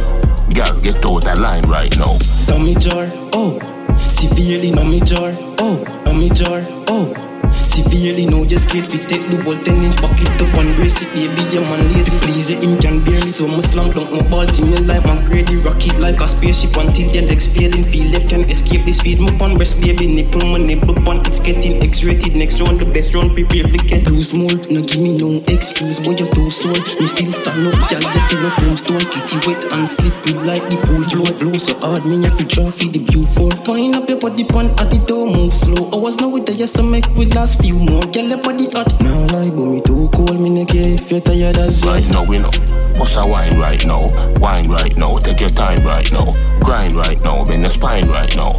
Girl, 0.56 0.80
get 0.80 1.04
out 1.06 1.26
the 1.26 1.36
line 1.38 1.68
right 1.68 1.94
now. 1.98 2.16
Dummy 2.48 2.76
jar, 2.76 3.12
oh. 3.34 3.60
Severely 4.08 4.72
mommy 4.72 5.02
jar, 5.02 5.34
oh. 5.60 5.84
Mommy 6.06 6.30
jar, 6.30 6.62
oh. 6.88 7.35
Severely 7.64 8.26
know 8.26 8.44
you're 8.44 8.60
scared 8.60 8.88
fi 8.88 8.98
take 9.08 9.26
the 9.28 9.36
ball 9.44 9.58
ten 9.68 9.84
inch 9.84 10.00
bucket 10.00 10.32
up 10.40 10.54
and 10.56 10.72
brace 10.76 11.04
it 11.04 11.12
baby 11.12 11.44
your 11.52 11.64
man 11.68 11.84
lazy. 11.92 12.16
Please 12.24 12.50
it 12.50 12.64
him 12.64 12.80
can 12.80 13.04
barely 13.04 13.28
so 13.28 13.48
much 13.48 13.66
slam 13.76 13.92
dunk 13.92 14.12
my 14.12 14.24
ball 14.32 14.48
in 14.48 14.72
your 14.72 14.84
life 14.88 15.06
man 15.06 15.20
grady 15.26 15.58
rocket 15.60 16.00
like 16.00 16.20
a 16.22 16.28
spaceship 16.28 16.76
until 16.78 17.12
your 17.12 17.28
legs 17.28 17.48
failing. 17.48 17.84
Feel 17.84 18.08
they 18.12 18.24
can 18.24 18.48
escape 18.50 18.86
this 18.86 19.02
feed 19.02 19.20
me 19.20 19.28
on 19.44 19.56
breast 19.56 19.82
baby 19.82 20.08
nipple 20.08 20.48
my 20.48 20.58
nipple 20.58 20.96
on 21.10 21.20
it's 21.28 21.44
getting 21.44 21.84
X-rated 21.84 22.36
next 22.36 22.62
round 22.62 22.80
the 22.80 22.88
best 22.88 23.14
round 23.14 23.36
prepare 23.36 23.68
fi 23.68 23.78
get 23.84 24.08
lose 24.08 24.32
more 24.34 24.56
no 24.72 24.80
give 24.80 25.02
me 25.04 25.18
no 25.20 25.44
excuse 25.52 26.00
boy 26.00 26.16
you're 26.16 26.32
too 26.32 26.48
soon 26.48 26.80
me 26.96 27.08
still 27.08 27.32
stand 27.32 27.68
up 27.68 27.76
y'all 27.92 28.00
just 28.00 28.32
see 28.32 28.40
no 28.40 28.50
tombstone. 28.56 29.04
Kitty 29.12 29.38
wet 29.44 29.60
and 29.76 29.90
slippery 29.90 30.34
like 30.48 30.64
the 30.72 30.80
pool 30.88 31.04
floor 31.12 31.32
blow 31.40 31.58
so 31.60 31.76
hard 31.84 32.06
me 32.08 32.24
have 32.24 32.38
to 32.40 32.46
draw 32.48 32.72
for 32.72 32.88
the 32.88 33.04
view. 33.12 33.28
For 33.36 33.52
twine 33.68 33.96
up 33.96 34.08
your 34.08 34.20
body 34.20 34.44
pan 34.48 34.72
at 34.80 34.88
the 34.88 35.04
door 35.04 35.28
move 35.28 35.54
slow. 35.54 35.92
I 35.92 35.98
was 36.00 36.16
now 36.20 36.30
with 36.30 36.46
the 36.46 36.54
yes 36.54 36.72
to 36.74 36.84
make 36.84 37.08
with 37.16 37.25
last 37.30 37.62
few 37.62 37.78
more. 37.80 38.02
Girl 38.02 38.28
your 38.28 38.42
body 38.42 38.70
hot. 38.72 38.92
Now 39.02 39.26
lie 39.28 39.50
but 39.50 39.66
me 39.66 39.82
too 39.82 40.10
cold 40.14 40.40
me 40.40 40.50
no 40.50 40.66
care 40.66 40.96
if 40.96 41.12
you're 41.12 41.22
tired 41.22 41.58
as 41.58 41.84
well 41.84 41.94
Right 41.94 42.10
now 42.12 42.26
we 42.26 42.38
know. 42.38 42.52
Bust 42.98 43.18
a 43.18 43.28
wine 43.28 43.60
right 43.60 43.86
now, 43.86 44.08
wine 44.40 44.70
right 44.70 44.96
now, 44.98 45.18
take 45.18 45.42
your 45.42 45.50
time 45.50 45.84
right 45.86 46.10
now, 46.14 46.32
grind 46.62 46.94
right 46.94 47.22
now, 47.24 47.44
bend 47.44 47.62
your 47.62 47.70
spine 47.72 48.08
right 48.08 48.34
now. 48.38 48.54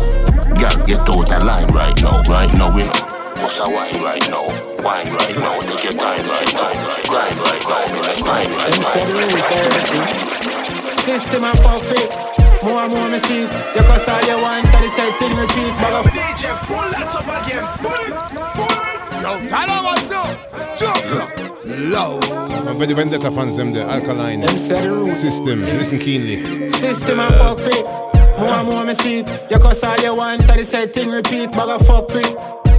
Girl, 0.60 0.84
get 0.84 1.00
out 1.08 1.28
the 1.28 1.42
line 1.44 1.68
right 1.68 1.96
now, 2.02 2.22
right 2.28 2.52
now 2.52 2.74
we 2.74 2.84
know. 2.84 3.15
Bust 3.36 3.60
a 3.60 3.64
wine 3.70 4.00
right 4.02 4.28
now, 4.30 4.46
wine 4.82 5.08
right 5.12 5.36
now, 5.36 5.60
take 5.60 5.84
your 5.84 5.92
time 5.92 6.24
right 6.28 6.52
now, 6.54 6.72
grind 7.04 7.36
right 7.36 7.64
now, 7.68 7.86
bend 7.86 8.06
your 8.06 8.16
spine 8.16 8.50
right 8.56 8.78
now. 8.80 9.36
System 11.06 11.44
and 11.44 11.58
fuck 11.60 11.82
it. 11.86 12.10
More 12.64 12.80
and 12.82 12.92
more 12.92 13.08
me 13.08 13.18
see. 13.18 13.42
You 13.42 13.82
cause 13.86 14.08
all 14.08 14.22
you 14.26 14.42
want 14.42 14.66
to 14.66 14.78
the 14.82 14.88
same 14.88 15.12
thing 15.14 15.36
repeat. 15.36 15.72
Bag 15.78 15.94
of 15.94 16.06
DJ, 16.10 16.56
pull 16.66 16.88
that 16.90 17.14
up 17.14 17.28
again. 17.46 17.64
Pull 17.78 18.02
it, 18.02 18.14
pull 18.56 18.74
it. 18.82 19.00
Yo, 19.22 19.38
hello, 19.54 19.76
what's 19.84 20.10
up? 20.10 20.76
Jump. 20.76 21.04
Low. 21.64 22.18
And 22.66 22.78
for 22.78 22.86
the 22.86 22.94
Vendetta 22.94 23.30
fans, 23.30 23.56
them 23.56 23.72
the 23.72 23.82
Alkaline 23.82 24.46
System. 24.58 25.60
Listen 25.60 25.98
keenly. 25.98 26.68
System 26.70 27.20
and 27.20 27.34
fuck 27.36 27.58
it. 27.60 27.84
More 28.40 28.48
and 28.48 28.68
more 28.68 28.84
me 28.84 28.94
see 28.94 29.20
it. 29.20 29.28
You 29.50 29.58
cause 29.58 29.84
all 29.84 29.96
you 29.98 30.14
want 30.14 30.42
to 30.42 30.52
the 30.54 30.64
same 30.64 30.88
thing 30.88 31.10
repeat. 31.10 31.52
Bag 31.52 31.68
of 31.68 31.86
fuck 31.86 32.10
it. 32.14 32.36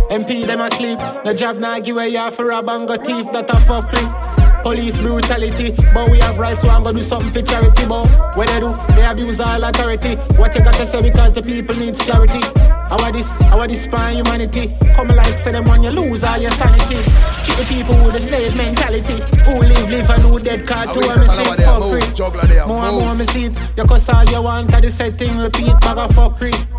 MP 0.10 0.46
them 0.46 0.62
asleep. 0.62 1.00
The 1.26 1.34
job 1.34 1.58
now 1.58 1.80
give 1.80 1.96
away 1.98 2.16
for 2.32 2.52
a 2.52 2.64
bang 2.64 2.90
of 2.90 3.04
thief 3.06 3.32
that 3.34 3.50
a 3.50 3.60
fuck 3.62 3.92
it. 3.92 4.38
Police 4.64 5.00
brutality, 5.00 5.72
but 5.94 6.10
we 6.10 6.20
have 6.20 6.38
rights, 6.40 6.62
so 6.62 6.70
I'm 6.70 6.84
gonna 6.84 6.98
do 6.98 7.04
something 7.04 7.32
for 7.32 7.42
charity. 7.42 7.86
But 7.88 8.08
what 8.36 8.48
they 8.48 8.60
do, 8.60 8.74
they 8.96 9.06
abuse 9.06 9.40
all 9.40 9.64
authority. 9.64 10.16
What 10.36 10.56
you 10.56 10.62
got 10.64 10.74
to 10.76 10.86
say 10.86 11.02
because 11.02 11.34
the 11.34 11.42
people 11.42 11.76
needs 11.76 12.06
charity. 12.06 12.42
How 12.90 13.12
this, 13.12 13.30
how 13.52 13.66
this 13.68 13.84
spine 13.84 14.16
humanity? 14.16 14.74
Come 14.96 15.10
like 15.10 15.38
say 15.38 15.52
them 15.52 15.66
when 15.66 15.84
you 15.84 15.92
lose 15.92 16.24
all 16.24 16.40
your 16.40 16.52
sanity. 16.52 17.00
Treat 17.44 17.58
the 17.60 17.66
people 17.68 17.96
with 18.04 18.16
a 18.16 18.20
slave 18.20 18.56
mentality. 18.58 19.20
Who 19.44 19.60
live, 19.60 19.90
live 19.92 20.10
and 20.10 20.22
who 20.24 20.40
dead 20.40 20.68
card 20.68 20.94
to 20.94 21.00
How 21.00 21.16
me 21.16 21.24
is 21.24 21.32
it, 21.32 21.36
sing 21.36 21.46
Palava, 21.46 21.56
for 21.56 21.80
there, 21.80 21.90
free. 21.92 22.08
move, 22.08 22.16
juggler 22.16 22.68
More 22.68 22.84
and 22.84 22.96
more 22.98 23.16
me 23.16 23.26
see 23.28 23.46
it. 23.46 23.54
You 23.78 23.84
cause 23.86 24.10
all 24.10 24.26
you 24.26 24.42
want, 24.42 24.74
I 24.74 24.82
the 24.82 24.90
same 24.90 25.14
thing 25.14 25.38
repeat. 25.38 25.80
Bag 25.80 25.98
of 25.98 26.12
fuckery. 26.12 26.77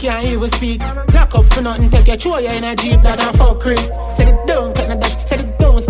Can't 0.00 0.24
even 0.24 0.48
speak. 0.48 0.80
Lock 1.12 1.34
up 1.34 1.44
for 1.52 1.60
nothing, 1.60 1.90
take 1.90 2.06
your 2.06 2.16
throw 2.16 2.38
you 2.38 2.48
in 2.48 2.64
a 2.64 2.74
jeep 2.74 3.02
that 3.02 3.18
a 3.20 3.36
fuckery. 3.36 3.76
Set 4.16 4.28
it 4.28 4.46
down, 4.46 4.69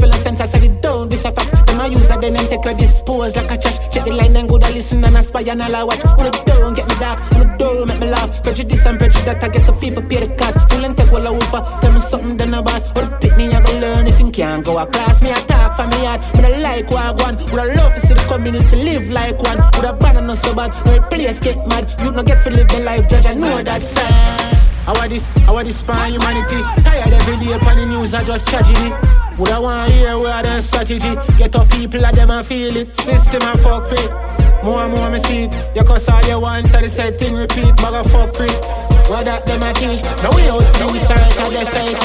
spill 0.01 0.13
a 0.13 0.17
sense. 0.17 0.41
I 0.41 0.47
set 0.47 0.65
it 0.65 0.83
down, 0.83 1.09
this 1.09 1.25
a 1.25 1.33
facts. 1.33 1.53
Them 1.63 1.81
a 1.81 1.87
use 1.89 2.11
it, 2.11 2.21
then 2.21 2.33
them 2.33 2.47
take 2.49 2.65
your 2.65 2.75
dispose 2.75 3.37
like 3.37 3.51
a 3.51 3.57
trash. 3.61 3.79
Check 3.93 4.05
the 4.05 4.13
line, 4.13 4.33
then 4.33 4.47
go 4.47 4.59
to 4.59 4.73
listen 4.73 5.05
and 5.05 5.17
aspire 5.17 5.51
and 5.51 5.63
all 5.63 5.77
I 5.77 5.85
watch. 5.85 6.05
On 6.05 6.25
the 6.25 6.31
down, 6.47 6.73
get 6.73 6.89
me 6.89 6.95
dark. 6.97 7.21
On 7.35 7.41
the 7.41 7.57
door, 7.59 7.87
make 7.87 8.01
me 8.01 8.09
laugh. 8.09 8.43
Prejudice 8.43 8.87
and 8.87 8.99
prejudice 8.99 9.25
that 9.25 9.43
I 9.45 9.49
get 9.49 9.67
the 9.67 9.73
people 9.75 10.03
pay 10.03 10.27
the 10.27 10.35
cost. 10.35 10.59
Full 10.71 10.85
and 10.85 10.97
take 10.97 11.13
all 11.13 11.29
over. 11.29 11.61
Tell 11.81 11.93
me 11.93 12.01
something, 12.01 12.37
then 12.37 12.55
a 12.55 12.63
boss. 12.63 12.85
Or 12.97 13.07
pick 13.21 13.37
me, 13.37 13.53
I 13.53 13.61
go 13.61 13.73
learn 13.79 14.07
if 14.07 14.19
you 14.19 14.31
can't 14.31 14.65
go 14.65 14.79
a 14.79 14.87
class. 14.87 15.23
Me 15.23 15.31
attack 15.31 15.77
for 15.77 15.87
me 15.87 16.05
heart. 16.05 16.21
Me 16.37 16.43
not 16.43 16.61
like 16.61 16.91
what 16.91 17.05
I 17.05 17.13
want. 17.13 17.41
Would 17.51 17.61
I 17.61 17.75
love 17.75 17.95
to 17.95 18.01
see 18.01 18.15
the 18.15 18.25
community 18.29 18.77
live 18.77 19.11
like 19.11 19.39
one. 19.43 19.59
Would 19.77 19.85
I 19.85 19.93
ban 19.93 20.27
not 20.27 20.39
so 20.39 20.55
bad. 20.55 20.73
No 20.87 21.01
place 21.09 21.41
get 21.41 21.59
mad. 21.69 21.93
You 22.01 22.13
not 22.13 22.27
get 22.27 22.43
to 22.45 22.51
live 22.51 22.69
the 22.69 22.81
life, 22.81 23.09
judge. 23.09 23.27
I 23.27 23.35
know 23.35 23.63
that 23.63 23.87
sad. 23.87 24.57
How 24.87 25.07
this, 25.07 25.27
how 25.47 25.63
this 25.63 25.79
span 25.79 26.13
humanity? 26.13 26.57
Tired 26.83 27.13
every 27.13 27.37
day 27.37 27.53
upon 27.53 27.77
the 27.77 27.87
news, 27.87 28.15
I 28.15 28.25
just 28.25 28.49
tragedy. 28.49 28.91
Would 29.41 29.51
I 29.53 29.59
want 29.59 29.89
to 29.89 29.97
hear 29.97 30.19
where 30.19 30.43
the 30.43 30.61
strategy? 30.61 31.17
Get 31.39 31.57
up 31.57 31.71
people 31.71 32.05
at 32.05 32.15
them 32.15 32.31
and 32.31 32.45
feel 32.45 32.77
it. 32.77 32.95
System 32.95 33.41
and 33.43 33.59
fuck 33.61 33.91
it. 33.91 34.11
More 34.63 34.85
and 34.85 34.93
more 34.93 35.11
me 35.11 35.19
see 35.19 35.45
it. 35.45 35.75
You 35.75 35.83
cause 35.83 36.07
all 36.11 36.23
you 36.29 36.39
want, 36.39 36.67
to 36.67 36.73
the 36.73 36.89
same 36.91 37.15
thing 37.15 37.35
repeat. 37.35 37.75
Bag 37.79 38.05
of 38.05 38.13
fuck 38.13 38.39
it. 38.39 38.53
What 39.09 39.25
that 39.25 39.47
them 39.47 39.63
a 39.63 39.73
teach? 39.73 40.05
No 40.23 40.29
we 40.37 40.45
out 40.53 40.61
the 40.77 40.87
weeds, 40.93 41.11
alright, 41.11 41.41
I 41.41 41.51
just 41.57 41.73
say 41.73 41.89
it. 41.89 41.97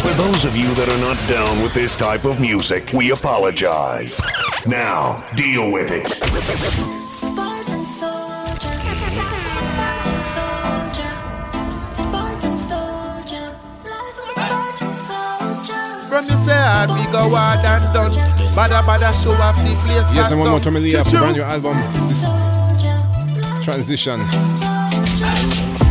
For 0.00 0.14
those 0.22 0.46
of 0.46 0.56
you 0.56 0.72
that 0.76 0.88
are 0.88 0.98
not 0.98 1.18
down 1.28 1.62
with 1.62 1.74
this 1.74 1.94
type 1.94 2.24
of 2.24 2.40
music, 2.40 2.94
we 2.94 3.10
apologize. 3.10 4.24
Now, 4.66 5.22
deal 5.36 5.70
with 5.70 5.90
it. 5.92 7.05
From 16.16 16.24
the 16.24 16.44
side, 16.44 16.88
we 16.96 17.04
go 17.12 17.28
hard 17.28 17.60
and 17.60 17.92
done. 17.92 18.08
Badda 18.56 18.80
badda 18.88 19.12
show 19.20 19.36
off 19.36 19.56
the 19.56 19.68
place. 19.84 20.08
Yes, 20.16 20.30
and 20.30 20.40
one 20.40 20.48
more 20.48 20.58
done. 20.60 20.72
time, 20.72 20.82
Lee, 20.82 20.96
off 20.96 21.10
the 21.10 21.18
brand 21.18 21.36
new 21.36 21.42
album. 21.42 21.76
This 22.08 22.24
transition. 23.60 24.24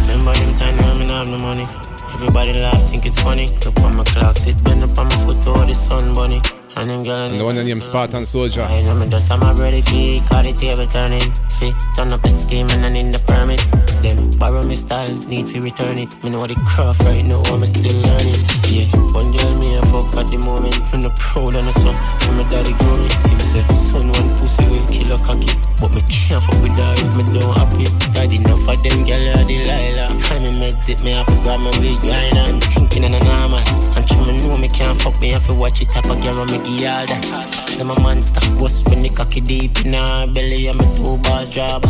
Remember 0.10 0.34
them 0.34 0.50
time 0.58 0.74
when 0.82 0.98
me 0.98 1.06
not 1.06 1.28
have 1.28 1.30
no 1.30 1.38
money. 1.38 1.70
Everybody 2.18 2.58
laugh, 2.58 2.90
think 2.90 3.06
it's 3.06 3.22
funny. 3.22 3.54
Look 3.64 3.80
on 3.82 3.98
my 3.98 4.04
clock, 4.04 4.38
sit 4.38 4.58
bend 4.64 4.82
up 4.82 4.98
on 4.98 5.10
my 5.10 5.26
foot, 5.26 5.46
oh 5.46 5.64
the 5.64 5.76
sun 5.76 6.16
bunny. 6.16 6.42
And 6.76 6.90
them 6.90 7.04
girl 7.04 7.30
And 7.30 7.40
the 7.40 7.46
one 7.46 7.54
named 7.54 7.84
Spartan 7.84 8.26
Soldier. 8.26 8.64
I 8.64 8.82
know 8.82 8.96
me 8.96 9.08
just 9.08 9.30
I'm 9.32 9.56
ready 9.58 9.84
for 9.84 9.94
it, 9.94 10.26
call 10.26 10.42
the 10.42 10.54
table 10.58 10.88
turning. 10.88 11.30
Fit, 11.62 11.76
turn 11.96 12.12
up 12.12 12.24
the 12.24 12.32
scheme 12.32 12.68
and 12.72 12.84
I 12.84 12.90
need 12.90 13.14
the 13.14 13.20
permit. 13.30 13.62
Them. 14.06 14.30
Borrow 14.38 14.62
me 14.64 14.76
style, 14.76 15.10
need 15.26 15.48
to 15.48 15.62
return 15.62 15.98
it. 15.98 16.14
Me 16.24 16.30
know 16.30 16.46
the 16.46 16.56
craft 16.70 17.02
right 17.04 17.26
now, 17.26 17.42
I'm 17.50 17.66
still 17.66 17.98
learning. 18.06 18.38
Yeah, 18.70 18.86
one 19.18 19.34
girl 19.34 19.54
me 19.58 19.78
a 19.78 19.82
fuck 19.90 20.14
at 20.22 20.30
the 20.30 20.38
moment. 20.38 20.78
I'm 20.94 21.02
not 21.02 21.18
proud 21.18 21.56
of 21.56 21.66
no 21.66 21.72
son, 21.72 21.96
from 22.22 22.38
my 22.38 22.46
daddy 22.46 22.74
grow 22.78 22.96
me. 23.02 23.10
Him 23.10 23.40
say, 23.50 23.66
son, 23.74 24.06
one 24.14 24.30
pussy 24.38 24.66
will 24.70 24.86
kill 24.86 25.12
a 25.14 25.18
cocky. 25.18 25.50
But 25.82 25.90
me 25.98 26.02
can't 26.06 26.44
fuck 26.46 26.60
with 26.62 26.78
her 26.78 26.94
if 27.02 27.10
me 27.18 27.24
don't 27.34 27.50
happy. 27.58 27.90
Got 28.14 28.30
enough 28.30 28.68
of 28.70 28.78
them 28.86 29.02
girl 29.04 29.26
are 29.34 29.44
Delilah. 29.44 30.14
Time 30.22 30.44
me 30.46 30.52
meds 30.62 30.90
it, 30.90 31.02
me 31.04 31.18
have 31.18 31.26
to 31.26 31.36
grab 31.42 31.60
my 31.60 31.74
wig 31.82 32.04
right 32.06 32.36
I'm 32.36 32.62
thinking 32.62 33.04
in 33.04 33.14
an 33.14 33.28
armor. 33.28 33.64
And 33.98 34.06
true 34.06 34.26
me 34.30 34.38
know 34.46 34.58
me 34.58 34.70
can't 34.70 35.00
fuck 35.02 35.20
me, 35.22 35.32
have 35.32 35.46
to 35.48 35.56
watch 35.56 35.82
it 35.82 35.90
type 35.90 36.06
of 36.06 36.22
girl 36.22 36.38
when 36.38 36.52
me 36.54 36.60
give 36.62 36.86
all 36.86 37.06
that. 37.10 37.76
Them 37.78 37.92
a 37.92 38.00
monster, 38.00 38.42
bust 38.60 38.88
when 38.90 39.02
the 39.02 39.10
cocky 39.10 39.42
deep 39.42 39.80
in 39.86 39.94
her 39.94 40.28
belly. 40.32 40.68
I'm 40.70 40.80
a 40.80 40.86
two 40.94 41.18
bars 41.24 41.50
job. 41.50 41.84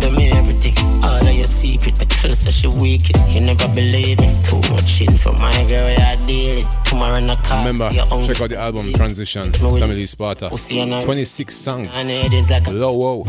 Tell 0.00 0.12
me 0.12 0.30
everything, 0.32 0.76
all 1.02 1.26
of 1.26 1.34
your 1.34 1.46
secret. 1.54 2.00
I 2.00 2.04
tell 2.04 2.30
her 2.30 2.36
so 2.36 2.50
she 2.50 2.66
weak 2.66 3.10
it. 3.10 3.16
You 3.32 3.40
never 3.40 3.68
believe 3.68 4.20
me. 4.20 4.34
Too 4.42 4.60
much 4.72 5.00
in 5.00 5.16
for 5.16 5.32
my 5.38 5.64
girl, 5.68 5.86
I 5.86 6.16
deal 6.26 6.58
it. 6.58 6.66
Tomorrow 6.84 7.18
in 7.18 7.26
the 7.28 7.36
car. 7.36 7.64
Remember, 7.64 7.88
see 7.90 8.26
check 8.26 8.40
out 8.40 8.50
the 8.50 8.58
album 8.58 8.92
Transition, 8.92 9.52
Family 9.52 10.06
Sparta. 10.06 10.48
26 10.48 11.54
songs. 11.54 11.94
And 11.96 12.10
it 12.10 12.32
is 12.34 12.50
like 12.50 12.66
a 12.66 12.70
Low, 12.70 12.92
whoa. 12.92 13.24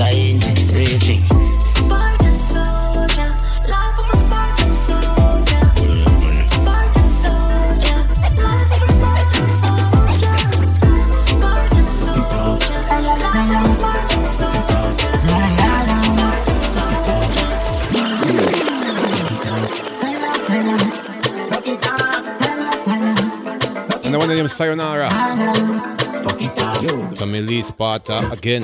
Name 24.36 24.48
Sayonara. 24.48 25.10
Family 27.16 27.62
Sparta 27.62 28.20
again. 28.32 28.64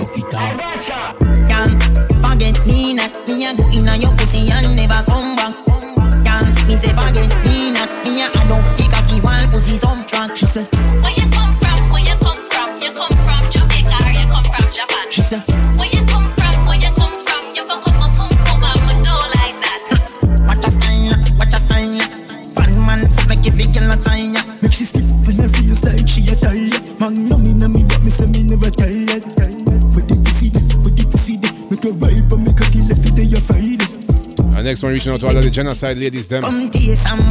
Reaching 34.91 35.13
out 35.13 35.19
to 35.21 35.27
all 35.27 35.35
of 35.35 35.43
the 35.43 35.49
genocide 35.49 35.97
ladies, 35.97 36.27
them. 36.27 36.43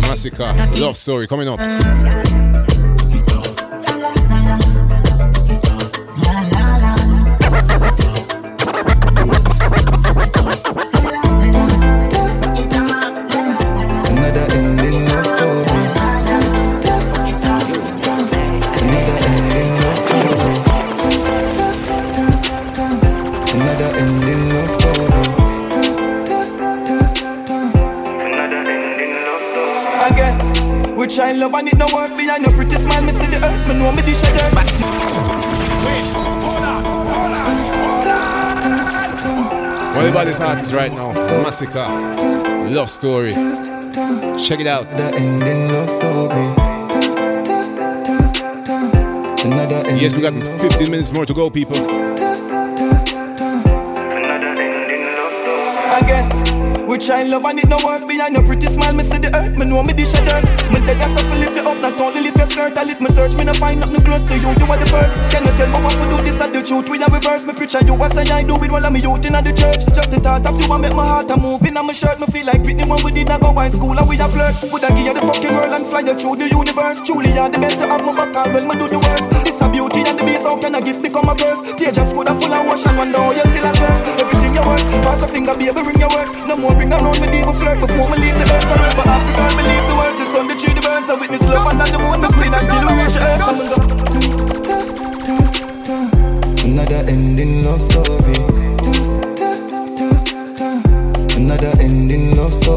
Massacre, 0.01 0.53
love 0.81 0.97
story 0.97 1.27
coming 1.27 1.49
up. 1.49 1.59
One 40.31 40.37
of 40.37 40.39
the 40.39 40.45
baddest 40.45 40.73
artists 40.73 40.73
right 40.73 40.93
now, 40.93 41.13
Massacre, 41.43 42.71
love 42.73 42.89
story. 42.89 43.33
Check 44.39 44.61
it 44.61 44.69
out. 44.69 44.89
The 44.91 45.13
ending 45.17 45.73
love 45.73 45.91
story. 45.91 46.71
Yes, 49.99 50.15
we 50.15 50.23
got 50.23 50.33
15 50.33 50.89
minutes 50.89 51.13
more 51.13 51.27
to 51.27 51.35
go, 51.35 51.51
people. 51.51 51.77
I 57.09 57.25
love 57.25 57.45
and 57.47 57.59
it 57.59 57.69
no 57.69 57.79
work 57.81 58.07
behind 58.07 58.35
your 58.35 58.45
pretty 58.45 58.67
smile. 58.67 58.93
Me 58.93 59.03
see 59.03 59.17
the 59.17 59.33
earth, 59.33 59.57
me 59.57 59.65
know 59.65 59.83
me 59.83 59.95
dish 59.97 60.13
a 60.13 60.21
dirt. 60.21 60.45
Me 60.69 60.85
dead 60.85 61.01
as 61.01 61.17
to 61.17 61.35
lift 61.41 61.57
you 61.57 61.65
up, 61.65 61.81
not 61.81 61.97
only 61.97 62.21
lift 62.21 62.37
your 62.37 62.45
skirt. 62.51 62.77
I 62.77 62.85
lift 62.85 63.01
me 63.01 63.09
search, 63.09 63.35
me 63.35 63.45
no 63.45 63.55
find 63.55 63.81
nothing 63.81 64.05
close 64.05 64.23
to 64.29 64.37
you. 64.37 64.53
You 64.53 64.67
are 64.69 64.77
the 64.77 64.85
first. 64.93 65.17
Can 65.33 65.49
you 65.49 65.55
tell 65.57 65.71
me 65.73 65.81
what 65.81 65.97
to 65.97 66.05
do? 66.05 66.17
This 66.21 66.37
are 66.37 66.53
the 66.53 66.61
truth. 66.61 66.93
We 66.93 67.01
are 67.01 67.09
reverse. 67.09 67.49
Me 67.49 67.55
preach 67.57 67.75
and 67.75 67.89
you 67.89 67.95
what 67.95 68.13
say 68.13 68.29
I 68.29 68.45
do 68.45 68.55
with 68.61 68.71
all 68.71 68.85
of 68.85 68.93
me 68.93 69.01
youth 69.01 69.25
in 69.25 69.33
the 69.33 69.53
church. 69.57 69.81
Just 69.97 70.13
the 70.13 70.21
thought 70.21 70.45
of 70.45 70.61
you 70.61 70.69
and 70.69 70.83
make 70.83 70.95
my 70.95 71.07
heart 71.07 71.31
a 71.31 71.37
move 71.41 71.65
in 71.65 71.75
my 71.75 71.93
shirt. 71.97 72.21
Me 72.21 72.27
feel 72.29 72.45
like 72.45 72.61
Whitney 72.69 72.85
when 72.85 73.01
we 73.01 73.11
did 73.17 73.29
not 73.29 73.41
go 73.41 73.53
by 73.53 73.73
school 73.73 73.97
and 73.97 74.05
we 74.05 74.21
a 74.21 74.29
flirt. 74.29 74.61
Would 74.69 74.85
I 74.85 74.93
give 74.93 75.07
you 75.09 75.15
the 75.17 75.25
fucking 75.25 75.55
world 75.57 75.73
and 75.73 75.87
fly 75.89 76.05
you 76.05 76.13
through 76.13 76.37
the 76.37 76.53
universe? 76.53 77.01
Truly, 77.01 77.33
you're 77.33 77.49
the 77.49 77.59
best 77.59 77.81
to 77.81 77.89
have 77.89 78.05
my 78.05 78.13
back 78.13 78.37
all 78.37 78.53
when 78.53 78.69
me 78.69 78.77
do 78.77 78.85
the 78.85 79.01
worst. 79.01 79.25
This 79.41 79.57
a 79.65 79.67
beauty 79.73 80.05
and 80.05 80.21
the 80.21 80.25
beast. 80.29 80.45
How 80.45 80.61
can 80.61 80.77
a 80.77 80.81
gift 80.85 81.01
become 81.01 81.25
a 81.25 81.35
curse? 81.35 81.73
Teardrops 81.81 82.13
could 82.13 82.29
have 82.29 82.37
full 82.37 82.53
of 82.53 82.69
ocean. 82.69 82.93
Wonder 82.93 83.19
how 83.19 83.33
you 83.33 83.47
still 83.49 83.65
a 83.65 83.73
surf. 83.73 84.30
Everything 84.61 84.93
you 84.93 84.97
work. 84.97 85.03
Pass 85.05 85.25
a 85.25 85.29
finger, 85.29 85.55
baby, 85.55 85.73
bring 85.73 85.99
your 85.99 86.09
work. 86.11 86.29
No 86.47 86.57
more 86.57 86.75
bring 86.75 86.93
around 86.93 87.21
me, 87.21 87.27
leave 87.29 87.49
a 87.49 87.53
flirt 87.53 87.81
before 87.81 88.09
me 88.11 88.19
leave 88.19 88.35
the 88.35 88.45
earth. 88.45 88.65
Forever 88.69 89.03
happy 89.09 89.33
girl, 89.33 89.55
me 89.57 89.63
the 89.89 89.95
world. 89.97 90.17
The 90.19 90.25
sun, 90.25 90.49
the 90.49 90.55
tree, 90.55 90.75
the 90.75 90.81
birds. 90.81 91.09
I 91.09 91.17
witness 91.21 91.47
love 91.49 91.67
and 91.71 91.81
the 91.81 91.99
moon, 91.99 92.21
the 92.21 92.29
queen 92.29 92.53
until 92.53 92.85
we 92.87 92.93
reach 93.01 93.17
earth. 93.17 93.43
I'm 93.43 93.61
Another 96.65 97.03
ending 97.09 97.65
love 97.65 97.81
story. 97.81 98.60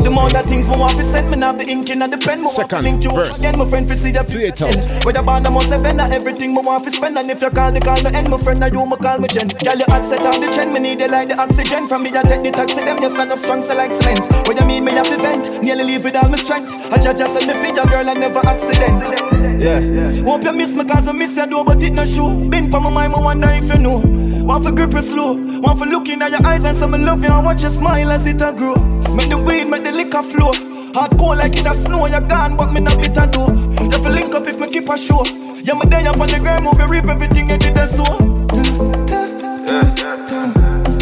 The 0.01 0.09
more 0.09 0.29
that 0.29 0.45
things 0.47 0.65
want 0.65 0.97
to 0.97 1.03
send, 1.03 1.29
me 1.29 1.37
have 1.39 1.59
the 1.59 1.65
ink 1.69 1.89
in 1.89 2.01
and 2.01 2.11
the 2.11 2.17
pen. 2.17 2.41
To 2.41 2.49
Second 2.49 2.83
link 2.83 3.03
you 3.03 3.11
verse. 3.13 3.39
again, 3.39 3.59
my 3.59 3.69
friend, 3.69 3.87
for 3.87 3.93
see 3.93 4.11
the 4.11 4.23
Play 4.23 4.49
it 4.49 4.61
out. 4.61 4.73
Whether 5.05 5.21
band, 5.21 5.45
I 5.45 5.49
must 5.49 5.67
have 5.67 5.85
end, 5.85 6.01
everything 6.01 6.55
want 6.55 6.83
to 6.85 6.91
spend. 6.91 7.17
And 7.17 7.29
if 7.29 7.41
you 7.41 7.49
call, 7.51 7.71
the 7.71 7.79
call 7.79 8.01
me 8.01 8.09
end, 8.09 8.29
my 8.29 8.37
friend, 8.37 8.63
I 8.63 8.67
you, 8.73 8.85
me 8.85 8.97
call 8.97 9.19
me 9.19 9.27
Jen. 9.27 9.47
Girl, 9.47 9.77
you 9.77 9.85
hot 9.85 10.03
set 10.09 10.25
on 10.25 10.41
the 10.41 10.49
trend, 10.51 10.73
me 10.73 10.79
need 10.79 10.99
you 10.99 11.09
like 11.11 11.27
the 11.27 11.37
oxygen. 11.37 11.87
From 11.87 12.03
me, 12.03 12.09
I 12.09 12.23
take 12.23 12.43
the 12.43 12.51
taxi, 12.51 12.81
them, 12.81 12.97
you 13.03 13.13
stand 13.13 13.31
up 13.31 13.39
strong, 13.39 13.61
so 13.63 13.75
like 13.75 13.93
cement. 13.93 14.25
What 14.47 14.57
you 14.59 14.65
mean, 14.65 14.83
me 14.85 14.91
have 14.93 15.05
to 15.05 15.17
vent, 15.21 15.61
nearly 15.61 15.83
leave 15.83 16.03
with 16.03 16.15
all 16.15 16.29
my 16.29 16.37
strength. 16.37 16.71
I 16.91 16.97
just 16.97 17.17
send 17.33 17.47
me 17.47 17.53
feed 17.61 17.77
a 17.77 17.85
girl, 17.85 18.09
I 18.09 18.13
never 18.13 18.41
accident. 18.41 19.22
Yeah. 19.43 20.23
Hope 20.23 20.43
you 20.43 20.53
miss 20.53 20.69
me, 20.69 20.85
cause 20.85 21.07
I 21.07 21.11
miss 21.11 21.35
you, 21.35 21.45
though, 21.47 21.63
but 21.63 21.81
it 21.83 21.91
no 21.93 22.05
shoe. 22.05 22.49
Been 22.49 22.71
for 22.71 22.79
my 22.79 22.89
mind, 22.89 23.13
I 23.13 23.19
wonder 23.19 23.49
if 23.49 23.67
you 23.73 23.79
know. 23.79 24.01
Want 24.45 24.65
for 24.65 24.71
grip 24.71 24.91
you 24.93 25.01
slow, 25.01 25.35
want 25.59 25.79
for 25.79 25.85
looking 25.85 26.21
at 26.21 26.31
your 26.31 26.45
eyes 26.45 26.65
and 26.65 26.75
say 26.75 26.85
me 26.87 26.97
love 26.97 27.23
you 27.23 27.29
and 27.29 27.45
watch 27.45 27.63
you 27.63 27.69
smile 27.69 28.11
as 28.11 28.25
it 28.25 28.41
a 28.41 28.53
grow. 28.53 28.75
Make 29.15 29.29
the 29.29 29.37
weed, 29.37 29.65
make 29.65 29.83
the 29.83 29.91
liquor 29.91 30.21
flow. 30.21 30.51
Hard 30.93 31.17
cold 31.17 31.37
like 31.37 31.55
it 31.55 31.65
a 31.65 31.73
snow, 31.73 32.05
you 32.07 32.19
gone, 32.27 32.57
but 32.57 32.71
me 32.73 32.81
not 32.81 32.99
it 32.99 33.15
a 33.15 33.27
do. 33.31 33.39
You 33.83 34.03
feel 34.03 34.11
link 34.11 34.33
up 34.35 34.45
if 34.47 34.59
me 34.59 34.69
keep 34.69 34.89
a 34.89 34.97
show. 34.97 35.23
Yeah, 35.63 35.75
me 35.75 35.85
day 35.89 36.05
up 36.05 36.19
on 36.19 36.27
the 36.27 36.39
ground, 36.39 36.65
move 36.65 36.79
you 36.79 36.87
reap 36.87 37.05
everything 37.05 37.49
you 37.49 37.57
did 37.57 37.77
a 37.77 37.87
so. 37.87 38.03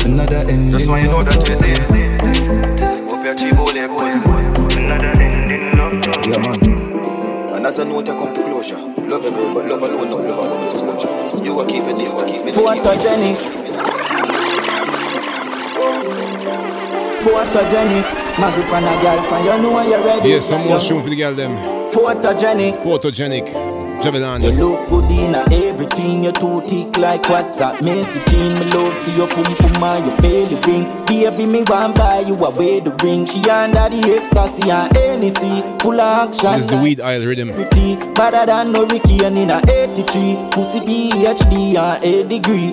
Another 0.05 0.35
ending 0.49 0.71
Just 0.71 0.87
want 0.87 1.01
you 1.03 1.09
know 1.09 1.23
that 1.23 1.35
you 1.47 1.55
story. 1.55 1.73
see. 1.73 1.81
Hope 3.09 3.25
you 3.25 3.31
achieve 3.31 3.59
all 3.59 3.73
your 3.73 3.87
goals. 3.87 4.15
Another 4.77 5.07
ending. 5.07 5.61
Yeah, 6.29 6.37
man. 6.37 6.60
And 7.71 7.79
as 7.79 7.85
a 7.87 7.89
note, 7.89 8.09
I 8.09 8.15
come 8.17 8.33
to 8.33 8.43
closure. 8.43 8.75
Love 8.75 9.23
a 9.23 9.31
girl, 9.31 9.53
but 9.53 9.65
love 9.65 9.81
alone, 9.81 10.09
not 10.09 10.19
love 10.19 10.39
alone, 10.45 10.65
the 10.65 10.71
soldier. 10.71 11.07
You 11.45 11.55
will 11.55 11.65
keep 11.65 11.83
a 11.85 11.87
distance. 11.87 12.43
me 12.43 12.51
no 12.51 12.73
keep 12.73 12.83
a 12.83 12.89
Photogenic. 12.89 13.37
Photogenic. 17.23 18.03
Maggie 18.37 18.63
pan 18.63 18.83
a 18.83 19.01
girl 19.01 19.23
fan, 19.29 19.45
you 19.45 19.63
know 19.63 19.81
you're 19.83 20.03
ready. 20.03 20.29
Yeah, 20.31 20.41
some 20.41 20.67
more 20.67 20.79
tune 20.79 21.01
for 21.01 21.09
the 21.09 21.15
girl, 21.15 21.33
them. 21.33 21.55
Photogenic. 21.93 22.75
Photogenic. 22.83 23.60
You 24.03 24.09
look 24.09 24.89
good 24.89 25.11
in 25.11 25.35
a 25.35 25.67
everything, 25.67 26.23
you 26.23 26.31
too 26.31 26.61
thick 26.61 26.97
like 26.97 27.21
WhatsApp 27.21 27.77
messaging. 27.81 28.57
Me 28.59 28.65
love 28.73 28.97
see 28.97 29.15
your 29.15 29.27
pum 29.27 29.43
pum 29.43 29.83
and 29.83 30.05
your 30.07 30.17
belly 30.17 30.55
ring. 30.65 31.05
Baby, 31.05 31.45
me 31.45 31.61
want 31.67 31.95
buy 31.95 32.21
you 32.21 32.33
a 32.33 32.49
wedding 32.49 32.97
ring. 32.97 33.25
She 33.27 33.47
under 33.47 33.89
the 33.89 34.01
ecstasy 34.17 34.71
and 34.71 34.97
anything, 34.97 35.77
full 35.77 36.01
of 36.01 36.29
action. 36.29 36.51
This 36.53 36.61
is 36.61 36.67
the 36.69 36.77
weed 36.77 36.99
aisle 36.99 37.27
rhythm. 37.27 37.53
pretty, 37.53 37.95
better 38.13 38.47
than 38.47 38.71
no 38.71 38.87
Ricky 38.87 39.23
and 39.23 39.37
in 39.37 39.51
a 39.51 39.61
83. 39.69 40.49
Pussy 40.49 40.79
PhD 40.79 41.75
and 41.75 42.03
a 42.03 42.23
degree. 42.27 42.71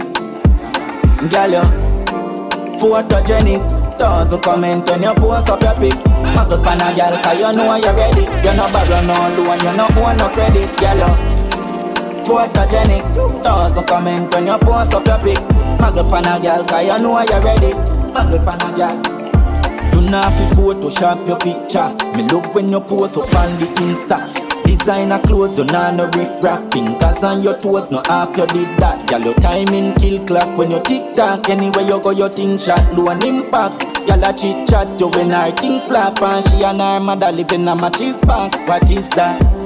Girl, 1.29 1.51
you 1.51 2.79
photogenic. 2.81 3.78
Don't 3.99 4.30
you 4.30 4.38
comment 4.38 4.88
when 4.88 5.03
you 5.03 5.14
post 5.14 5.51
up 5.51 5.61
your 5.61 5.74
pic. 5.74 5.99
Muggle 6.34 6.62
pan 6.62 6.80
a 6.80 6.94
gal 6.94 7.14
cause 7.22 7.38
you 7.38 7.53
know 7.53 7.74
you're 7.74 7.94
ready. 7.94 8.22
You 8.22 8.55
no 8.55 8.66
borrow 8.70 9.03
no 9.03 9.14
loan, 9.34 9.59
you 9.59 9.72
no 9.76 9.86
owe 9.99 10.14
no 10.14 10.28
credit 10.30 10.70
you 10.80 11.38
photogenic 12.28 13.42
Don't 13.42 13.74
you 13.74 13.82
comment 13.82 14.32
when 14.34 14.46
you 14.46 14.59
post 14.59 14.94
up 14.94 15.07
your 15.07 15.18
pic. 15.18 15.38
Muggle 15.78 16.09
pan 16.11 16.26
a 16.26 16.40
gal 16.40 16.64
cause 16.64 16.86
you 16.86 16.99
know 17.03 17.20
you're 17.20 17.42
ready. 17.42 17.72
Muggle 18.14 18.44
pan 18.46 18.62
a 18.62 18.76
gal. 18.78 18.96
You 19.92 20.11
not 20.11 20.32
fi 20.32 20.44
photoshop 20.55 21.26
your 21.26 21.38
picture. 21.38 21.90
Me 22.16 22.22
love 22.28 22.55
when 22.55 22.70
you 22.70 22.80
post 22.80 23.16
up 23.16 23.34
on 23.34 23.59
the 23.59 23.66
Insta 23.66 24.47
Designer 24.89 25.20
clothes, 25.20 25.59
you 25.59 25.64
nah 25.64 25.91
no 25.91 26.07
riff 26.16 26.43
rapping 26.43 26.99
Cause 26.99 27.22
on 27.22 27.43
your 27.43 27.59
toes, 27.59 27.91
no 27.91 28.03
half 28.07 28.34
you 28.39 28.47
did 28.47 28.68
that. 28.80 29.07
Girl, 29.07 29.20
your 29.20 29.34
timing 29.34 29.95
kill 29.97 30.24
clock 30.26 30.57
when 30.57 30.70
you 30.70 30.82
tick 30.82 31.14
tock. 31.14 31.47
Anywhere 31.51 31.84
you 31.84 32.01
go, 32.01 32.09
your 32.09 32.30
thing 32.30 32.57
shot, 32.57 32.95
low 32.95 33.11
and 33.11 33.22
impact. 33.22 33.82
Girl, 34.07 34.24
a 34.24 34.32
chit 34.32 34.66
chat, 34.66 34.99
you 34.99 35.09
when 35.09 35.28
her 35.28 35.51
thing 35.53 35.82
flap. 35.82 36.22
And 36.22 36.43
she 36.49 36.64
and 36.64 36.78
her 36.78 37.01
mother 37.01 37.30
living 37.30 37.68
a 37.68 37.74
my 37.74 37.91
cheese 37.91 38.16
park 38.22 38.55
What 38.66 38.91
is 38.91 39.11
that? 39.11 39.58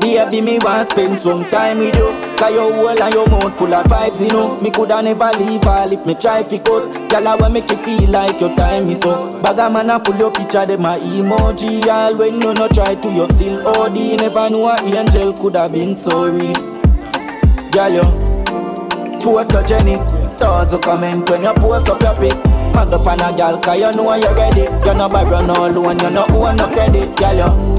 Baby, 0.00 0.40
me 0.40 0.58
want 0.60 0.90
spend 0.90 1.20
some 1.20 1.46
time 1.46 1.78
with 1.78 1.94
you. 1.96 2.08
Cause 2.36 2.54
your 2.54 2.72
whole 2.72 2.88
and 3.02 3.14
your 3.14 3.28
mouth 3.28 3.54
full 3.56 3.74
of 3.74 3.84
vibes, 3.86 4.20
you 4.20 4.28
know. 4.28 4.56
Me 4.60 4.70
coulda 4.70 5.02
never 5.02 5.30
leave 5.38 5.64
all 5.66 5.92
if 5.92 6.06
me 6.06 6.14
try 6.14 6.42
fi 6.42 6.58
cut. 6.58 7.08
Girl, 7.10 7.28
I 7.28 7.34
will 7.36 7.50
make 7.50 7.70
you 7.70 7.76
feel 7.78 8.08
like 8.10 8.40
your 8.40 8.54
time 8.56 8.88
is 8.88 9.02
up. 9.04 9.42
Bag 9.42 9.58
a 9.58 9.68
man 9.70 9.90
a 9.90 10.02
full 10.02 10.16
your 10.16 10.32
picture, 10.32 10.64
them 10.64 10.86
a 10.86 10.94
emoji. 10.94 11.86
All 11.86 12.16
when 12.16 12.40
you 12.40 12.54
no 12.54 12.68
try 12.68 12.94
to, 12.94 13.08
you 13.12 13.26
still 13.32 13.68
OD 13.68 13.94
Never 14.20 14.50
know 14.50 14.68
a 14.68 14.76
angel 14.82 15.32
coulda 15.34 15.68
been 15.70 15.94
so 15.96 16.30
real 16.30 16.54
Girl, 17.70 17.92
you 17.92 18.02
photogenic. 19.20 20.00
Thoughts 20.38 20.72
you 20.72 20.78
comment 20.78 21.28
when 21.28 21.42
you 21.42 21.52
post 21.54 21.88
up 21.90 22.00
your 22.00 22.14
pic. 22.16 22.44
Mag 22.74 22.92
up 22.92 23.06
on 23.06 23.20
a 23.20 23.36
girl, 23.36 23.60
cause 23.60 23.78
you 23.78 23.92
know 23.92 24.14
you're 24.14 24.34
ready. 24.34 24.62
You 24.62 24.94
no 24.94 25.08
borrow 25.08 25.44
no 25.44 25.68
loan, 25.68 25.98
you 25.98 26.10
no 26.10 26.24
owe 26.30 26.52
no 26.54 26.66
credit. 26.72 27.14
Girl, 27.16 27.36
you 27.36 27.69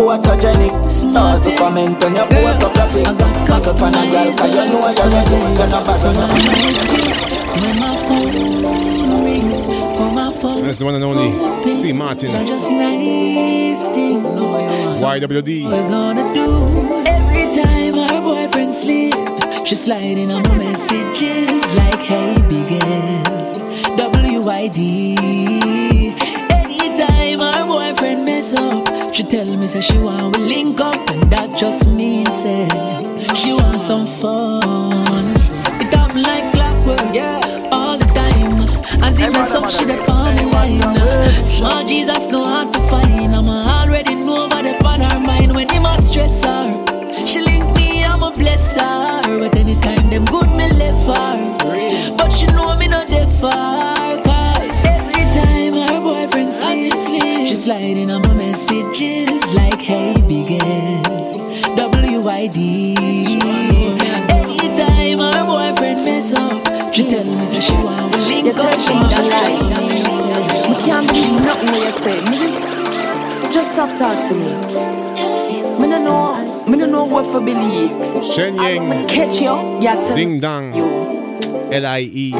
photogenic 0.00 0.72
Start 0.90 1.44
to 1.44 1.56
comment 1.56 2.02
on 2.04 2.16
your 2.16 2.26
post 2.26 2.64
up 2.64 2.76
your 2.76 2.88
pic 2.88 3.06
Mag 3.48 3.66
up 3.68 3.82
on 3.82 3.94
a 3.94 4.02
girl, 4.10 4.30
cause 4.36 4.54
you 4.54 4.64
know 4.64 4.88
you're 4.88 5.10
ready. 5.12 5.38
You 5.60 5.66
no 5.68 5.78
borrow 5.84 6.12
no 6.12 6.26
So 7.46 7.56
when 7.60 7.76
my 7.78 7.96
phone 8.06 9.24
rings, 9.24 9.66
on 9.68 10.14
my 10.14 10.32
phone 10.32 10.62
That's 10.62 10.78
the 10.78 10.84
one 10.84 10.94
and 10.94 11.04
only 11.04 11.30
C. 11.68 11.92
Martin. 11.92 12.28
So 12.28 12.44
just 12.46 12.70
nice 12.70 13.86
thing 13.88 14.22
YWD. 14.22 15.64
We're 15.64 15.88
gonna 15.88 16.34
do 16.34 16.48
Every 17.06 17.62
time 17.62 17.98
our 17.98 18.20
boyfriend 18.22 18.74
sleep. 18.74 19.14
She 19.66 19.74
sliding 19.74 20.32
on 20.32 20.42
my 20.42 20.56
messages 20.56 21.74
Like 21.74 22.00
hey 22.00 22.34
big 22.48 22.80
girl 22.80 23.22
W-I-D 23.96 25.89
Anytime 27.00 27.40
our 27.40 27.66
boyfriend 27.66 28.26
mess 28.26 28.52
up. 28.52 29.14
She 29.14 29.22
tell 29.22 29.56
me 29.56 29.66
say 29.66 29.80
she 29.80 29.96
want 29.98 30.36
we 30.36 30.42
link 30.44 30.80
up 30.80 31.10
And 31.10 31.30
that 31.32 31.56
just 31.56 31.88
means 31.88 32.28
say 32.42 32.68
She 33.34 33.52
want 33.54 33.80
some 33.80 34.06
fun. 34.06 35.24
It 35.80 35.92
happen 35.94 36.22
like 36.22 36.52
clockwork 36.52 37.14
Yeah 37.14 37.68
All 37.72 37.96
the 37.96 38.04
time. 38.04 39.02
As 39.02 39.18
he 39.18 39.28
mess 39.30 39.54
up 39.54 39.70
she 39.70 39.86
dey 39.86 39.98
on 40.06 40.34
me. 40.36 40.44
line 40.52 41.46
Small 41.48 41.84
Jesus 41.86 42.26
no 42.28 42.44
hard 42.44 42.72
to 42.72 42.78
find. 42.90 43.34
I'm 43.34 43.48
She 66.92 67.06
tell 67.08 67.24
me 67.24 67.46
say 67.46 67.60
she 67.60 67.72
want 67.74 68.12
to 68.12 68.18
link 68.18 68.44
You 68.46 68.50
up 68.52 68.56
tell 68.56 69.00
me 69.00 69.08
That's 69.08 69.28
that 69.28 69.48
just 69.48 70.20
lie. 70.20 70.68
me 70.68 70.74
can't 70.84 71.06
believe 71.06 71.42
nothing 71.44 71.68
what 71.70 71.86
you 71.86 71.92
say. 72.02 72.16
Me 72.24 72.36
just, 72.36 73.54
just 73.54 73.72
stop 73.72 73.96
talk 73.96 74.28
to 74.28 74.34
me. 74.34 74.50
Me 75.80 75.86
no 75.88 75.98
know, 76.02 76.64
me 76.66 76.76
no 76.76 76.86
know 76.86 77.04
what 77.04 77.26
for 77.26 77.40
believe. 77.40 77.90
Shen 78.24 78.56
Yang. 78.56 79.08
Catch 79.08 79.40
you, 79.40 79.80
yeah. 79.80 79.94
tell- 79.94 80.16
Ding 80.16 80.40
dong. 80.40 80.72
L 81.72 81.86
I 81.86 82.00
E. 82.12 82.32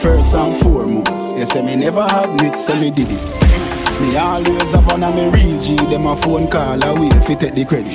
First 0.00 0.34
and 0.34 0.56
foremost, 0.62 1.36
you 1.36 1.44
say 1.44 1.62
me 1.62 1.76
never 1.76 2.02
had 2.02 2.40
it, 2.42 2.58
say 2.58 2.80
me 2.80 2.90
did 2.90 3.08
it. 3.10 4.00
Me 4.00 4.16
always 4.16 4.72
have 4.72 4.86
one 4.86 5.02
of 5.04 5.14
me 5.14 5.28
real 5.30 5.60
G, 5.60 5.76
them 5.76 6.06
a 6.06 6.16
phone 6.16 6.48
call 6.48 6.82
away 6.82 7.08
if 7.16 7.28
you 7.28 7.36
take 7.36 7.54
the 7.54 7.64
credit. 7.64 7.92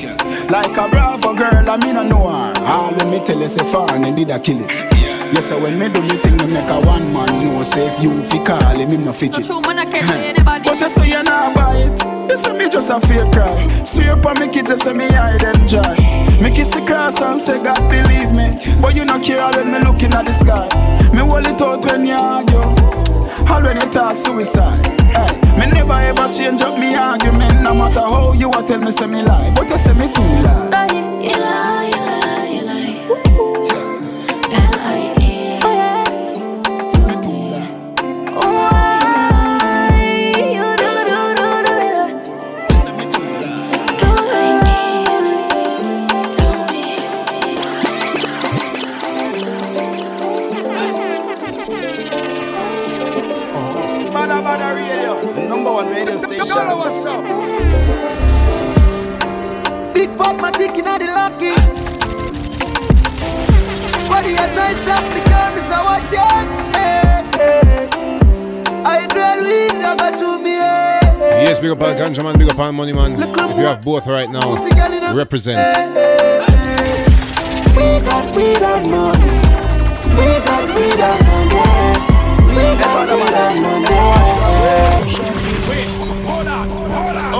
Like 0.51 0.75
a 0.77 0.87
bravo 0.89 1.33
girl, 1.33 1.69
I 1.69 1.77
mean 1.77 1.97
I 1.97 2.03
know 2.03 2.27
her. 2.27 2.53
All 2.65 2.91
when 2.95 3.11
me 3.11 3.25
tell 3.25 3.39
you 3.39 3.47
say 3.47 3.63
fan 3.71 4.03
and 4.05 4.15
did 4.15 4.29
I 4.31 4.39
kill 4.39 4.57
it. 4.61 4.90
Yes, 5.33 5.47
so 5.47 5.59
when 5.59 5.79
me 5.79 5.87
do 5.87 6.01
me 6.01 6.09
thing, 6.19 6.35
me 6.37 6.45
make 6.53 6.69
a 6.69 6.79
one 6.81 7.13
man 7.13 7.27
know. 7.43 7.63
Say 7.63 7.87
if 7.87 8.03
you 8.03 8.21
fi 8.23 8.43
call 8.43 8.77
him, 8.79 8.89
him 8.89 9.03
no 9.05 9.13
fidget. 9.13 9.45
True, 9.45 9.61
man, 9.61 9.79
I 9.79 9.85
can't 9.85 10.05
say 10.07 10.29
anybody. 10.29 10.63
But 10.65 10.79
you 10.79 10.89
say 10.89 11.07
you 11.09 11.23
not 11.23 11.55
buy 11.55 11.77
it. 11.77 12.31
You 12.31 12.37
say 12.37 12.53
me 12.57 12.69
just 12.69 12.89
a 12.89 12.99
fake 12.99 13.31
cry. 13.31 13.57
Swear 13.83 14.13
on 14.13 14.39
me 14.39 14.47
kids, 14.51 14.69
you 14.69 14.77
say 14.77 14.93
me 14.93 15.07
hide 15.07 15.39
them 15.39 15.67
joy. 15.67 15.95
Me 16.43 16.53
kiss 16.53 16.67
the 16.69 16.83
cross 16.85 17.21
and 17.21 17.39
say 17.39 17.63
God 17.63 17.79
believe 17.89 18.35
me. 18.35 18.55
But 18.81 18.93
you 18.95 19.05
no 19.05 19.19
care 19.21 19.47
when 19.55 19.71
me 19.71 19.79
looking 19.79 20.13
at 20.13 20.25
the 20.25 20.33
sky. 20.33 20.67
Me 21.13 21.19
hold 21.19 21.47
it 21.47 21.61
out 21.61 21.85
when 21.85 22.05
you 22.05 22.13
argue. 22.13 22.59
All 23.47 23.61
when 23.63 23.79
you 23.79 23.89
talk 23.89 24.17
suicide. 24.17 24.85
Hey, 25.15 25.31
me 25.59 25.71
never 25.71 25.93
ever 25.93 26.31
change 26.31 26.61
up 26.61 26.77
me 26.77 26.93
argument. 26.95 27.61
No 27.63 27.73
matter 27.73 28.01
how 28.01 28.33
you 28.33 28.49
a 28.49 28.63
tell 28.63 28.79
me 28.79 28.91
say 28.91 29.07
me 29.07 29.23
lie, 29.23 29.51
but 29.55 29.67
you 29.69 29.77
say 29.77 29.93
me 29.93 30.11
too 30.11 30.21
lie. 30.43 30.67
Lie, 30.69 31.21
you 31.23 31.35
lie, 31.39 31.91
Body 64.61 64.73
a 64.73 64.81
try 64.81 64.81
stop 64.81 65.03
the 65.13 65.21
car, 65.29 65.51
is 65.57 65.69
a 65.69 65.79
watch 65.87 66.13
it. 66.13 66.47
Hey, 66.75 67.25
hey. 67.37 67.89
I 68.85 69.07
drill 69.07 69.41
weed, 69.47 69.81
I 69.83 69.85
to 70.17 70.29
me. 70.39 70.55
Eh. 70.55 71.43
Yes, 71.43 71.59
big 71.59 71.71
up 71.71 71.81
on 71.81 71.95
Ganja 71.95 72.23
Man, 72.23 72.37
big 72.37 72.49
up 72.49 72.59
on 72.59 72.75
Money 72.75 72.93
Man. 72.93 73.13
If 73.13 73.57
you 73.57 73.65
have 73.65 73.81
both 73.83 74.05
right 74.07 74.29
now, 74.29 74.55
represent. 75.13 75.57
We 77.75 77.99
got 78.05 78.35
weed 78.35 78.61
and 78.61 78.91
money. 78.91 79.31
We 80.17 80.27
got 80.45 80.67
weed 80.75 80.99
and 80.99 81.25
money. 81.51 81.99
We 82.55 82.65
got 82.77 83.07
weed 83.09 83.33
and 83.33 83.61
money. 83.61 83.87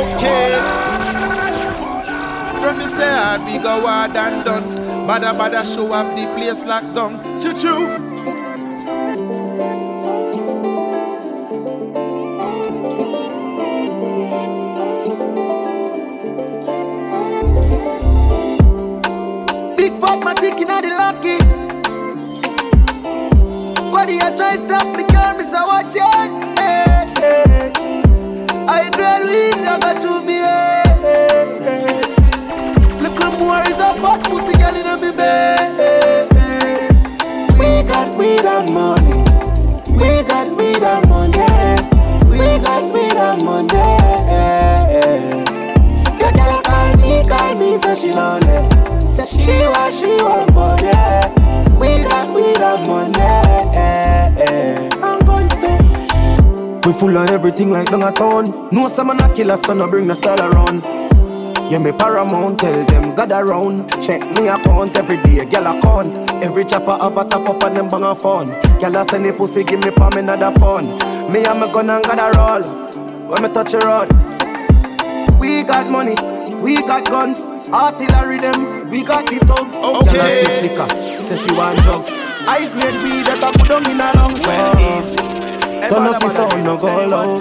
Okay. 0.02 0.52
From 2.62 2.76
the 2.78 2.88
side, 2.88 3.46
we 3.46 3.58
go 3.60 3.86
hard 3.86 4.16
and 4.16 4.46
done. 4.46 4.81
Badda 5.08 5.34
badda 5.34 5.66
show 5.66 5.92
up 5.92 6.16
the 6.16 6.26
place 6.36 6.66
locked 6.66 6.94
down. 6.96 7.20
Choo 7.42 7.54
choo. 7.54 7.88
Big 19.76 19.94
fat 20.00 20.24
man 20.24 20.36
dick 20.36 20.60
inna 20.62 20.82
the 20.82 20.90
lucky. 21.02 21.38
Squaddy 23.86 24.18
a 24.22 24.30
try 24.38 24.56
stop 24.58 24.88
me 24.96 25.04
car, 25.12 25.34
miss 25.36 25.52
a 25.52 25.62
watch 25.66 25.96
it. 25.96 26.32
I 28.70 28.90
drill 28.92 29.26
weed, 29.28 29.68
I 29.68 29.80
got 29.80 30.02
to 30.02 30.22
me. 30.26 30.41
Girl 34.84 35.04
inna 35.04 35.12
bed. 35.14 36.30
We 37.60 37.84
got 37.84 38.18
weed 38.18 38.46
and 38.46 38.74
money. 38.74 39.24
We 39.92 40.24
got 40.24 40.48
weed 40.58 40.84
and 40.84 41.10
money. 41.10 41.46
We 42.30 42.60
got 42.60 42.84
weed 42.94 43.14
and 43.14 43.44
money. 43.44 43.86
Your 46.20 46.32
girl 46.32 46.62
call 46.64 46.98
me, 46.98 47.24
call 47.28 47.56
me, 47.56 47.78
say 47.80 47.96
she 47.96 48.12
lonely. 48.14 48.70
Say 49.00 49.26
she 49.26 49.66
want, 49.68 49.94
she 49.94 50.24
want 50.24 50.54
money. 50.54 50.92
We 51.80 52.04
got 52.04 52.34
weed 52.34 52.58
and 52.58 52.88
money. 52.88 53.22
I'm 55.04 55.20
gonna 55.20 56.82
We 56.86 56.94
full 56.94 57.18
of 57.18 57.30
everything 57.30 57.72
like 57.72 57.90
down 57.90 58.04
a 58.04 58.12
town. 58.12 58.70
No 58.72 58.88
man 59.04 59.22
a 59.22 59.34
killer, 59.36 59.58
son, 59.58 59.82
I 59.82 59.90
bring 59.90 60.08
the 60.08 60.16
style 60.16 60.42
around. 60.42 61.01
Yeah, 61.72 61.78
me 61.78 61.94
paramount, 61.94 62.60
tell 62.60 62.86
them 62.88 63.16
God 63.16 63.32
around. 63.32 63.90
Check 64.04 64.20
me 64.36 64.50
account 64.50 64.98
every 64.98 65.16
day, 65.24 65.46
girl 65.46 65.68
account. 65.68 66.30
Every 66.44 66.66
chopper 66.66 66.98
have 67.02 67.16
a 67.16 67.24
top 67.24 67.48
up 67.48 67.64
and 67.64 67.78
them 67.78 67.88
bang 67.88 68.04
a 68.04 68.14
phone. 68.14 68.50
Girl 68.82 68.98
a 68.98 69.06
send 69.06 69.24
the 69.24 69.32
pussy, 69.32 69.64
give 69.64 69.80
me 69.80 69.90
palm 69.92 70.12
another 70.18 70.52
phone. 70.60 70.98
Me 71.32 71.46
and 71.46 71.62
my 71.62 71.72
gun 71.72 71.90
and 71.90 72.04
God 72.04 72.20
a 72.20 72.38
roll. 72.38 72.64
When 73.30 73.44
me 73.44 73.54
touch 73.54 73.74
a 73.74 73.80
road, 73.88 74.10
we 75.40 75.64
got 75.64 75.90
money, 75.90 76.16
we 76.60 76.76
got 76.76 77.06
guns, 77.06 77.40
artillery 77.70 78.40
them, 78.40 78.90
we 78.90 79.02
got 79.02 79.28
the 79.28 79.40
thugs. 79.40 79.74
Okay. 79.74 80.12
Girl 80.12 80.26
a 80.26 80.30
sip 80.30 80.62
liquor, 80.64 81.22
say 81.22 81.38
she 81.38 81.56
want 81.56 81.80
drugs. 81.84 82.12
I 82.52 82.68
grade 82.68 83.02
weed 83.02 83.24
that 83.28 83.42
I 83.42 83.52
put 83.54 83.72
on 83.72 83.90
in 83.90 83.96
a 83.96 84.12
lungs. 84.20 84.42
Well, 84.42 85.00
easy. 85.00 85.16
Turn 85.88 86.04
up 86.04 86.20
the 86.20 86.30
sound, 86.36 86.66
no 86.66 86.76
go 86.76 87.08
low. 87.08 87.38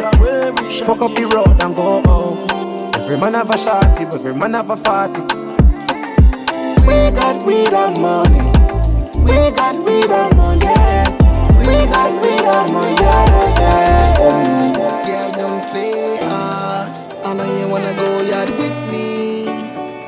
Fuck 0.87 1.03
up 1.03 1.15
the 1.17 1.27
road 1.35 1.61
and 1.61 1.75
go 1.75 2.01
home. 2.07 2.30
Every 3.11 3.23
man 3.23 3.35
have 3.35 3.51
a 3.51 3.55
shotty, 3.55 4.15
every 4.15 4.33
man 4.33 4.55
have 4.55 4.71
a 4.71 4.77
fatty. 4.77 5.21
We 6.87 7.11
got 7.11 7.45
weed 7.45 7.73
and 7.73 8.01
money. 8.01 8.39
We 9.19 9.51
got 9.51 9.75
weed 9.85 10.09
and 10.09 10.37
money. 10.37 10.69
We 11.59 11.91
got 11.91 12.13
weed 12.23 12.47
and 12.47 12.73
money. 12.73 12.95
Yeah, 13.03 13.59
yeah. 14.21 15.07
Girl, 15.07 15.33
don't 15.33 15.65
play 15.73 16.19
hard. 16.19 17.27
I 17.27 17.35
know 17.35 17.59
you 17.59 17.67
wanna 17.67 17.95
go 17.97 18.21
yard 18.21 18.51
with 18.51 18.93
me. 18.93 19.47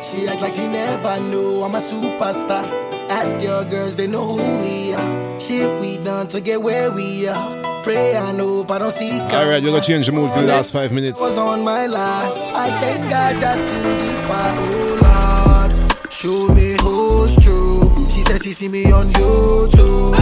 She 0.01 0.29
act 0.29 0.41
like 0.41 0.53
she 0.53 0.69
never 0.69 1.19
knew 1.19 1.65
I'm 1.65 1.75
a 1.75 1.81
superstar. 1.81 2.63
Ask 3.11 3.43
your 3.43 3.65
girls, 3.65 3.97
they 3.97 4.07
know 4.07 4.29
who 4.29 4.59
we 4.61 4.95
are. 4.95 5.41
Shit 5.41 5.81
we 5.81 5.99
done 5.99 6.29
to 6.29 6.41
get 6.41 6.63
where 6.63 6.93
we 6.93 7.27
are. 7.27 7.62
Pray 7.83 8.15
and 8.15 8.39
hope 8.39 8.71
I 8.71 8.79
don't 8.79 8.91
see 8.93 9.11
Alright, 9.21 9.63
we're 9.63 9.71
gonna 9.71 9.81
change 9.81 10.07
the 10.07 10.13
mood 10.13 10.31
for 10.31 10.41
the 10.41 10.47
last 10.47 10.73
five 10.73 10.93
minutes. 10.93 11.21
was 11.21 11.37
on 11.37 11.63
my 11.65 11.87
last. 11.87 12.39
I 12.55 12.71
thank 12.81 13.11
God 13.11 13.37
that's 13.43 13.71
in 13.73 13.83
the 13.83 14.15
past. 14.29 14.63
Oh 14.65 15.89
Lord, 15.99 16.13
show 16.13 16.49
me 16.55 16.77
who's 16.81 17.35
true. 17.43 18.07
She 18.09 18.23
said 18.23 18.43
she 18.43 18.53
see 18.53 18.69
me 18.69 18.91
on 18.93 19.13
YouTube. 19.13 20.15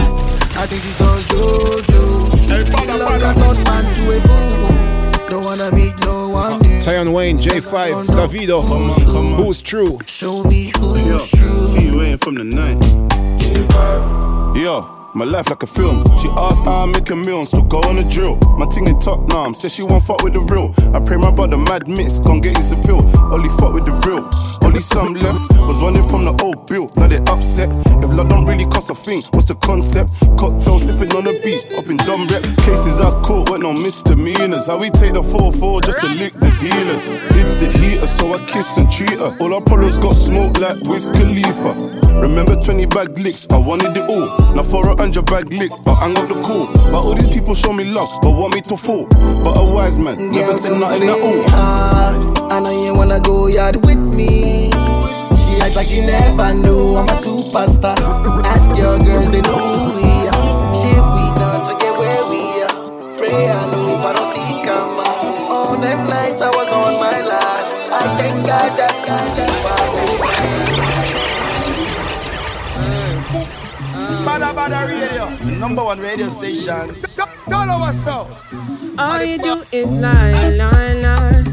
I 0.57 0.65
think 0.65 0.81
she 0.81 0.93
does 0.97 1.27
juju. 1.27 2.01
Love 2.97 3.21
got 3.21 3.37
not 3.37 3.57
man 3.67 3.95
to 3.95 4.11
a 4.11 4.21
fool. 4.21 5.29
Don't 5.29 5.43
wanna 5.45 5.71
meet 5.73 5.93
no 6.03 6.29
one 6.29 6.59
new. 6.61 6.81
Tion 6.81 7.13
Wayne, 7.13 7.37
J5, 7.37 8.05
Davido. 8.07 8.61
Who's 9.37 9.61
true? 9.61 9.99
Show 10.07 10.43
me 10.43 10.71
who's 10.77 11.05
Yo, 11.05 11.19
true. 11.19 11.67
see 11.67 11.85
you 11.85 12.01
ain't 12.01 12.23
from 12.23 12.35
the 12.35 12.43
night. 12.43 12.81
Yo, 14.57 15.00
my 15.15 15.25
life 15.25 15.49
like 15.49 15.63
a 15.63 15.67
film. 15.67 16.03
She 16.19 16.29
asked 16.29 16.63
how 16.63 16.83
I 16.83 16.85
make 16.85 17.09
a 17.09 17.15
meal 17.15 17.39
and 17.39 17.47
still 17.47 17.63
go 17.63 17.79
on 17.81 17.97
a 17.97 18.03
drill. 18.03 18.37
My 18.57 18.65
ting 18.67 18.87
in 18.87 18.99
top 18.99 19.27
now, 19.29 19.51
says 19.51 19.73
she 19.73 19.83
won't 19.83 20.03
fuck 20.03 20.23
with 20.23 20.33
the 20.33 20.39
real. 20.39 20.73
I 20.95 20.99
pray 20.99 21.17
my 21.17 21.31
brother 21.31 21.57
mad 21.57 21.87
mix, 21.87 22.19
gon' 22.19 22.41
get 22.41 22.57
his 22.57 22.71
appeal. 22.71 23.01
Only 23.33 23.49
fuck 23.59 23.73
with 23.73 23.85
the 23.85 23.93
real. 24.07 24.29
Only 24.63 24.81
some 24.81 25.13
left 25.15 25.39
was 25.59 25.81
running 25.81 26.07
from 26.07 26.25
the 26.25 26.33
old 26.43 26.67
bill. 26.67 26.91
Now 26.95 27.07
they 27.07 27.17
upset. 27.31 27.69
If 28.03 28.09
love 28.09 28.29
don't 28.29 28.45
really 28.45 28.65
cost 28.65 28.89
a 28.89 28.95
thing, 28.95 29.23
what's 29.31 29.45
the 29.45 29.55
concept? 29.55 30.13
Cocktail 30.37 30.79
sipping 30.79 31.11
on 31.15 31.25
the 31.25 31.39
beat, 31.43 31.71
up 31.73 31.87
in 31.89 31.97
dumb 31.97 32.27
rep. 32.27 32.43
Cases 32.63 33.01
I 33.01 33.09
caught 33.21 33.49
went 33.49 33.63
on 33.63 33.81
misdemeanors. 33.81 34.67
How 34.67 34.77
we 34.77 34.89
take 34.89 35.13
the 35.13 35.21
4-4 35.21 35.83
just 35.85 35.99
to 36.01 36.07
lick 36.07 36.33
the 36.33 36.51
dealers. 36.59 37.11
Hit 37.35 37.59
the 37.59 37.67
heater, 37.79 38.07
so 38.07 38.33
I 38.33 38.45
kiss 38.45 38.77
and 38.77 38.89
treat 38.91 39.19
her. 39.19 39.35
All 39.39 39.53
our 39.53 39.61
problems 39.61 39.97
got 39.97 40.13
smoke 40.13 40.59
like 40.59 40.77
Wiz 40.87 41.09
Khalifa. 41.09 41.99
Remember 42.21 42.55
20 42.55 42.85
bag 42.87 43.17
licks, 43.17 43.49
I 43.49 43.57
wanted 43.57 43.97
it 43.97 44.09
all. 44.09 44.27
Now 44.53 44.63
for 44.63 44.87
a 44.89 45.00
hundred 45.01 45.25
bag 45.25 45.51
lick, 45.51 45.71
I 45.87 45.93
hang 45.95 46.15
up 46.15 46.29
the 46.29 46.35
call. 46.45 46.67
But 46.91 47.01
all 47.01 47.15
these 47.15 47.33
people 47.33 47.55
show 47.55 47.73
me 47.73 47.85
love, 47.85 48.21
but 48.21 48.31
want 48.37 48.53
me 48.53 48.61
to 48.61 48.77
fall. 48.77 49.07
But 49.43 49.57
a 49.57 49.65
wise 49.65 49.97
man 49.97 50.29
never 50.31 50.53
said 50.53 50.77
nothing 50.77 51.09
at 51.09 51.17
all. 51.19 51.43
hard. 51.49 52.51
I 52.51 52.59
know 52.59 52.85
you 52.85 52.93
wanna 52.93 53.19
go 53.19 53.47
yard 53.47 53.77
with 53.83 53.97
me. 53.97 54.69
She 55.41 55.51
act 55.65 55.75
like 55.75 55.87
she 55.87 56.01
never 56.05 56.53
knew 56.53 56.95
I'm 56.97 57.09
a 57.09 57.17
superstar. 57.17 57.97
Ask 58.45 58.69
your 58.77 58.99
girls, 58.99 59.31
they 59.31 59.41
know 59.41 59.57
who 59.57 59.97
we 59.97 60.11
are. 60.37 60.75
Shit 60.77 61.03
we 61.17 61.25
done 61.41 61.61
to 61.65 61.73
get 61.81 61.93
where 61.97 62.23
we 62.29 62.41
are. 62.61 63.17
Pray 63.17 63.49
I 63.49 63.65
know, 63.71 63.97
but 64.03 64.15
don't 64.15 64.29
see 64.35 64.61
come 64.61 64.99
out. 65.01 65.49
All 65.49 65.77
them 65.81 66.05
nights 66.13 66.41
I 66.41 66.49
was 66.49 66.71
on 66.71 66.93
my 67.01 67.17
last. 67.25 67.89
I 67.91 68.01
thank 68.19 68.45
God 68.45 68.77
that's 68.77 69.50
Badda 74.25 74.53
Badda 74.53 74.87
Radio, 74.87 75.29
number 75.59 75.83
one 75.83 75.99
radio 75.99 76.29
station. 76.29 76.95
Tell 77.49 77.67
her 77.67 77.79
what's 77.79 78.05
up. 78.07 78.29
All 78.97 79.23
you 79.23 79.37
do 79.37 79.63
is 79.71 79.89
lie, 79.99 80.55
lie, 80.55 80.93
lie. 80.93 81.43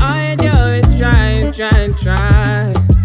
All 0.00 0.30
you 0.30 0.36
do 0.36 0.54
is 0.78 0.98
try, 0.98 1.50
try, 1.52 1.88
try. 2.02 2.97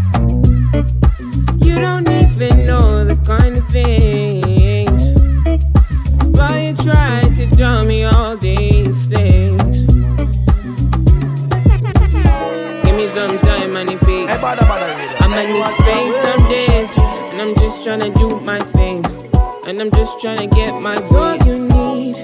And 20.26 20.40
I'm 20.40 20.48
just 20.48 20.56
tryna 20.56 20.56
get 20.56 20.82
my 20.82 21.00
way. 21.12 21.38
you 21.46 21.60
need 21.68 22.16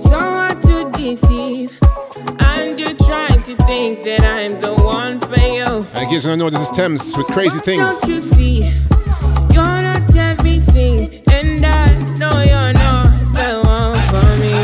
someone 0.00 0.60
to 0.60 0.90
deceive, 0.90 1.78
and 2.40 2.78
you're 2.78 2.94
trying 3.06 3.42
to 3.42 3.56
think 3.64 4.04
that 4.04 4.22
I'm 4.22 4.60
the 4.60 4.74
one 4.74 5.20
for 5.20 5.40
you. 5.40 5.86
And 5.94 6.02
in 6.02 6.08
case 6.10 6.26
you 6.26 6.36
know, 6.36 6.50
this 6.50 6.60
is 6.60 6.70
Tems 6.70 7.16
with 7.16 7.26
Crazy 7.28 7.58
Things. 7.60 7.98
Don't 8.00 8.10
you 8.10 8.20
see? 8.20 8.74
You're 9.54 9.82
not 9.82 10.14
everything, 10.14 11.22
and 11.32 11.64
I 11.64 11.92
know 12.18 12.42
you're 12.42 12.72
not 12.74 13.08
the 13.32 13.60
one 13.64 13.98
for 14.10 14.36
me. 14.36 14.54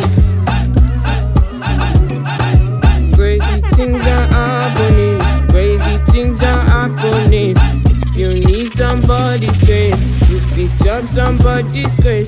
Crazy 3.15 3.61
things 3.75 4.03
are 4.07 4.27
happening, 4.27 5.19
crazy 5.49 5.99
things 6.13 6.43
are 6.43 6.65
happening. 6.67 7.57
If 7.57 8.17
you 8.17 8.29
need 8.49 8.73
somebody's 8.73 9.65
grace, 9.65 10.03
you 10.29 10.41
fit 10.41 10.87
up 10.89 11.05
somebody's 11.07 11.95
grace. 11.97 12.26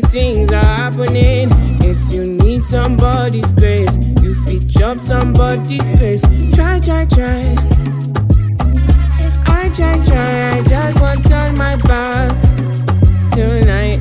things 0.08 0.52
are 0.52 0.64
happening. 0.64 1.48
If 1.82 2.12
you 2.12 2.24
need 2.24 2.64
somebody's 2.64 3.52
grace, 3.52 3.96
you 4.22 4.34
fit 4.34 4.82
up 4.82 4.98
somebody's 5.00 5.90
grace. 5.90 6.22
Try, 6.54 6.80
try, 6.80 7.04
try. 7.06 7.54
I 9.46 9.70
try, 9.74 10.04
try, 10.04 10.58
I 10.58 10.62
just 10.66 11.00
want 11.00 11.22
to 11.22 11.28
turn 11.28 11.56
my 11.56 11.76
back 11.76 12.30
tonight, 13.32 14.00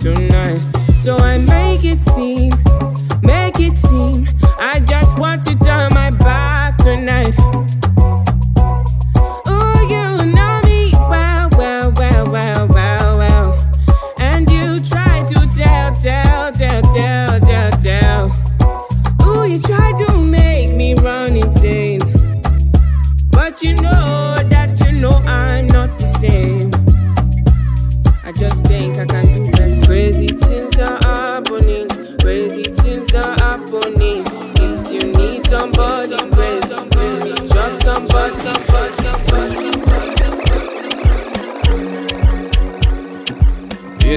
tonight. 0.00 0.60
So 1.00 1.16
I 1.16 1.38
make 1.38 1.84
it 1.84 2.00
seem, 2.00 2.52
make 3.22 3.60
it 3.60 3.76
seem. 3.76 4.26
I 4.58 4.80
just 4.80 5.18
want 5.18 5.44
to 5.44 5.56
turn 5.58 5.92
my 5.94 6.10
back 6.10 6.78
tonight. 6.78 7.25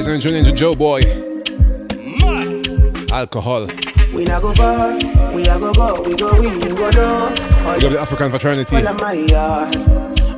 Yes, 0.09 0.15
I'm 0.15 0.31
tuning 0.31 0.43
into 0.43 0.57
Joeboy. 0.57 1.05
Alcohol. 3.11 3.67
We 4.11 4.23
not 4.23 4.41
go 4.41 4.55
far, 4.55 4.95
we 5.35 5.43
a 5.43 5.59
go 5.59 5.71
go, 5.71 6.01
we 6.01 6.15
go 6.15 6.33
we, 6.41 6.47
we 6.47 6.69
go 6.73 6.89
do. 6.89 7.05
We 7.69 7.79
got 7.79 7.91
the 7.91 7.99
African 8.01 8.31
fraternity. 8.31 8.77
Full 8.77 8.87
of 8.87 8.99
my 8.99 9.13
yard, 9.13 9.75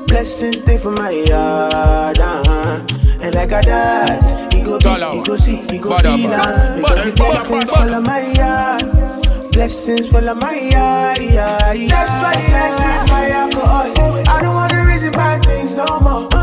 blessings 0.07 0.57
stay 0.59 0.78
for 0.78 0.91
my 0.91 1.11
yard, 1.11 2.19
uh-huh. 2.19 2.86
And 3.22 3.34
like 3.34 3.51
a 3.53 3.61
dad, 3.61 4.53
he 4.53 4.61
go 4.61 4.78
be, 4.78 4.89
he 4.89 5.24
go 5.24 5.38
see, 5.38 5.55
he 5.72 5.78
go 5.78 5.97
feel, 5.99 6.11
bada. 6.17 6.34
uh, 6.34 6.76
because 6.76 7.05
the 7.05 7.11
blessings 7.13 7.63
bada. 7.63 7.78
full 7.78 7.93
of 7.95 8.05
my 8.05 8.19
yard, 8.34 9.51
blessings 9.53 10.07
full 10.09 10.28
of 10.28 10.41
my 10.41 10.53
yard, 10.53 11.17
yeah, 11.19 11.72
yeah. 11.72 11.88
That's 11.88 12.11
why 12.19 12.36
I 12.36 12.72
sip 12.76 13.09
my 13.09 13.30
alcohol. 13.30 14.28
I 14.28 14.41
don't 14.41 14.53
wanna 14.53 14.86
reason 14.86 15.13
bad 15.13 15.45
things 15.45 15.76
no 15.76 15.86
more. 16.01 16.40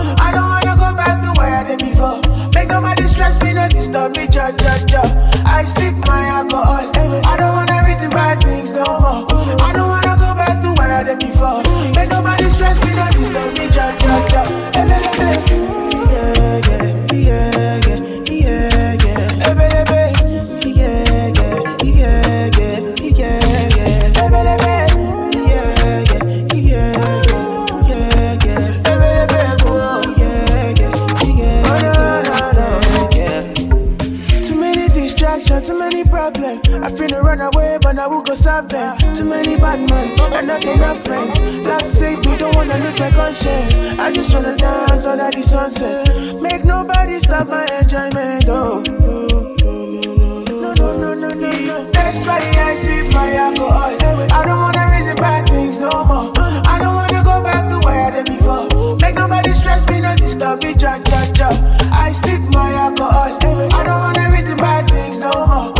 Nobody 2.78 3.08
stress 3.08 3.42
me, 3.42 3.54
no 3.54 3.68
disturb 3.68 4.16
me, 4.16 4.28
cha 4.28 4.52
cha 4.52 4.78
cha. 4.86 5.02
I 5.44 5.64
sip 5.64 5.94
my 6.06 6.26
alcohol. 6.26 6.86
I 7.26 7.36
don't 7.36 7.57
will 38.08 38.22
go 38.22 38.34
solve 38.34 38.68
them. 38.68 38.96
Too 39.14 39.24
many 39.24 39.56
bad 39.56 39.80
men 39.90 40.18
and 40.32 40.46
not 40.46 40.64
enough 40.64 41.04
friends. 41.04 41.38
Love 41.66 41.82
save 41.82 42.24
me, 42.24 42.36
don't 42.36 42.54
wanna 42.56 42.78
lose 42.78 42.98
my 42.98 43.10
conscience. 43.10 43.74
I 43.98 44.10
just 44.10 44.32
wanna 44.32 44.56
dance 44.56 45.04
under 45.04 45.30
the 45.30 45.42
sunset. 45.42 46.40
Make 46.40 46.64
nobody 46.64 47.18
stop 47.20 47.48
my 47.48 47.66
enjoyment. 47.80 48.46
Oh. 48.48 48.82
No, 50.48 50.74
no, 50.74 50.98
no, 50.98 51.14
no, 51.14 51.30
no, 51.34 51.50
no. 51.52 51.84
That's 51.92 52.24
why 52.26 52.40
I 52.40 52.74
sip 52.74 53.12
my 53.12 53.32
alcohol. 53.34 53.96
I 54.32 54.44
don't 54.44 54.60
wanna 54.60 54.90
reason 54.94 55.16
bad 55.16 55.48
things 55.48 55.78
no 55.78 55.90
more. 56.04 56.32
I 56.66 56.78
don't 56.80 56.94
wanna 56.94 57.22
go 57.24 57.42
back 57.42 57.68
to 57.70 57.78
where 57.86 58.06
I 58.06 58.10
did 58.10 58.26
before. 58.26 58.96
Make 59.00 59.14
nobody 59.16 59.52
stress 59.52 59.88
me, 59.88 60.00
no 60.00 60.14
disturb 60.16 60.62
me, 60.62 60.74
cha 60.74 60.98
cha 61.04 61.20
cha. 61.32 61.48
I 61.92 62.12
sip 62.12 62.40
my 62.52 62.72
alcohol. 62.72 63.38
I 63.72 63.84
don't 63.84 64.00
wanna 64.00 64.30
reason 64.30 64.56
bad 64.56 64.88
things 64.88 65.18
no 65.18 65.30
more. 65.46 65.77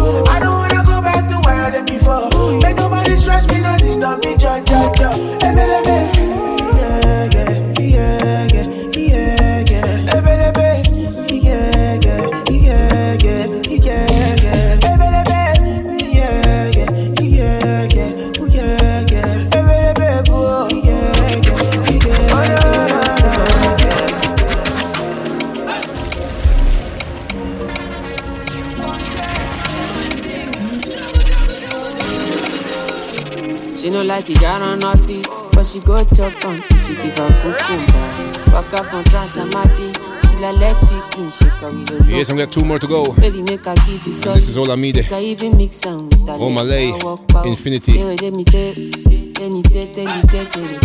Like 34.19 34.31
it, 34.31 34.41
got 34.41 34.61
on 34.63 34.81
naughty, 34.81 35.23
but 35.53 35.65
she 35.65 35.79
go 35.81 36.03
chop 36.05 36.45
on 36.45 36.57
if 36.57 36.89
you 36.89 36.97
give 36.97 37.19
her 37.19 37.29
cucumber. 37.41 38.53
Walk 38.53 38.73
up 38.75 38.87
from 38.87 39.05
Transamadi 39.05 39.93
till 40.29 40.45
I 40.45 40.51
let 40.59 40.77
picking 40.89 41.31
shake 41.31 41.53
her 41.63 41.71
with 41.71 42.01
a 42.01 42.05
Yes, 42.11 42.29
I'm 42.29 42.37
got 42.37 42.51
two 42.51 42.65
more 42.65 42.81
to 42.81 42.87
go. 42.89 43.13
Baby, 43.15 43.43
make 43.43 43.65
her 43.65 43.77
give 43.87 44.05
you 44.05 44.11
some. 44.13 44.35
this 44.35 44.49
is 44.49 44.57
Olamide. 44.57 44.97
Make 44.97 45.07
her 45.07 45.21
even 45.21 45.57
mix 45.57 45.87
am 45.87 46.07
with 46.09 46.27
her 46.27 46.37
Oh. 46.41 46.51
Malay, 46.51 46.91
I 46.91 46.99
walk 47.05 47.29
power. 47.29 47.47
Infinity. 47.47 47.93
Hey, 47.93 48.17
let 48.17 48.33
me 48.33 48.43
tell, 48.45 48.75
let 48.75 49.51
me 49.53 49.63
tell, 49.63 49.87
tell 49.95 50.05
me 50.05 50.23
tell, 50.29 50.47
tell 50.47 50.63
me 50.65 50.79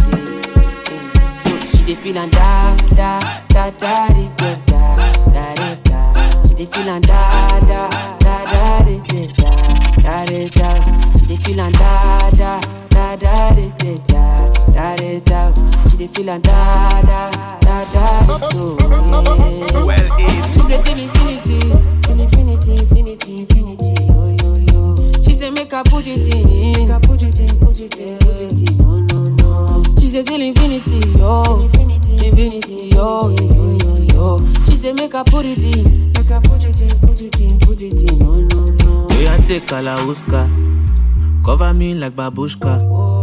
she 1.74 1.84
dey 1.86 1.96
feel 1.96 2.18
and 2.20 2.32
da 2.32 2.78
da 2.96 3.20
da 3.50 3.70
da 3.72 4.08
da 4.08 4.56
da 4.68 4.96
da 5.34 5.56
da 5.56 5.76
da. 5.84 6.44
She 6.48 6.54
dey 6.56 6.66
feel 6.68 6.88
and 6.90 7.06
da 7.08 7.60
da 7.62 7.90
da 8.20 8.46
da 8.46 8.84
da 8.84 8.98
da 10.04 10.26
da 10.26 10.48
da. 10.48 11.18
She 11.18 11.26
dey 11.26 11.36
feel 11.38 11.60
and 11.62 11.74
da 11.76 12.30
da 12.30 12.83
da 13.44 13.56
da 13.56 13.68
di, 13.80 14.00
da 14.08 14.52
da 14.74 14.96
da 14.96 15.20
da. 15.26 15.90
She 15.90 15.98
dey 15.98 16.08
feel 16.08 16.30
and 16.30 16.44
da 16.44 17.02
da 17.02 17.32
da 17.62 17.84
da 17.94 18.40
so 18.50 18.78
yeah. 18.80 19.84
Well, 19.84 20.20
easy. 20.20 20.54
She 20.54 20.62
say 20.68 20.82
till 20.82 21.00
infinity, 21.00 21.60
till 22.04 22.20
infinity, 22.20 22.72
infinity, 22.78 23.40
infinity, 23.40 23.94
yo 24.08 24.36
yo 24.42 24.56
yo. 24.72 25.22
She 25.24 25.34
say 25.34 25.50
make 25.50 25.72
her 25.72 25.84
put 25.84 26.08
it 26.08 26.28
in, 26.34 26.44
make 26.80 26.90
her 26.90 27.00
put 27.00 27.22
it 27.22 27.40
in, 27.40 27.60
put 27.60 27.80
it 27.80 28.00
in, 28.00 28.18
put 28.20 28.40
it 28.40 28.62
in, 28.70 28.78
no 28.78 29.00
no 29.00 29.24
no. 29.24 29.84
She 30.00 30.08
say 30.10 30.24
till 30.24 30.42
infinity, 30.42 31.00
yo, 31.20 31.62
infinity, 31.64 32.28
infinity, 32.28 32.90
yo, 32.96 33.30
infinity, 33.30 34.14
yo. 34.14 34.40
She 34.66 34.76
say 34.76 34.94
make 34.94 35.14
her 35.14 35.24
put 35.26 35.46
it 35.46 35.64
in, 35.64 36.12
make 36.14 36.30
her 36.30 36.40
put 36.42 36.64
it 36.64 36.80
in, 36.82 37.00
put 37.00 37.20
it 37.22 37.40
in, 37.42 37.60
put 37.60 37.82
it 37.82 38.12
in, 38.12 38.20
no 38.20 38.36
no 38.36 38.66
no. 38.66 39.08
We 39.18 39.26
a 39.28 39.38
take 39.48 39.66
Kalauska, 39.68 40.48
cover 41.44 41.74
me 41.74 41.94
like 41.94 42.14
babushka. 42.14 42.80
Oh, 42.92 43.23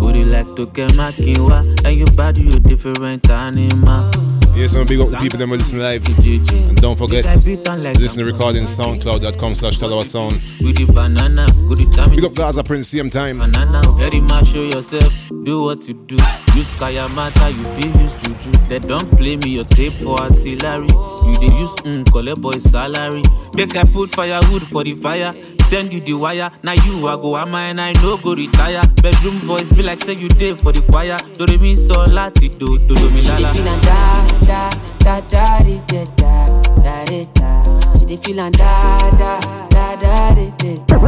Booty 0.00 0.24
like 0.24 0.46
Toke 0.56 0.86
Makinwa, 0.96 1.84
and 1.84 1.96
your 1.96 2.10
body 2.12 2.42
you 2.42 2.58
different 2.58 3.28
animal. 3.30 4.33
Yes, 4.56 4.74
I'm 4.74 4.86
big 4.86 5.00
up 5.00 5.08
the 5.08 5.16
people 5.18 5.38
that 5.40 5.48
will 5.48 5.56
listen 5.58 5.80
live. 5.80 6.06
And 6.06 6.76
don't 6.80 6.96
forget, 6.96 7.24
listen 7.24 8.24
to 8.24 8.30
recording 8.30 8.64
soundcloud.com 8.64 9.54
slash 9.56 9.78
Talawah 9.78 10.06
Sound. 10.06 10.40
With 10.60 10.76
the 10.76 10.84
banana, 10.86 11.46
good 11.68 11.92
time. 11.92 12.10
Big 12.10 12.24
up 12.24 12.34
Gaza 12.34 12.62
Prince, 12.62 12.88
same 12.88 13.10
time. 13.10 13.38
Banana, 13.38 13.82
very 13.98 14.20
much 14.20 14.48
show 14.52 14.62
yourself, 14.62 15.12
do 15.42 15.64
what 15.64 15.86
you 15.88 15.94
do. 15.94 16.14
Use 16.54 16.70
Kayamata, 16.78 17.50
you 17.52 17.64
feel 17.74 18.00
use 18.00 18.14
Juju. 18.22 18.52
They 18.68 18.78
don't 18.78 19.10
play 19.18 19.36
me 19.36 19.50
your 19.50 19.64
tape 19.64 19.92
for 19.94 20.20
artillery. 20.20 20.86
You 20.86 21.38
they 21.40 21.46
use 21.56 21.74
mm, 21.82 22.10
collect 22.12 22.40
boy 22.40 22.58
salary. 22.58 23.22
Make 23.54 23.76
I 23.76 23.82
put 23.82 24.10
firewood 24.14 24.68
for 24.68 24.84
the 24.84 24.94
fire. 24.94 25.34
Send 25.64 25.92
you 25.92 26.00
the 26.00 26.12
wire. 26.14 26.52
Now 26.62 26.72
you 26.74 27.08
I 27.08 27.16
go 27.16 27.36
am 27.36 27.54
and 27.56 27.80
I 27.80 27.92
no 27.94 28.18
go 28.18 28.34
retire. 28.34 28.82
Bedroom 29.02 29.38
voice 29.38 29.72
be 29.72 29.82
like 29.82 29.98
say 29.98 30.12
you 30.12 30.28
did 30.28 30.60
for 30.60 30.70
the 30.72 30.82
choir. 30.82 31.16
Do 31.38 31.46
re 31.46 31.56
mi 31.56 31.74
so 31.74 31.94
lati 32.06 32.56
do 32.56 32.78
do 32.78 32.94
do 32.94 33.10
mi 33.10 33.22
She 33.22 33.28
la 33.42 33.52
dey 33.52 33.64
la. 33.64 34.43
Feel 34.44 34.46
da 34.46 34.70
da 35.04 35.20
da 35.20 35.20
da 35.30 35.58
di, 35.64 35.80
da 35.86 36.04
da 36.16 36.62
da 36.82 37.04
di, 37.04 37.28
da. 37.34 37.98
She 37.98 38.06
dey 38.06 38.16
feel 38.16 38.40
and 38.40 38.56
da 38.56 39.10
da 39.18 39.40
da 39.70 39.96
da 39.96 40.34
di, 40.34 40.80
da 40.86 40.98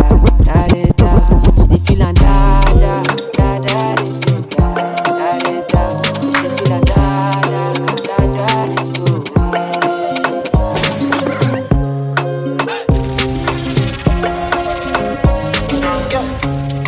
da 0.44 0.66
di, 0.68 0.92
da. 0.96 1.10
She 1.56 1.66
dey 1.68 1.78
feel 1.86 2.02
and 2.02 2.16
da 2.18 2.60
da 2.80 3.02
da 3.36 3.48
da 3.58 3.94
di, 3.94 4.42
da 4.56 4.66
da 5.04 5.38
di, 5.44 5.54
da. 5.68 5.82
She 6.02 6.28
dey 6.32 6.50
feel 6.56 6.72
and 6.72 6.84
da 6.86 7.40
da 7.42 7.72
da 8.06 8.16
da 8.36 8.64
di, 8.64 8.82
so 8.94 10.26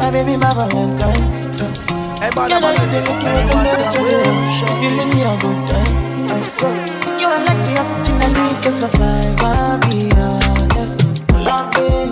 My 0.01 0.11
baby, 0.11 0.37
my 0.37 0.55
Valentine. 0.55 1.23
Hey, 2.19 2.31
bad, 2.35 2.51
Girl, 2.51 2.61
bad, 2.61 2.79
you 2.79 2.87
the 2.93 3.01
looking 3.07 3.33
with 3.35 3.47
the 3.51 3.57
medicine. 3.63 4.07
If 4.69 4.83
you 4.83 4.91
leave 4.97 5.11
me 5.15 5.23
a 5.23 5.37
good 5.39 5.59
time, 5.71 5.87
I 5.87 6.17
swear. 6.17 6.18
You 6.29 7.27
are 7.27 7.43
like 7.47 7.65
the 7.65 7.75
oxygen 7.81 8.21
I 8.21 8.29
need 8.29 8.63
to 8.65 8.71
survive. 8.71 9.41
I'll 9.41 9.79
be 9.89 10.13
honest. 10.13 11.07
Loving 11.33 12.08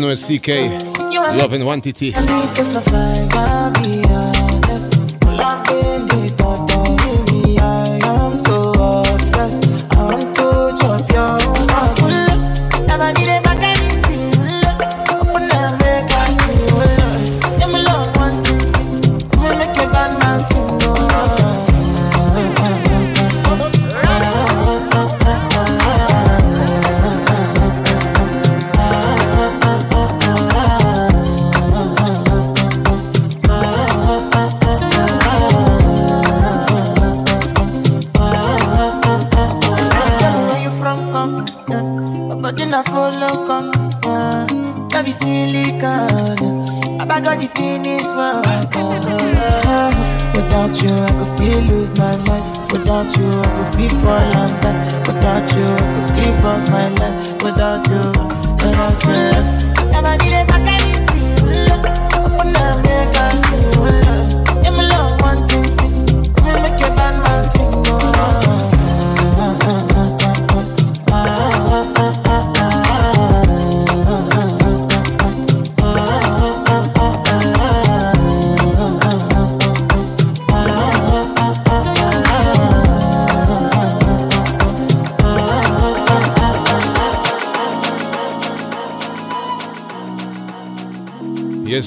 don't 0.00 0.08
know 0.08 0.14
CK. 0.14 0.48
Love 1.38 1.52
and 1.54 1.66
One 1.66 1.80
TT. 1.80 2.14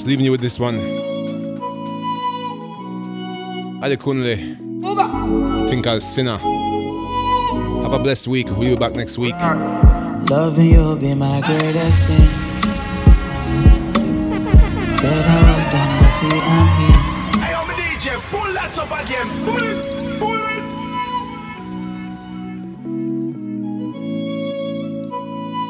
Yes, 0.02 0.08
leaving 0.08 0.24
you 0.24 0.32
with 0.32 0.40
this 0.40 0.58
one. 0.58 0.78
Adekunle. 3.80 5.68
Think 5.68 5.86
I'll 5.86 6.00
sinner. 6.00 6.38
Have 6.38 7.92
a 7.92 8.00
blessed 8.00 8.26
week. 8.26 8.48
We'll 8.50 8.74
be 8.74 8.76
back 8.76 8.94
next 8.96 9.16
week. 9.16 9.36
Loving 10.28 10.70
you 10.70 10.96
be 10.98 11.14
my 11.14 11.40
greatest 11.42 12.08
sin. 12.08 12.28
Said 14.90 15.24
I 15.24 15.38
was 15.46 15.66
done, 15.70 15.90
but 16.02 16.10
see 16.10 16.40
I'm 16.50 16.66
here. 16.82 17.00
Hey, 17.38 17.54
I'm 17.54 17.70
a 17.70 17.74
DJ. 17.74 18.18
Pull 18.32 18.52
that 18.54 18.76
up 18.78 18.90
again. 19.04 19.28
Pull 19.44 19.62
it. 19.62 19.86
Pull 20.18 20.42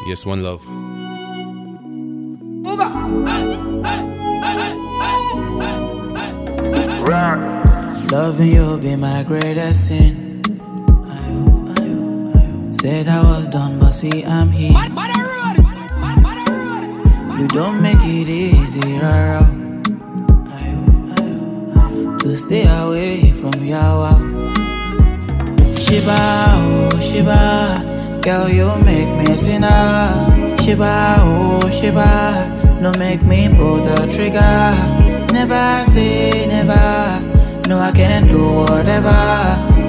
it. 0.01 0.09
Yes, 0.09 0.25
one 0.25 0.41
love. 0.41 0.82
Loving 8.23 8.53
you 8.53 8.79
be 8.79 8.95
my 8.95 9.21
greatest 9.23 9.87
sin. 9.87 10.41
Said 12.71 13.09
I 13.09 13.21
was 13.21 13.47
done, 13.47 13.77
but 13.79 13.91
see 13.91 14.23
I'm 14.23 14.49
here. 14.49 14.71
You 17.37 17.47
don't 17.49 17.81
make 17.81 17.99
it 17.99 18.29
easy, 18.29 18.97
rara. 18.99 19.43
To 22.19 22.37
stay 22.37 22.63
away 22.63 23.31
from 23.33 23.59
Yawa. 23.59 24.13
Shiba, 25.83 26.15
oh 26.63 26.99
Shiba, 27.01 28.21
girl 28.23 28.47
you 28.47 28.71
make 28.85 29.11
me 29.19 29.35
sinner. 29.35 30.55
Shiba, 30.63 31.17
oh 31.19 31.59
Shiba, 31.69 32.79
no 32.79 32.89
make 32.97 33.21
me 33.23 33.49
pull 33.49 33.81
the 33.81 34.07
trigger. 34.07 34.71
Never 35.33 35.83
say 35.91 36.47
never, 36.47 37.19
no 37.67 37.79
I 37.79 37.91
can 37.91 38.27
do 38.27 38.53
whatever. 38.53 39.11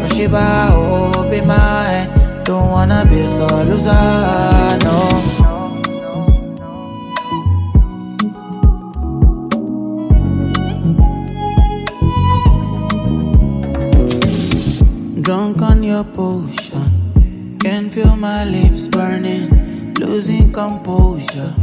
For 0.02 0.14
Shiba, 0.14 0.68
oh 0.72 1.28
be 1.30 1.40
mine. 1.40 2.08
Don't 2.44 2.70
wanna 2.70 3.06
be 3.08 3.26
so 3.28 3.46
loser, 3.64 3.92
no. 4.84 5.44
Drunk 15.22 15.62
on 15.62 15.82
your 15.82 16.04
potion, 16.04 17.58
can 17.58 17.88
feel 17.88 18.14
my 18.14 18.44
lips 18.44 18.86
burning, 18.88 19.94
losing 19.94 20.52
composure. 20.52 21.54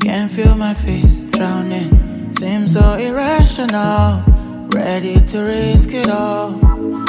Can 0.00 0.28
feel 0.28 0.54
my 0.54 0.74
face 0.74 1.24
drowning, 1.24 2.32
seems 2.32 2.74
so 2.74 2.92
irrational. 2.94 4.33
Ready 4.74 5.20
to 5.30 5.42
risk 5.42 5.90
it 5.92 6.08
all. 6.08 6.58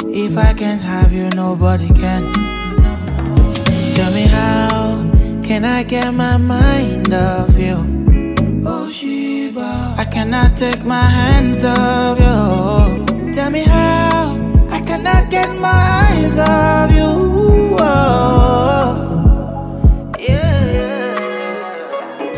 If 0.06 0.38
I 0.38 0.52
can't 0.54 0.80
have 0.80 1.12
you, 1.12 1.28
nobody 1.34 1.88
can. 1.88 2.32
Tell 3.96 4.12
me 4.14 4.22
how 4.22 5.02
can 5.42 5.64
I 5.64 5.82
get 5.82 6.14
my 6.14 6.36
mind 6.36 7.12
off 7.12 7.58
you? 7.58 7.76
Oh 8.64 8.88
Shiba, 8.88 9.96
I 9.98 10.04
cannot 10.04 10.56
take 10.56 10.84
my 10.84 11.02
hands 11.02 11.64
off 11.64 12.20
you. 12.20 13.32
Tell 13.32 13.50
me 13.50 13.64
how 13.64 14.38
I 14.70 14.80
cannot 14.80 15.28
get 15.28 15.48
my 15.58 15.74
eyes 16.06 16.38
off 16.38 16.92
you. 16.92 17.76
Oh. 17.80 18.94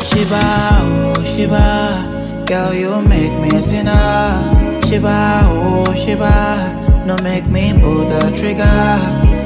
Shiba, 0.01 0.41
oh 0.89 1.23
Shiba, 1.23 2.43
girl 2.47 2.73
you 2.73 2.99
make 3.07 3.39
me 3.39 3.61
sinner. 3.61 4.58
Shiba, 4.89 5.41
oh 5.43 5.93
Shiba, 5.93 7.05
no 7.05 7.15
make 7.21 7.45
me 7.45 7.73
pull 7.79 8.05
the 8.05 8.31
trigger. 8.35 8.65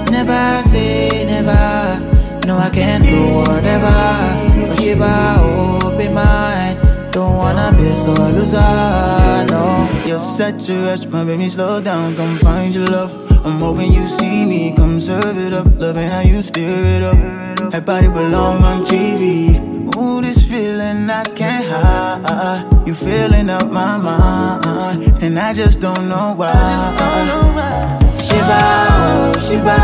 Never 0.10 0.64
say 0.70 1.26
never, 1.26 2.00
no 2.48 2.58
I 2.58 2.70
can 2.70 3.02
do 3.02 3.36
whatever. 3.36 3.92
Oh 4.72 4.76
Shiba, 4.80 5.36
oh 5.40 5.98
be 5.98 6.08
mine, 6.08 6.78
don't 7.12 7.36
wanna 7.36 7.76
be 7.76 7.94
so 7.94 8.14
loser, 8.14 8.58
no. 9.52 9.90
You're 10.06 10.18
such 10.18 10.70
a 10.70 10.82
rush, 10.82 11.06
my 11.08 11.26
baby, 11.26 11.50
slow 11.50 11.82
down, 11.82 12.16
come 12.16 12.38
find 12.38 12.74
your 12.74 12.86
love. 12.86 13.12
I'm 13.46 13.60
hoping 13.60 13.92
you 13.92 14.08
see 14.08 14.46
me, 14.46 14.74
come 14.74 15.02
serve 15.02 15.38
it 15.38 15.52
up, 15.52 15.68
loving 15.78 16.08
how 16.08 16.22
you 16.22 16.42
stir 16.42 16.62
it 16.62 17.04
up. 17.04 17.72
That 17.72 17.86
body 17.86 18.08
belong 18.08 18.64
on 18.64 18.82
TV. 18.84 19.73
Ooh, 19.96 20.22
this 20.22 20.46
feeling 20.46 21.10
I 21.10 21.24
can't 21.24 21.66
hide. 21.66 22.88
You 22.88 22.94
feeling 22.96 23.50
up 23.50 23.70
my 23.70 23.98
mind, 23.98 25.24
and 25.24 25.38
I 25.40 25.54
just 25.54 25.80
don't 25.80 26.10
know 26.10 26.34
why. 26.36 26.52
Shiba, 28.26 28.62
oh 29.06 29.34
Shiba, 29.46 29.78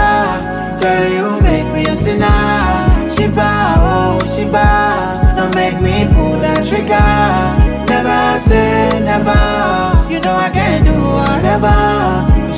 girl 0.82 1.08
you 1.16 1.42
make 1.42 1.68
me 1.74 1.84
a 1.86 1.96
sinner. 1.96 3.10
Shiba, 3.10 3.50
oh 3.78 4.20
Shiba, 4.34 5.36
don't 5.38 5.54
make 5.56 5.80
me 5.80 6.08
pull 6.14 6.38
that 6.40 6.66
trigger. 6.68 7.10
Never 7.90 8.40
say 8.40 8.90
never, 9.04 10.12
you 10.12 10.20
know 10.22 10.36
I 10.36 10.50
can't 10.52 10.86
do 10.86 10.98
whatever. 11.00 11.78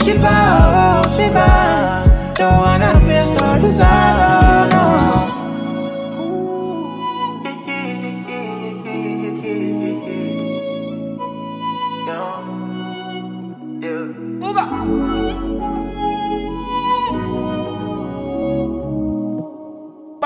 Shiba, 0.04 0.36
oh 0.80 1.04
Shiba, 1.16 2.34
don't 2.34 2.58
wanna 2.64 2.94
be 3.08 3.20
so 3.36 3.46
loser, 3.62 3.84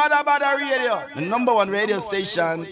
Badda 0.08 0.24
Badda 0.24 0.58
Radio, 0.62 1.04
the 1.16 1.22
number 1.22 1.52
one 1.52 1.68
radio 1.68 1.98
station. 1.98 2.68